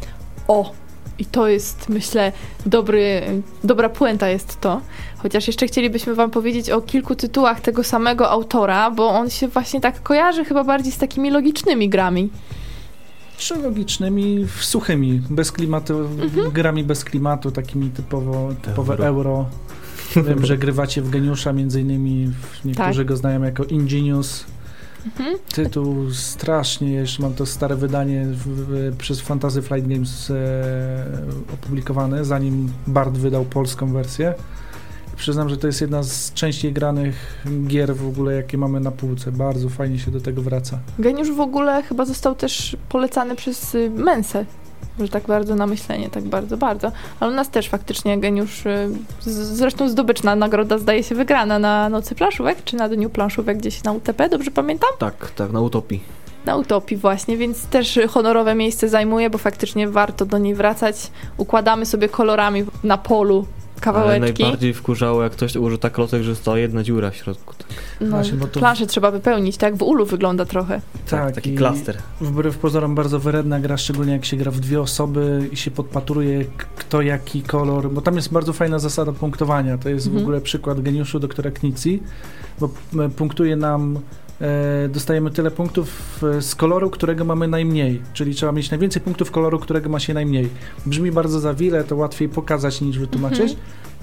O! 0.49 0.73
I 1.19 1.25
to 1.25 1.49
jest, 1.49 1.89
myślę, 1.89 2.33
dobry, 2.67 3.23
dobra 3.65 3.89
puenta 3.89 4.29
jest 4.29 4.61
to. 4.61 4.81
Chociaż 5.19 5.47
jeszcze 5.47 5.67
chcielibyśmy 5.67 6.15
Wam 6.15 6.31
powiedzieć 6.31 6.71
o 6.71 6.81
kilku 6.81 7.15
tytułach 7.15 7.61
tego 7.61 7.85
samego 7.85 8.31
autora, 8.31 8.91
bo 8.91 9.09
on 9.11 9.31
się 9.31 9.49
właśnie 9.49 9.81
tak 9.81 10.03
kojarzy 10.03 10.45
chyba 10.45 10.65
bardziej 10.65 10.93
z 10.93 10.99
takimi 10.99 11.31
logicznymi 11.31 11.89
grami. 11.89 12.31
Czy 13.37 13.55
logicznymi, 13.63 14.47
suchymi, 14.61 15.23
bez 15.31 15.53
klimatu, 15.53 15.99
Mhm. 15.99 16.51
grami 16.51 16.85
bez 16.85 17.05
klimatu, 17.05 17.51
takimi 17.51 17.91
typowo, 17.91 18.49
typowe 18.63 18.93
Euro. 18.95 19.07
euro. 19.07 19.47
Wiem, 20.29 20.47
że 20.47 20.59
grywacie 20.59 21.03
w 21.03 21.11
Geniusza, 21.11 21.53
między 21.53 21.81
innymi 21.81 22.33
niektórzy 22.65 23.01
Tak. 23.01 23.07
go 23.07 23.17
znają 23.17 23.43
jako 23.43 23.65
Ingenius. 23.65 24.45
Mhm. 25.07 25.39
Tytuł 25.55 26.11
strasznie, 26.11 26.93
jeszcze 26.93 27.23
mam 27.23 27.35
to 27.35 27.47
stare 27.47 27.77
wydanie 27.77 28.27
w, 28.27 28.47
w, 28.47 28.97
przez 28.97 29.21
Fantasy 29.21 29.63
Flight 29.63 29.89
Games 29.89 30.31
e, 30.31 30.35
opublikowane, 31.55 32.25
zanim 32.25 32.73
Bard 32.87 33.17
wydał 33.17 33.45
polską 33.45 33.93
wersję. 33.93 34.35
Przyznam, 35.17 35.49
że 35.49 35.57
to 35.57 35.67
jest 35.67 35.81
jedna 35.81 36.03
z 36.03 36.33
częściej 36.33 36.73
granych 36.73 37.45
gier 37.67 37.97
w 37.97 38.09
ogóle, 38.09 38.35
jakie 38.35 38.59
mamy 38.59 38.81
na 38.81 38.91
półce. 38.91 39.33
Bardzo 39.33 39.69
fajnie 39.69 39.99
się 39.99 40.11
do 40.11 40.21
tego 40.21 40.43
wraca. 40.43 40.79
Geniusz 40.99 41.33
w 41.33 41.41
ogóle 41.41 41.83
chyba 41.83 42.05
został 42.05 42.35
też 42.35 42.77
polecany 42.89 43.37
przez 43.37 43.75
y, 43.75 43.91
Mensę. 43.91 44.47
Że 45.01 45.09
tak 45.09 45.27
bardzo 45.27 45.55
na 45.55 45.67
myślenie, 45.67 46.11
tak 46.11 46.25
bardzo, 46.25 46.57
bardzo. 46.57 46.93
Ale 47.21 47.33
u 47.33 47.35
nas 47.35 47.51
też 47.51 47.69
faktycznie 47.69 48.19
geniusz, 48.19 48.67
y, 48.67 48.91
zresztą 49.21 49.89
zdobyczna 49.89 50.37
nagroda 50.37 50.79
zdaje 50.79 51.03
się 51.03 51.15
wygrana 51.15 51.59
na 51.59 51.89
Nocy 51.89 52.15
Planszówek, 52.15 52.65
czy 52.65 52.77
na 52.77 52.89
Dniu 52.89 53.11
Planszówek 53.11 53.59
gdzieś 53.59 53.85
na 53.85 53.93
UTP, 53.93 54.29
dobrze 54.29 54.51
pamiętam? 54.51 54.91
Tak, 54.99 55.31
tak, 55.31 55.53
na 55.53 55.61
utopii. 55.61 56.01
Na 56.47 56.57
Utopii 56.57 56.97
właśnie, 56.97 57.37
więc 57.37 57.67
też 57.67 57.99
honorowe 58.09 58.55
miejsce 58.55 58.89
zajmuje, 58.89 59.31
bo 59.31 59.39
faktycznie 59.39 59.89
warto 59.89 60.27
do 60.27 60.39
niej 60.39 60.55
wracać. 60.55 61.11
Układamy 61.37 61.87
sobie 61.87 62.09
kolorami 62.09 62.65
na 62.85 62.99
polu 62.99 63.47
Ale 63.87 63.95
kawałeczki. 64.03 64.43
najbardziej 64.43 64.75
wkurzało, 64.75 65.23
jak 65.23 65.33
ktoś 65.33 65.57
użył 65.57 65.79
tak 65.79 65.93
klocek, 65.93 66.23
że 66.23 66.31
została 66.35 66.59
jedna 66.59 66.83
dziura 66.83 67.11
w 67.11 67.17
środku. 67.17 67.55
Tak, 67.59 67.67
No, 68.01 68.07
Właśnie, 68.11 68.39
bo 68.39 68.47
to- 68.47 68.61
planszę 68.61 68.87
trzeba 68.87 69.11
wypełnić, 69.11 69.57
tak 69.57 69.77
w 69.77 69.83
ulu 69.83 70.07
wygląda 70.07 70.45
trochę. 70.45 70.81
tak, 71.11 71.35
taki 71.35 71.51
i 71.53 71.57
klaster. 71.57 71.97
Wbrew 72.21 72.59
pozorom 72.59 72.95
bardzo 72.95 73.19
wyredna 73.19 73.61
gra, 73.61 73.77
szczególnie 73.77 74.13
jak 74.13 74.25
się 74.25 74.37
gra 74.37 74.51
w 74.51 74.61
dwie 74.61 74.81
osoby 74.81 75.49
i 75.53 75.57
się 75.57 75.71
podpatruje 75.71 76.45
kto 76.77 77.03
jaki 77.03 77.43
kolor, 77.43 77.91
bo 77.91 78.01
tam 78.01 78.17
jest 78.17 78.33
bardzo 78.33 78.53
fajna 78.53 78.79
zasada 78.79 79.13
punktowania. 79.13 79.79
To 79.79 79.89
jest 79.89 80.05
w 80.07 80.09
Mhm. 80.09 80.25
ogóle 80.25 80.41
przykład 80.41 80.81
geniuszu 80.81 81.21
doktora 81.21 81.51
Knicji, 81.51 82.03
bo 82.61 82.69
punktuje 83.17 83.57
nam, 83.57 83.99
dostajemy 84.89 85.31
tyle 85.31 85.51
punktów 85.51 86.21
e, 86.23 86.43
z 86.43 86.55
koloru, 86.55 86.91
którego 86.91 87.25
mamy 87.25 87.49
najmniej, 87.49 88.03
czyli 88.13 88.35
trzeba 88.35 88.53
mieć 88.53 88.71
najwięcej 88.71 89.03
punktów 89.03 89.31
koloru, 89.31 89.59
którego 89.59 89.91
ma 89.91 90.01
się 90.01 90.15
najmniej. 90.15 90.49
Brzmi 90.87 91.13
bardzo 91.13 91.41
zawile, 91.41 91.85
to 91.85 91.97
łatwiej 91.97 92.29
pokazać 92.29 92.81
niż 92.81 92.99
wytłumaczyć. 92.99 93.51
Mhm. 93.51 93.59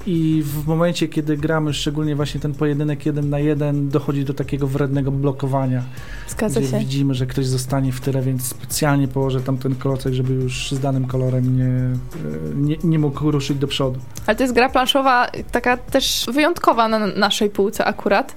I 0.06 0.44
w 0.46 0.68
momencie, 0.68 1.08
kiedy 1.08 1.38
gramy, 1.38 1.74
szczególnie 1.74 2.16
właśnie 2.16 2.42
ten 2.42 2.54
pojedynek 2.54 3.06
jeden 3.06 3.30
na 3.30 3.40
jeden, 3.40 3.90
dochodzi 3.90 4.26
do 4.26 4.34
takiego 4.34 4.68
wrednego 4.68 5.12
blokowania 5.12 5.84
Zgadza 6.28 6.60
gdzie 6.60 6.70
się. 6.70 6.80
widzimy, 6.80 7.14
że 7.14 7.26
ktoś 7.26 7.46
zostanie 7.46 7.92
w 7.92 8.02
tyle, 8.02 8.22
więc 8.22 8.46
specjalnie 8.46 9.08
położę 9.08 9.42
tam 9.42 9.58
ten 9.58 9.76
klocek, 9.76 10.14
żeby 10.14 10.34
już 10.34 10.72
z 10.72 10.80
danym 10.80 11.08
kolorem 11.08 11.58
nie, 11.58 11.66
e, 11.66 11.98
nie, 12.56 12.78
nie 12.84 13.00
mógł 13.00 13.32
ruszyć 13.32 13.58
do 13.58 13.68
przodu. 13.68 14.00
Ale 14.28 14.36
to 14.36 14.44
jest 14.44 14.54
gra 14.54 14.70
planszowa 14.70 15.28
taka 15.52 15.78
też 15.78 16.26
wyjątkowa 16.34 16.88
na 16.88 17.08
naszej 17.08 17.50
półce 17.50 17.86
akurat, 17.86 18.36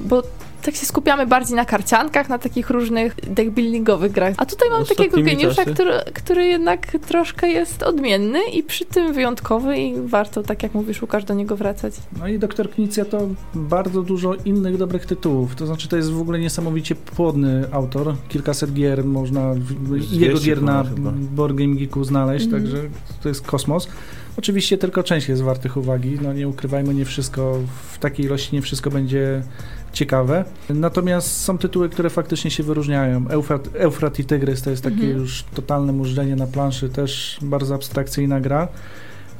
bo 0.00 0.22
tak 0.66 0.74
się 0.76 0.86
skupiamy 0.86 1.26
bardziej 1.26 1.56
na 1.56 1.64
karciankach, 1.64 2.28
na 2.28 2.38
takich 2.38 2.70
różnych 2.70 3.14
deckbuildingowych 3.30 4.12
grach. 4.12 4.34
A 4.36 4.46
tutaj 4.46 4.68
takiego 4.68 4.82
Ostatnimi 4.92 5.30
geniusza, 5.30 5.54
czasy. 5.64 5.74
który, 5.74 5.92
który 6.14 6.46
jednak 6.46 6.92
troszkę 7.06 7.48
jest 7.48 7.82
odmienny 7.82 8.38
i 8.52 8.62
przy 8.62 8.84
tym 8.84 9.12
wyjątkowy 9.12 9.78
i 9.78 9.94
warto, 10.00 10.42
tak 10.42 10.62
jak 10.62 10.74
mówisz, 10.74 11.02
Łukasz, 11.02 11.24
do 11.24 11.34
niego 11.34 11.56
wracać. 11.56 11.94
No 12.18 12.28
i 12.28 12.38
Doktor 12.38 12.70
Knicja 12.70 13.04
to 13.04 13.28
bardzo 13.54 14.02
dużo 14.02 14.34
innych 14.34 14.76
dobrych 14.76 15.06
tytułów. 15.06 15.54
To 15.54 15.66
znaczy, 15.66 15.88
to 15.88 15.96
jest 15.96 16.10
w 16.12 16.20
ogóle 16.20 16.38
niesamowicie 16.38 16.94
płodny 16.94 17.64
autor. 17.72 18.14
Kilkaset 18.28 18.72
gier 18.72 19.04
można, 19.04 19.54
jego 20.12 20.32
200 20.34 20.46
gier 20.46 20.62
na. 20.62 20.84
Board 21.34 21.54
Game 21.56 21.74
Geeku 21.74 22.04
znaleźć, 22.04 22.44
Mhm. 22.44 22.62
także 22.62 22.82
to 23.22 23.28
jest 23.28 23.46
kosmos. 23.46 23.88
Oczywiście 24.38 24.78
tylko 24.78 25.02
część 25.02 25.28
jest 25.28 25.42
wartych 25.42 25.76
uwagi, 25.76 26.18
no 26.22 26.32
nie 26.32 26.48
ukrywajmy, 26.48 26.94
nie 26.94 27.04
wszystko, 27.04 27.58
w 27.92 27.98
takiej 27.98 28.26
ilości 28.26 28.54
nie 28.56 28.62
wszystko 28.62 28.90
będzie 28.90 29.42
ciekawe. 29.96 30.44
Natomiast 30.70 31.40
są 31.40 31.58
tytuły, 31.58 31.88
które 31.88 32.10
faktycznie 32.10 32.50
się 32.50 32.62
wyróżniają. 32.62 33.28
Eufrat, 33.28 33.68
Eufrat 33.74 34.18
i 34.18 34.24
Tygrys 34.24 34.62
to 34.62 34.70
jest 34.70 34.82
takie 34.82 34.94
Mhm. 34.96 35.16
już 35.18 35.44
totalne 35.54 35.92
mużdżenie 35.92 36.36
na 36.36 36.46
planszy, 36.46 36.88
też 36.88 37.38
bardzo 37.42 37.74
abstrakcyjna 37.74 38.40
gra. 38.40 38.68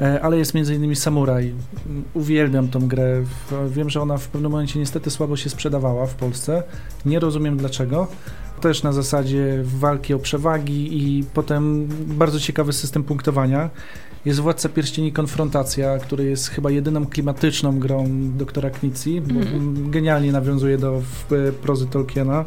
E, 0.00 0.20
Ale 0.22 0.38
jest 0.38 0.54
między 0.54 0.74
innymi 0.74 0.96
Samuraj. 0.96 1.52
Uwielbiam 2.14 2.68
tą 2.68 2.88
grę. 2.88 3.22
Wiem, 3.68 3.90
że 3.90 4.02
ona 4.02 4.18
w 4.18 4.28
pewnym 4.28 4.50
momencie 4.52 4.78
niestety 4.78 5.10
słabo 5.10 5.36
się 5.36 5.50
sprzedawała 5.50 6.06
w 6.06 6.14
Polsce. 6.14 6.62
Nie 7.06 7.20
rozumiem 7.20 7.56
dlaczego. 7.56 8.08
Też 8.60 8.82
na 8.82 8.92
zasadzie 8.92 9.62
walki 9.64 10.14
o 10.14 10.18
przewagi 10.18 10.98
i 11.02 11.24
potem 11.34 11.88
bardzo 12.06 12.40
ciekawy 12.40 12.72
system 12.72 13.02
punktowania. 13.04 13.70
Jest 14.26 14.40
Władca 14.40 14.68
Pierścieni 14.68 15.12
Konfrontacja, 15.12 15.98
który 15.98 16.24
jest 16.24 16.48
chyba 16.48 16.70
jedyną 16.70 17.06
klimatyczną 17.06 17.78
grą 17.78 18.06
doktora 18.36 18.70
Knicji, 18.70 19.20
bo 19.20 19.40
Mhm. 19.40 19.90
genialnie 19.90 20.32
nawiązuje 20.32 20.78
do 20.78 21.00
w, 21.00 21.32
e, 21.32 21.52
prozy 21.52 21.86
Tolkiena. 21.86 22.44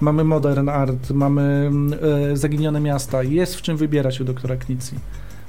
Mamy 0.00 0.24
modern 0.24 0.68
art, 0.68 1.10
mamy 1.10 1.42
mm, 1.42 1.98
e, 2.32 2.36
zaginione 2.36 2.80
miasta. 2.80 3.22
Jest 3.22 3.54
w 3.56 3.62
czym 3.62 3.76
wybierać 3.76 4.20
u 4.20 4.24
doktora 4.24 4.56
Knicji. 4.56 4.98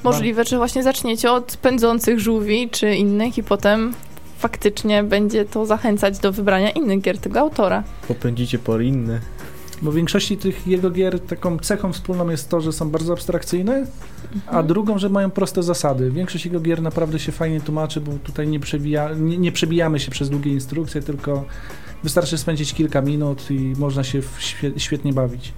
Możliwe, 0.03 0.43
że 0.43 0.57
właśnie 0.57 0.83
zaczniecie 0.83 1.31
od 1.31 1.57
pędzących 1.57 2.19
żółwi 2.19 2.69
czy 2.69 2.95
innych 2.95 3.37
i 3.37 3.43
potem 3.43 3.93
faktycznie 4.37 5.03
będzie 5.03 5.45
to 5.45 5.65
zachęcać 5.65 6.19
do 6.19 6.31
wybrania 6.31 6.69
innych 6.69 7.01
gier 7.01 7.17
tego 7.17 7.39
autora. 7.39 7.83
Popędzicie 8.07 8.59
por 8.59 8.81
inne. 8.81 9.19
Bo 9.81 9.91
w 9.91 9.95
większości 9.95 10.37
tych 10.37 10.67
jego 10.67 10.91
gier 10.91 11.19
taką 11.19 11.59
cechą 11.59 11.93
wspólną 11.93 12.29
jest 12.29 12.49
to, 12.49 12.61
że 12.61 12.73
są 12.73 12.89
bardzo 12.89 13.13
abstrakcyjne, 13.13 13.85
a 14.33 14.49
Mhm. 14.49 14.67
drugą, 14.67 14.99
że 14.99 15.09
mają 15.09 15.31
proste 15.31 15.63
zasady. 15.63 16.11
Większość 16.11 16.45
jego 16.45 16.59
gier 16.59 16.81
naprawdę 16.81 17.19
się 17.19 17.31
fajnie 17.31 17.61
tłumaczy, 17.61 18.01
bo 18.01 18.11
tutaj 18.23 18.47
nie, 18.47 18.59
przebija, 18.59 19.09
nie, 19.13 19.37
nie 19.37 19.51
przebijamy 19.51 19.99
się 19.99 20.11
przez 20.11 20.29
długie 20.29 20.51
instrukcje, 20.53 21.01
tylko 21.01 21.45
wystarczy 22.03 22.37
spędzić 22.37 22.73
kilka 22.73 23.01
minut 23.01 23.51
i 23.51 23.73
można 23.77 24.03
się 24.03 24.21
świetnie 24.77 25.13
bawić. 25.13 25.53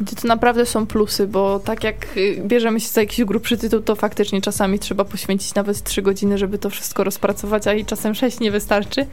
Gdzie 0.00 0.16
to 0.16 0.28
naprawdę 0.28 0.66
są 0.66 0.86
plusy, 0.86 1.26
bo 1.26 1.60
tak 1.60 1.84
jak 1.84 2.16
y, 2.16 2.42
bierzemy 2.46 2.80
się 2.80 2.88
za 2.88 3.00
jakiś 3.00 3.24
grubszy 3.24 3.56
tytuł, 3.56 3.80
to 3.80 3.94
faktycznie 3.94 4.40
czasami 4.40 4.78
trzeba 4.78 5.04
poświęcić 5.04 5.54
nawet 5.54 5.82
3 5.82 6.02
godziny, 6.02 6.38
żeby 6.38 6.58
to 6.58 6.70
wszystko 6.70 7.04
rozpracować, 7.04 7.66
a 7.66 7.74
i 7.74 7.84
czasem 7.84 8.14
6 8.14 8.40
nie 8.40 8.50
wystarczy. 8.50 9.06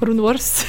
Rune 0.00 0.22
Wars 0.22 0.64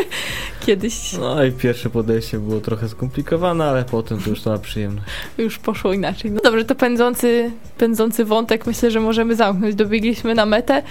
kiedyś 0.66 1.12
No 1.12 1.44
i 1.44 1.52
pierwsze 1.52 1.90
podejście 1.90 2.38
było 2.38 2.60
trochę 2.60 2.88
skomplikowane, 2.88 3.64
ale 3.64 3.84
potem 3.84 4.18
to 4.22 4.30
już 4.30 4.42
to 4.42 4.50
na 4.50 4.58
przyjemność. 4.58 5.06
już 5.38 5.58
poszło 5.58 5.92
inaczej. 5.92 6.30
No 6.30 6.40
dobrze, 6.44 6.64
to 6.64 6.74
pędzący, 6.74 7.50
pędzący 7.78 8.24
wątek 8.24 8.66
myślę, 8.66 8.90
że 8.90 9.00
możemy 9.00 9.36
zamknąć. 9.36 9.74
Dobiegliśmy 9.74 10.34
na 10.34 10.46
metę 10.46 10.82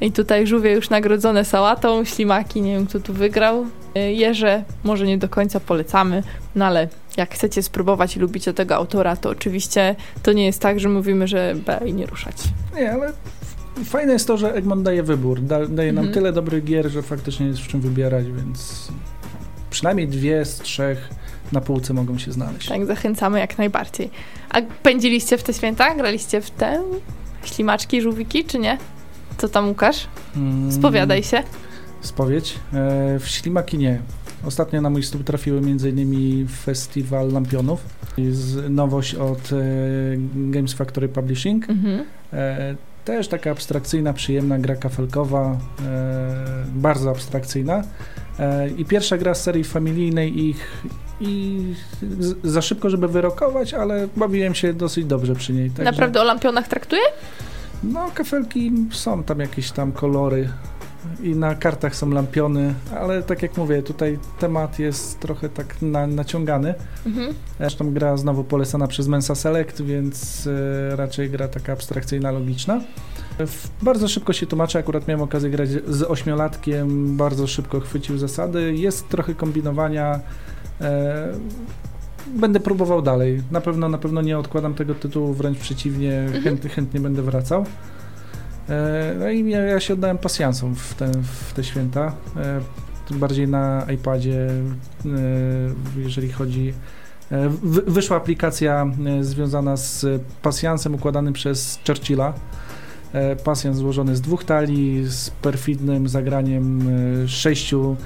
i 0.00 0.12
tutaj 0.12 0.46
żółwie 0.46 0.72
już 0.72 0.90
nagrodzone 0.90 1.44
sałatą, 1.44 2.04
ślimaki, 2.04 2.60
nie 2.62 2.72
wiem 2.74 2.86
kto 2.86 3.00
tu 3.00 3.12
wygrał. 3.12 3.66
Y, 3.96 4.00
Jeże 4.12 4.64
może 4.84 5.06
nie 5.06 5.18
do 5.18 5.28
końca 5.28 5.60
polecamy, 5.60 6.22
no 6.54 6.64
ale 6.66 6.88
jak 7.16 7.34
chcecie 7.34 7.62
spróbować 7.62 8.16
i 8.16 8.20
lubicie 8.20 8.52
tego 8.54 8.74
autora, 8.74 9.16
to 9.16 9.30
oczywiście 9.30 9.96
to 10.22 10.32
nie 10.32 10.46
jest 10.46 10.60
tak, 10.60 10.80
że 10.80 10.88
mówimy, 10.88 11.28
że 11.28 11.54
B 11.66 11.80
i 11.86 11.92
nie 11.92 12.06
ruszać. 12.06 12.36
Nie, 12.76 12.92
ale 12.92 13.12
fajne 13.84 14.12
jest 14.12 14.26
to, 14.26 14.36
że 14.36 14.54
Egmont 14.54 14.82
daje 14.82 15.02
wybór. 15.02 15.40
Da, 15.40 15.66
daje 15.66 15.92
nam 15.92 16.04
Mhm. 16.04 16.14
tyle 16.14 16.32
dobrych 16.32 16.64
gier, 16.64 16.90
że 16.90 17.02
faktycznie 17.02 17.46
jest 17.46 17.60
w 17.60 17.68
czym 17.68 17.80
wybierać, 17.80 18.26
więc 18.32 18.88
przynajmniej 19.70 20.08
dwie 20.08 20.44
z 20.44 20.58
trzech 20.58 21.08
na 21.52 21.60
półce 21.60 21.94
mogą 21.94 22.18
się 22.18 22.32
znaleźć. 22.32 22.68
Tak, 22.68 22.86
zachęcamy 22.86 23.38
jak 23.40 23.58
najbardziej. 23.58 24.10
A 24.50 24.62
pędziliście 24.82 25.38
w 25.38 25.42
te 25.42 25.54
święta? 25.54 25.94
Graliście 25.94 26.40
w 26.40 26.50
te 26.50 26.82
ślimaczki, 27.44 28.02
żółwiki, 28.02 28.44
czy 28.44 28.58
nie? 28.58 28.78
Co 29.38 29.48
tam 29.48 29.68
Łukasz? 29.68 30.06
Mm, 30.36 30.72
Spowiadaj 30.72 31.22
się. 31.22 31.42
Spowiedź. 32.00 32.54
E, 32.72 33.18
w 33.18 33.28
Ślimaki 33.28 33.78
nie. 33.78 33.98
Ostatnio 34.44 34.80
na 34.80 34.90
mój 34.90 35.02
stół 35.02 35.22
trafiły 35.22 35.58
m.in. 35.58 36.46
Festiwal 36.48 37.32
Lampionów. 37.32 37.80
Jest 38.18 38.56
nowość 38.70 39.14
od 39.14 39.52
e, 39.52 39.56
Games 40.34 40.72
Factory 40.72 41.08
Publishing. 41.08 41.70
Mhm. 41.70 42.04
E, 42.32 42.76
też 43.08 43.28
taka 43.28 43.50
abstrakcyjna, 43.50 44.12
przyjemna 44.12 44.58
gra 44.58 44.76
kafelkowa, 44.76 45.56
e, 45.86 46.64
bardzo 46.66 47.10
abstrakcyjna. 47.10 47.82
E, 48.38 48.68
I 48.68 48.84
pierwsza 48.84 49.18
gra 49.18 49.34
z 49.34 49.42
serii 49.42 49.64
familijnej 49.64 50.40
ich 50.48 50.82
i 51.20 51.62
z, 52.02 52.36
za 52.44 52.62
szybko, 52.62 52.90
żeby 52.90 53.08
wyrokować, 53.08 53.74
ale 53.74 54.08
bawiłem 54.16 54.54
się 54.54 54.72
dosyć 54.72 55.04
dobrze 55.04 55.34
przy 55.34 55.52
niej. 55.52 55.70
Także, 55.70 55.84
Naprawdę 55.84 56.20
o 56.20 56.24
lampionach 56.24 56.68
traktuje? 56.68 57.02
No, 57.82 58.10
kafelki 58.14 58.72
są 58.92 59.22
tam 59.22 59.40
jakieś 59.40 59.70
tam 59.70 59.92
kolory 59.92 60.48
i 61.22 61.34
na 61.36 61.54
kartach 61.54 61.96
są 61.96 62.10
lampiony, 62.10 62.74
ale 63.00 63.22
tak 63.22 63.42
jak 63.42 63.56
mówię, 63.56 63.82
tutaj 63.82 64.18
temat 64.38 64.78
jest 64.78 65.20
trochę 65.20 65.48
tak 65.48 65.82
na, 65.82 66.06
naciągany. 66.06 66.74
Mhm. 67.06 67.34
Zresztą 67.60 67.92
gra 67.92 68.16
znowu 68.16 68.44
polecana 68.44 68.86
przez 68.86 69.08
Mensa 69.08 69.34
Select, 69.34 69.82
więc 69.82 70.46
e, 70.92 70.96
raczej 70.96 71.30
gra 71.30 71.48
taka 71.48 71.72
abstrakcyjna, 71.72 72.30
logiczna. 72.30 72.80
Bardzo 73.82 74.08
szybko 74.08 74.32
się 74.32 74.46
tłumaczy, 74.46 74.78
akurat 74.78 75.08
miałem 75.08 75.22
okazję 75.22 75.50
grać 75.50 75.68
z 75.88 76.02
ośmiolatkiem, 76.02 77.16
bardzo 77.16 77.46
szybko 77.46 77.80
chwycił 77.80 78.18
zasady. 78.18 78.74
Jest 78.74 79.08
trochę 79.08 79.34
kombinowania. 79.34 80.20
E, 80.80 81.28
będę 82.36 82.60
próbował 82.60 83.02
dalej. 83.02 83.42
Na 83.50 83.60
pewno, 83.60 83.88
na 83.88 83.98
pewno 83.98 84.22
nie 84.22 84.38
odkładam 84.38 84.74
tego 84.74 84.94
tytułu, 84.94 85.34
wręcz 85.34 85.58
przeciwnie, 85.58 86.18
Mhm. 86.20 86.44
chętnie, 86.44 86.70
chętnie 86.70 87.00
będę 87.00 87.22
wracał. 87.22 87.64
E, 88.68 89.14
No 89.18 89.30
i 89.30 89.50
ja, 89.50 89.80
się 89.80 89.94
oddałem 89.94 90.18
pasjansom 90.18 90.74
w 90.74 90.94
te, 90.94 91.12
w 91.22 91.52
te 91.52 91.64
święta. 91.64 92.12
E, 92.36 92.60
Tym 93.08 93.18
bardziej 93.18 93.48
na 93.48 93.86
iPadzie, 93.94 94.46
e, 94.46 95.08
jeżeli 95.96 96.32
chodzi. 96.32 96.74
wy- 97.62 97.82
Wyszła 97.82 98.16
aplikacja 98.16 98.86
związana 99.20 99.76
z 99.76 100.06
pasjansem 100.42 100.94
układanym 100.94 101.32
przez 101.32 101.78
Churchilla. 101.86 102.34
Pasjans 103.44 103.76
złożony 103.76 104.16
z 104.16 104.20
dwóch 104.20 104.44
talii, 104.44 105.04
z 105.06 105.30
perfidnym 105.30 106.08
zagraniem 106.08 106.80
sześciu 107.28 107.96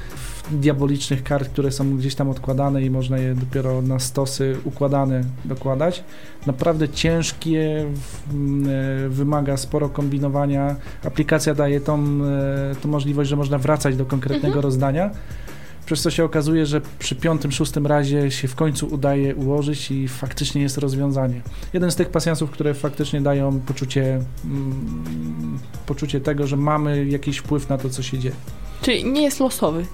diabolicznych 0.51 1.23
kart, 1.23 1.49
które 1.49 1.73
są 1.73 1.97
gdzieś 1.97 2.15
tam 2.15 2.31
odkładane 2.31 2.83
i 2.83 2.91
można 2.91 3.19
je 3.19 3.35
dopiero 3.35 3.83
na 3.83 3.99
stosy 3.99 4.57
układane 4.65 5.25
dokładać. 5.45 6.05
Naprawdę 6.47 6.89
ciężkie, 6.89 7.87
w- 7.95 8.35
m, 8.35 8.67
e, 9.07 9.09
wymaga 9.09 9.57
sporo 9.57 9.89
kombinowania. 9.89 10.77
Aplikacja 11.05 11.55
daje 11.55 11.81
tą, 11.81 11.99
e, 12.25 12.75
tą 12.83 12.89
możliwość, 12.89 13.31
że 13.31 13.37
można 13.37 13.59
wracać 13.59 13.97
do 13.97 14.05
konkretnego 14.07 14.47
Mhm. 14.47 14.63
rozdania. 14.63 15.11
Przez 15.87 16.03
co 16.03 16.11
się 16.11 16.25
okazuje, 16.25 16.67
że 16.67 16.81
przy 16.99 17.17
piątym, 17.17 17.53
szóstym 17.53 17.87
razie 17.87 18.31
się 18.31 18.49
w 18.49 18.55
końcu 18.55 18.87
udaje 18.87 19.35
ułożyć 19.35 19.91
i 19.91 20.09
faktycznie 20.09 20.63
jest 20.63 20.79
rozwiązanie. 20.79 21.41
Jeden 21.73 21.91
z 21.91 21.97
tych 21.97 22.09
pasjansów, 22.09 22.51
które 22.51 22.75
faktycznie 22.75 23.21
dają 23.21 23.61
poczucie, 23.61 24.21
mm, 24.45 25.59
poczucie 25.87 26.21
tego, 26.21 26.47
że 26.47 26.57
mamy 26.57 27.07
jakiś 27.07 27.39
wpływ 27.39 27.69
na 27.69 27.79
to, 27.79 27.91
co 27.91 28.03
się 28.03 28.19
dzieje. 28.19 28.35
Czyli 28.83 29.05
nie 29.13 29.23
jest 29.23 29.41
losowy. 29.41 29.87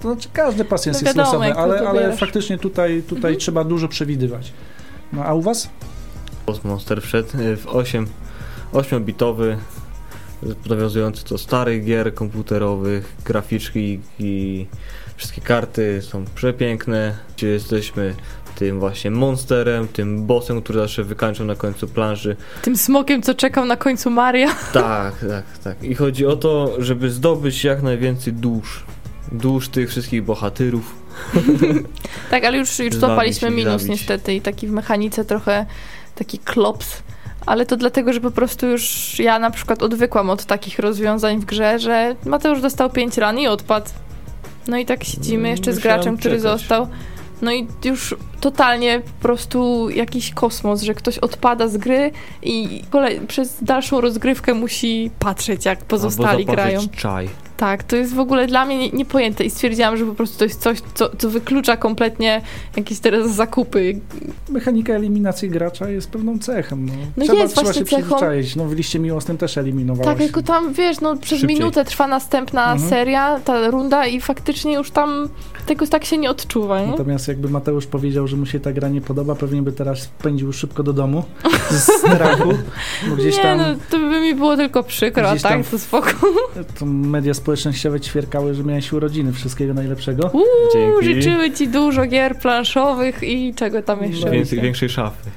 To 0.00 0.12
znaczy 0.12 0.28
każdy 0.32 0.64
pasjans 0.64 1.02
No 1.02 1.06
jest 1.06 1.16
wiadomo, 1.18 1.26
losowy, 1.32 1.46
jak 1.46 1.56
to 1.56 1.62
ale, 1.62 1.88
ale 1.88 2.16
faktycznie 2.16 2.58
tutaj, 2.58 3.02
tutaj 3.02 3.18
Mhm. 3.30 3.36
trzeba 3.40 3.64
dużo 3.64 3.88
przewidywać. 3.88 4.52
No 5.12 5.24
a 5.24 5.34
u 5.34 5.42
was? 5.42 5.68
Monster 6.64 7.02
wszedł 7.02 7.28
y, 7.40 7.56
w 7.56 7.66
8, 7.66 8.06
8-bitowy, 8.72 9.56
nawiązujący 10.70 11.24
do 11.28 11.38
starych 11.38 11.84
gier 11.84 12.14
komputerowych, 12.14 13.16
graficzki 13.24 14.00
i 14.18 14.66
wszystkie 15.16 15.40
karty 15.40 16.02
są 16.02 16.24
przepiękne. 16.34 17.16
Gdzie 17.36 17.48
jesteśmy 17.48 18.14
tym 18.56 18.80
właśnie 18.80 19.10
monsterem, 19.10 19.88
tym 19.88 20.26
bossem, 20.26 20.62
który 20.62 20.78
zawsze 20.80 21.04
wykańczał 21.04 21.46
na 21.46 21.54
końcu 21.54 21.88
planży. 21.88 22.36
Tym 22.62 22.76
smokiem, 22.76 23.22
co 23.22 23.34
czekał 23.34 23.64
na 23.64 23.76
końcu 23.76 24.10
Maria. 24.10 24.48
Tak, 24.72 25.14
tak, 25.28 25.58
tak. 25.64 25.84
I 25.84 25.94
chodzi 25.94 26.26
o 26.26 26.36
to, 26.36 26.74
żeby 26.78 27.10
zdobyć 27.10 27.64
jak 27.64 27.82
najwięcej 27.82 28.32
dusz. 28.32 28.84
Dusz 29.32 29.68
tych 29.68 29.90
wszystkich 29.90 30.22
bohaterów. 30.24 30.94
Tak, 32.30 32.44
ale 32.44 32.58
już, 32.58 32.78
już 32.78 32.94
złapaliśmy 32.94 33.50
minus 33.50 33.72
zabić. 33.82 33.88
niestety 33.88 34.34
i 34.34 34.40
taki 34.40 34.66
w 34.66 34.70
mechanice 34.70 35.24
trochę 35.24 35.66
taki 36.14 36.38
klops. 36.38 37.02
Ale 37.46 37.66
to 37.66 37.76
dlatego, 37.76 38.12
że 38.12 38.20
po 38.20 38.30
prostu 38.30 38.66
już 38.66 39.14
ja 39.18 39.38
na 39.38 39.50
przykład 39.50 39.82
odwykłam 39.82 40.30
od 40.30 40.44
takich 40.44 40.78
rozwiązań 40.78 41.40
w 41.40 41.44
grze, 41.44 41.78
że 41.78 42.16
Mateusz 42.24 42.60
dostał 42.60 42.90
5 42.90 43.18
ran 43.18 43.38
i 43.38 43.46
odpadł. 43.46 43.90
No 44.68 44.78
i 44.78 44.86
tak 44.86 45.04
siedzimy 45.04 45.48
jeszcze 45.48 45.72
z 45.72 45.78
graczem, 45.78 46.16
który 46.16 46.36
czekać. 46.36 46.50
został. 46.60 46.88
No 47.42 47.52
i 47.52 47.66
już 47.84 48.14
totalnie 48.40 49.00
po 49.00 49.22
prostu 49.22 49.90
jakiś 49.90 50.30
kosmos, 50.30 50.82
że 50.82 50.94
ktoś 50.94 51.18
odpada 51.18 51.68
z 51.68 51.76
gry 51.76 52.10
i 52.42 52.82
kolej, 52.90 53.20
przez 53.20 53.64
dalszą 53.64 54.00
rozgrywkę 54.00 54.54
musi 54.54 55.10
patrzeć, 55.18 55.64
jak 55.64 55.84
pozostali 55.84 56.38
Albo 56.42 56.52
grają. 56.52 56.80
czaj. 56.96 57.28
Tak, 57.56 57.82
to 57.84 57.96
jest 57.96 58.14
w 58.14 58.18
ogóle 58.18 58.46
dla 58.46 58.64
mnie 58.66 58.78
nie- 58.78 58.90
niepojęte 58.90 59.44
i 59.44 59.50
stwierdziłam, 59.50 59.96
że 59.96 60.04
po 60.06 60.14
prostu 60.14 60.38
to 60.38 60.44
jest 60.44 60.60
coś, 60.60 60.78
co, 60.94 61.16
co 61.18 61.30
wyklucza 61.30 61.76
kompletnie 61.76 62.42
jakieś 62.76 62.98
teraz 62.98 63.34
zakupy. 63.34 64.00
Mechanika 64.48 64.92
eliminacji 64.92 65.48
gracza 65.50 65.88
jest 65.90 66.10
pewną 66.10 66.38
cechą. 66.38 66.76
No, 66.76 66.92
No 67.16 67.24
trzeba, 67.24 67.38
jest 67.38 67.54
trzeba 67.54 67.64
właśnie 67.64 67.84
się 67.86 67.90
cechą. 67.90 68.02
przyzwyczaić. 68.02 68.56
No 68.56 68.64
w 68.64 68.72
liście 68.72 68.98
miłosnym 68.98 69.38
też 69.38 69.58
eliminowałeś. 69.58 70.06
Tak, 70.08 70.18
tylko 70.18 70.42
tam, 70.42 70.72
wiesz, 70.72 71.00
no 71.00 71.16
przez 71.16 71.40
Szybciej. 71.40 71.58
minutę 71.58 71.84
trwa 71.84 72.06
następna 72.06 72.72
Mhm. 72.72 72.90
seria, 72.90 73.40
ta 73.44 73.70
runda 73.70 74.06
i 74.06 74.20
faktycznie 74.20 74.74
już 74.74 74.90
tam 74.90 75.28
tego 75.66 75.86
tak 75.86 76.04
się 76.04 76.18
nie 76.18 76.30
odczuwa, 76.30 76.80
nie? 76.80 76.86
Natomiast 76.86 77.28
jakby 77.28 77.48
Mateusz 77.48 77.86
powiedział, 77.86 78.26
że 78.26 78.36
mu 78.36 78.46
się 78.46 78.60
ta 78.60 78.72
gra 78.72 78.88
nie 78.88 79.00
podoba, 79.00 79.34
pewnie 79.34 79.62
by 79.62 79.72
teraz 79.72 80.08
pędził 80.22 80.52
szybko 80.52 80.82
do 80.82 80.92
domu 80.92 81.24
z 81.70 81.82
strachu, 81.82 82.52
bo 83.08 83.16
gdzieś 83.16 83.36
nie, 83.36 83.42
tam 83.42 83.58
no 83.58 83.64
to 83.90 83.98
by 83.98 84.20
mi 84.20 84.34
było 84.34 84.56
tylko 84.56 84.82
przykro, 84.82 85.28
a 85.28 85.32
tak, 85.32 85.42
tam- 85.42 85.64
to 85.64 85.78
spoko. 85.78 86.10
to 86.78 86.86
media 86.86 87.34
społecznościowe 87.34 88.00
ćwierkały, 88.00 88.54
że 88.54 88.64
miałeś 88.64 88.92
urodziny. 88.92 89.32
Wszystkiego 89.32 89.74
najlepszego. 89.74 90.30
Uuu, 90.32 90.44
Dzięki. 90.72 91.04
życzyły 91.04 91.50
ci 91.50 91.68
dużo 91.68 92.06
gier 92.06 92.38
planszowych 92.38 93.22
i 93.22 93.54
czego 93.54 93.82
tam 93.82 94.02
jeszcze. 94.02 94.18
No 94.18 94.24
będzie. 94.24 94.38
Więcej, 94.38 94.60
większej 94.60 94.88
szafy. 94.88 95.30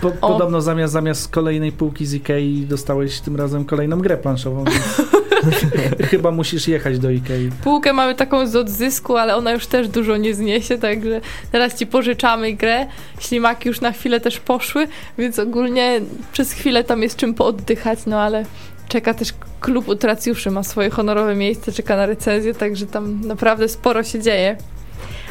Po, 0.00 0.10
podobno 0.10 0.60
zamiast, 0.60 0.92
zamiast 0.92 1.28
kolejnej 1.28 1.72
półki 1.72 2.06
z 2.06 2.14
Ikei 2.14 2.66
dostałeś 2.68 3.20
tym 3.20 3.36
razem 3.36 3.64
kolejną 3.64 3.98
grę 3.98 4.16
planszową, 4.16 4.64
więc 4.64 5.02
chyba 6.10 6.30
musisz 6.30 6.68
jechać 6.68 6.98
do 6.98 7.10
Ikei. 7.10 7.50
Półkę 7.64 7.92
mamy 7.92 8.14
taką 8.14 8.46
z 8.46 8.56
odzysku, 8.56 9.16
ale 9.16 9.36
ona 9.36 9.52
już 9.52 9.66
też 9.66 9.88
dużo 9.88 10.16
nie 10.16 10.34
zniesie, 10.34 10.78
także 10.78 11.20
teraz 11.52 11.78
ci 11.78 11.86
pożyczamy 11.86 12.52
grę. 12.52 12.86
Ślimaki 13.20 13.68
już 13.68 13.80
na 13.80 13.92
chwilę 13.92 14.20
też 14.20 14.40
poszły, 14.40 14.88
więc 15.18 15.38
ogólnie 15.38 16.00
przez 16.32 16.52
chwilę 16.52 16.84
tam 16.84 17.02
jest 17.02 17.16
czym 17.16 17.34
pooddychać, 17.34 17.98
no 18.06 18.20
ale 18.20 18.44
czeka 18.88 19.14
też 19.14 19.28
klub 19.60 19.88
utracjuszy, 19.88 20.50
ma 20.50 20.62
swoje 20.62 20.90
honorowe 20.90 21.34
miejsce, 21.34 21.72
czeka 21.72 21.96
na 21.96 22.06
recenzję, 22.06 22.54
także 22.54 22.86
tam 22.86 23.20
naprawdę 23.26 23.68
sporo 23.68 24.02
się 24.02 24.20
dzieje. 24.20 24.56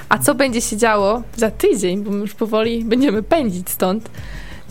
A 0.09 0.17
co 0.17 0.35
będzie 0.35 0.61
się 0.61 0.77
działo 0.77 1.23
za 1.35 1.51
tydzień, 1.51 2.03
bo 2.03 2.11
my 2.11 2.19
już 2.19 2.33
powoli 2.33 2.85
będziemy 2.85 3.23
pędzić 3.23 3.69
stąd. 3.69 4.09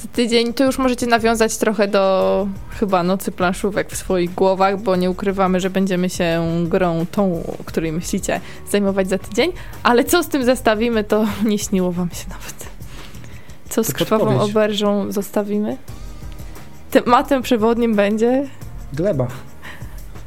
Za 0.03 0.09
tydzień 0.09 0.55
to 0.55 0.64
już 0.64 0.78
możecie 0.78 1.07
nawiązać 1.07 1.57
trochę 1.57 1.88
do 1.88 2.46
chyba 2.70 3.03
nocy 3.03 3.32
planszówek 3.32 3.90
w 3.90 3.96
swoich 3.96 4.34
głowach, 4.34 4.82
bo 4.82 4.96
nie 4.96 5.11
ukrywamy, 5.11 5.61
że 5.61 5.70
będziemy 5.70 6.11
się 6.11 6.42
grą 6.68 7.07
tą, 7.12 7.42
o 7.61 7.64
której 7.64 7.92
myślicie, 7.92 8.40
zajmować 8.70 9.09
za 9.09 9.18
tydzień. 9.18 9.53
Ale 9.82 10.05
co 10.05 10.22
z 10.22 10.28
tym 10.28 10.44
zestawimy, 10.44 11.05
to 11.05 11.26
nie 11.51 11.59
śniło 11.59 11.92
wam 11.92 12.11
się 12.11 12.28
nawet. 12.28 12.70
Co 13.68 13.84
z 13.84 13.92
krwawą 13.92 14.40
oberżą 14.40 15.12
zostawimy? 15.12 15.76
Tematem 16.90 17.42
przewodnim 17.42 17.94
będzie 17.94 18.48
Gleba. 18.92 19.26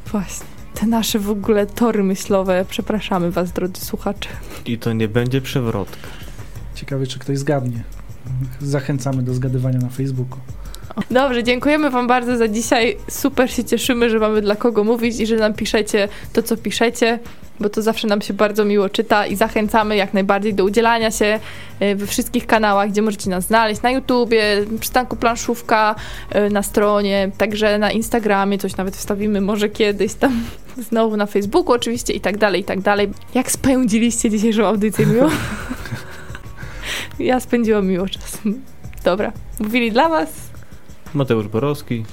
właśnie 0.06 0.46
te 0.74 0.86
nasze 0.86 1.18
w 1.18 1.30
ogóle 1.30 1.66
tory 1.66 2.02
myślowe. 2.02 2.64
Przepraszamy 2.68 3.30
was, 3.30 3.52
drodzy 3.52 3.84
słuchacze. 3.84 4.28
I 4.66 4.78
to 4.78 4.92
nie 4.92 5.08
będzie 5.08 5.40
przewrotka. 5.40 6.08
Ciekawe, 6.74 7.06
czy 7.06 7.18
ktoś 7.18 7.38
zgadnie. 7.38 7.84
Zachęcamy 8.60 9.22
do 9.22 9.34
zgadywania 9.34 9.78
na 9.78 9.88
Facebooku. 9.88 10.38
Dobrze, 11.10 11.44
dziękujemy 11.44 11.90
Wam 11.90 12.06
bardzo 12.06 12.36
za 12.36 12.48
dzisiaj. 12.48 12.96
Super 13.10 13.50
się 13.50 13.64
cieszymy, 13.64 14.10
że 14.10 14.18
mamy 14.18 14.40
dla 14.40 14.56
kogo 14.56 14.84
mówić 14.84 15.20
i 15.20 15.26
że 15.26 15.36
nam 15.36 15.54
piszecie 15.54 16.08
to, 16.32 16.42
co 16.42 16.56
piszecie, 16.56 17.18
bo 17.60 17.68
to 17.68 17.82
zawsze 17.82 18.06
nam 18.06 18.20
się 18.20 18.34
bardzo 18.34 18.64
miło 18.64 18.88
czyta 18.88 19.26
i 19.26 19.36
zachęcamy 19.36 19.96
jak 19.96 20.14
najbardziej 20.14 20.54
do 20.54 20.64
udzielania 20.64 21.10
się 21.10 21.40
e, 21.80 21.96
we 21.96 22.06
wszystkich 22.06 22.46
kanałach, 22.46 22.90
gdzie 22.90 23.02
możecie 23.02 23.30
nas 23.30 23.44
znaleźć. 23.44 23.82
Na 23.82 23.90
YouTubie, 23.90 24.64
przystanku 24.80 25.16
planszówka, 25.16 25.94
e, 26.30 26.50
na 26.50 26.62
stronie, 26.62 27.30
także 27.38 27.78
na 27.78 27.90
Instagramie 27.90 28.58
coś 28.58 28.76
nawet 28.76 28.96
wstawimy 28.96 29.40
może 29.40 29.68
kiedyś 29.68 30.14
tam. 30.14 30.42
Znowu 30.90 31.16
na 31.16 31.26
Facebooku 31.26 31.72
oczywiście 31.72 32.12
i 32.12 32.20
tak 32.20 32.38
dalej, 32.38 32.60
i 32.60 32.64
tak 32.64 32.80
dalej. 32.80 33.10
Jak 33.34 33.50
spędziliście 33.50 34.30
dzisiejszą 34.30 34.66
audycję 34.66 35.06
miło? 35.06 35.30
ja 37.18 37.40
spędziłam 37.40 37.86
miło 37.86 38.08
czas. 38.08 38.38
Dobra, 39.04 39.32
mówili 39.60 39.92
dla 39.92 40.08
Was 40.08 40.28
Mateusz 41.14 41.48
Borowski. 41.48 42.04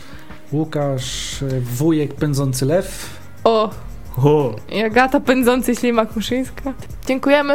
Łukasz, 0.52 1.44
e, 1.44 1.62
wujek 1.62 2.14
pędzący 2.14 2.66
lew. 2.66 3.20
O, 3.44 3.70
O! 4.18 4.56
i 4.70 4.84
Agata 4.84 5.20
Pędzący 5.20 5.76
Ślimak 5.76 6.16
Muszyńska. 6.16 6.74
Dziękujemy. 7.08 7.50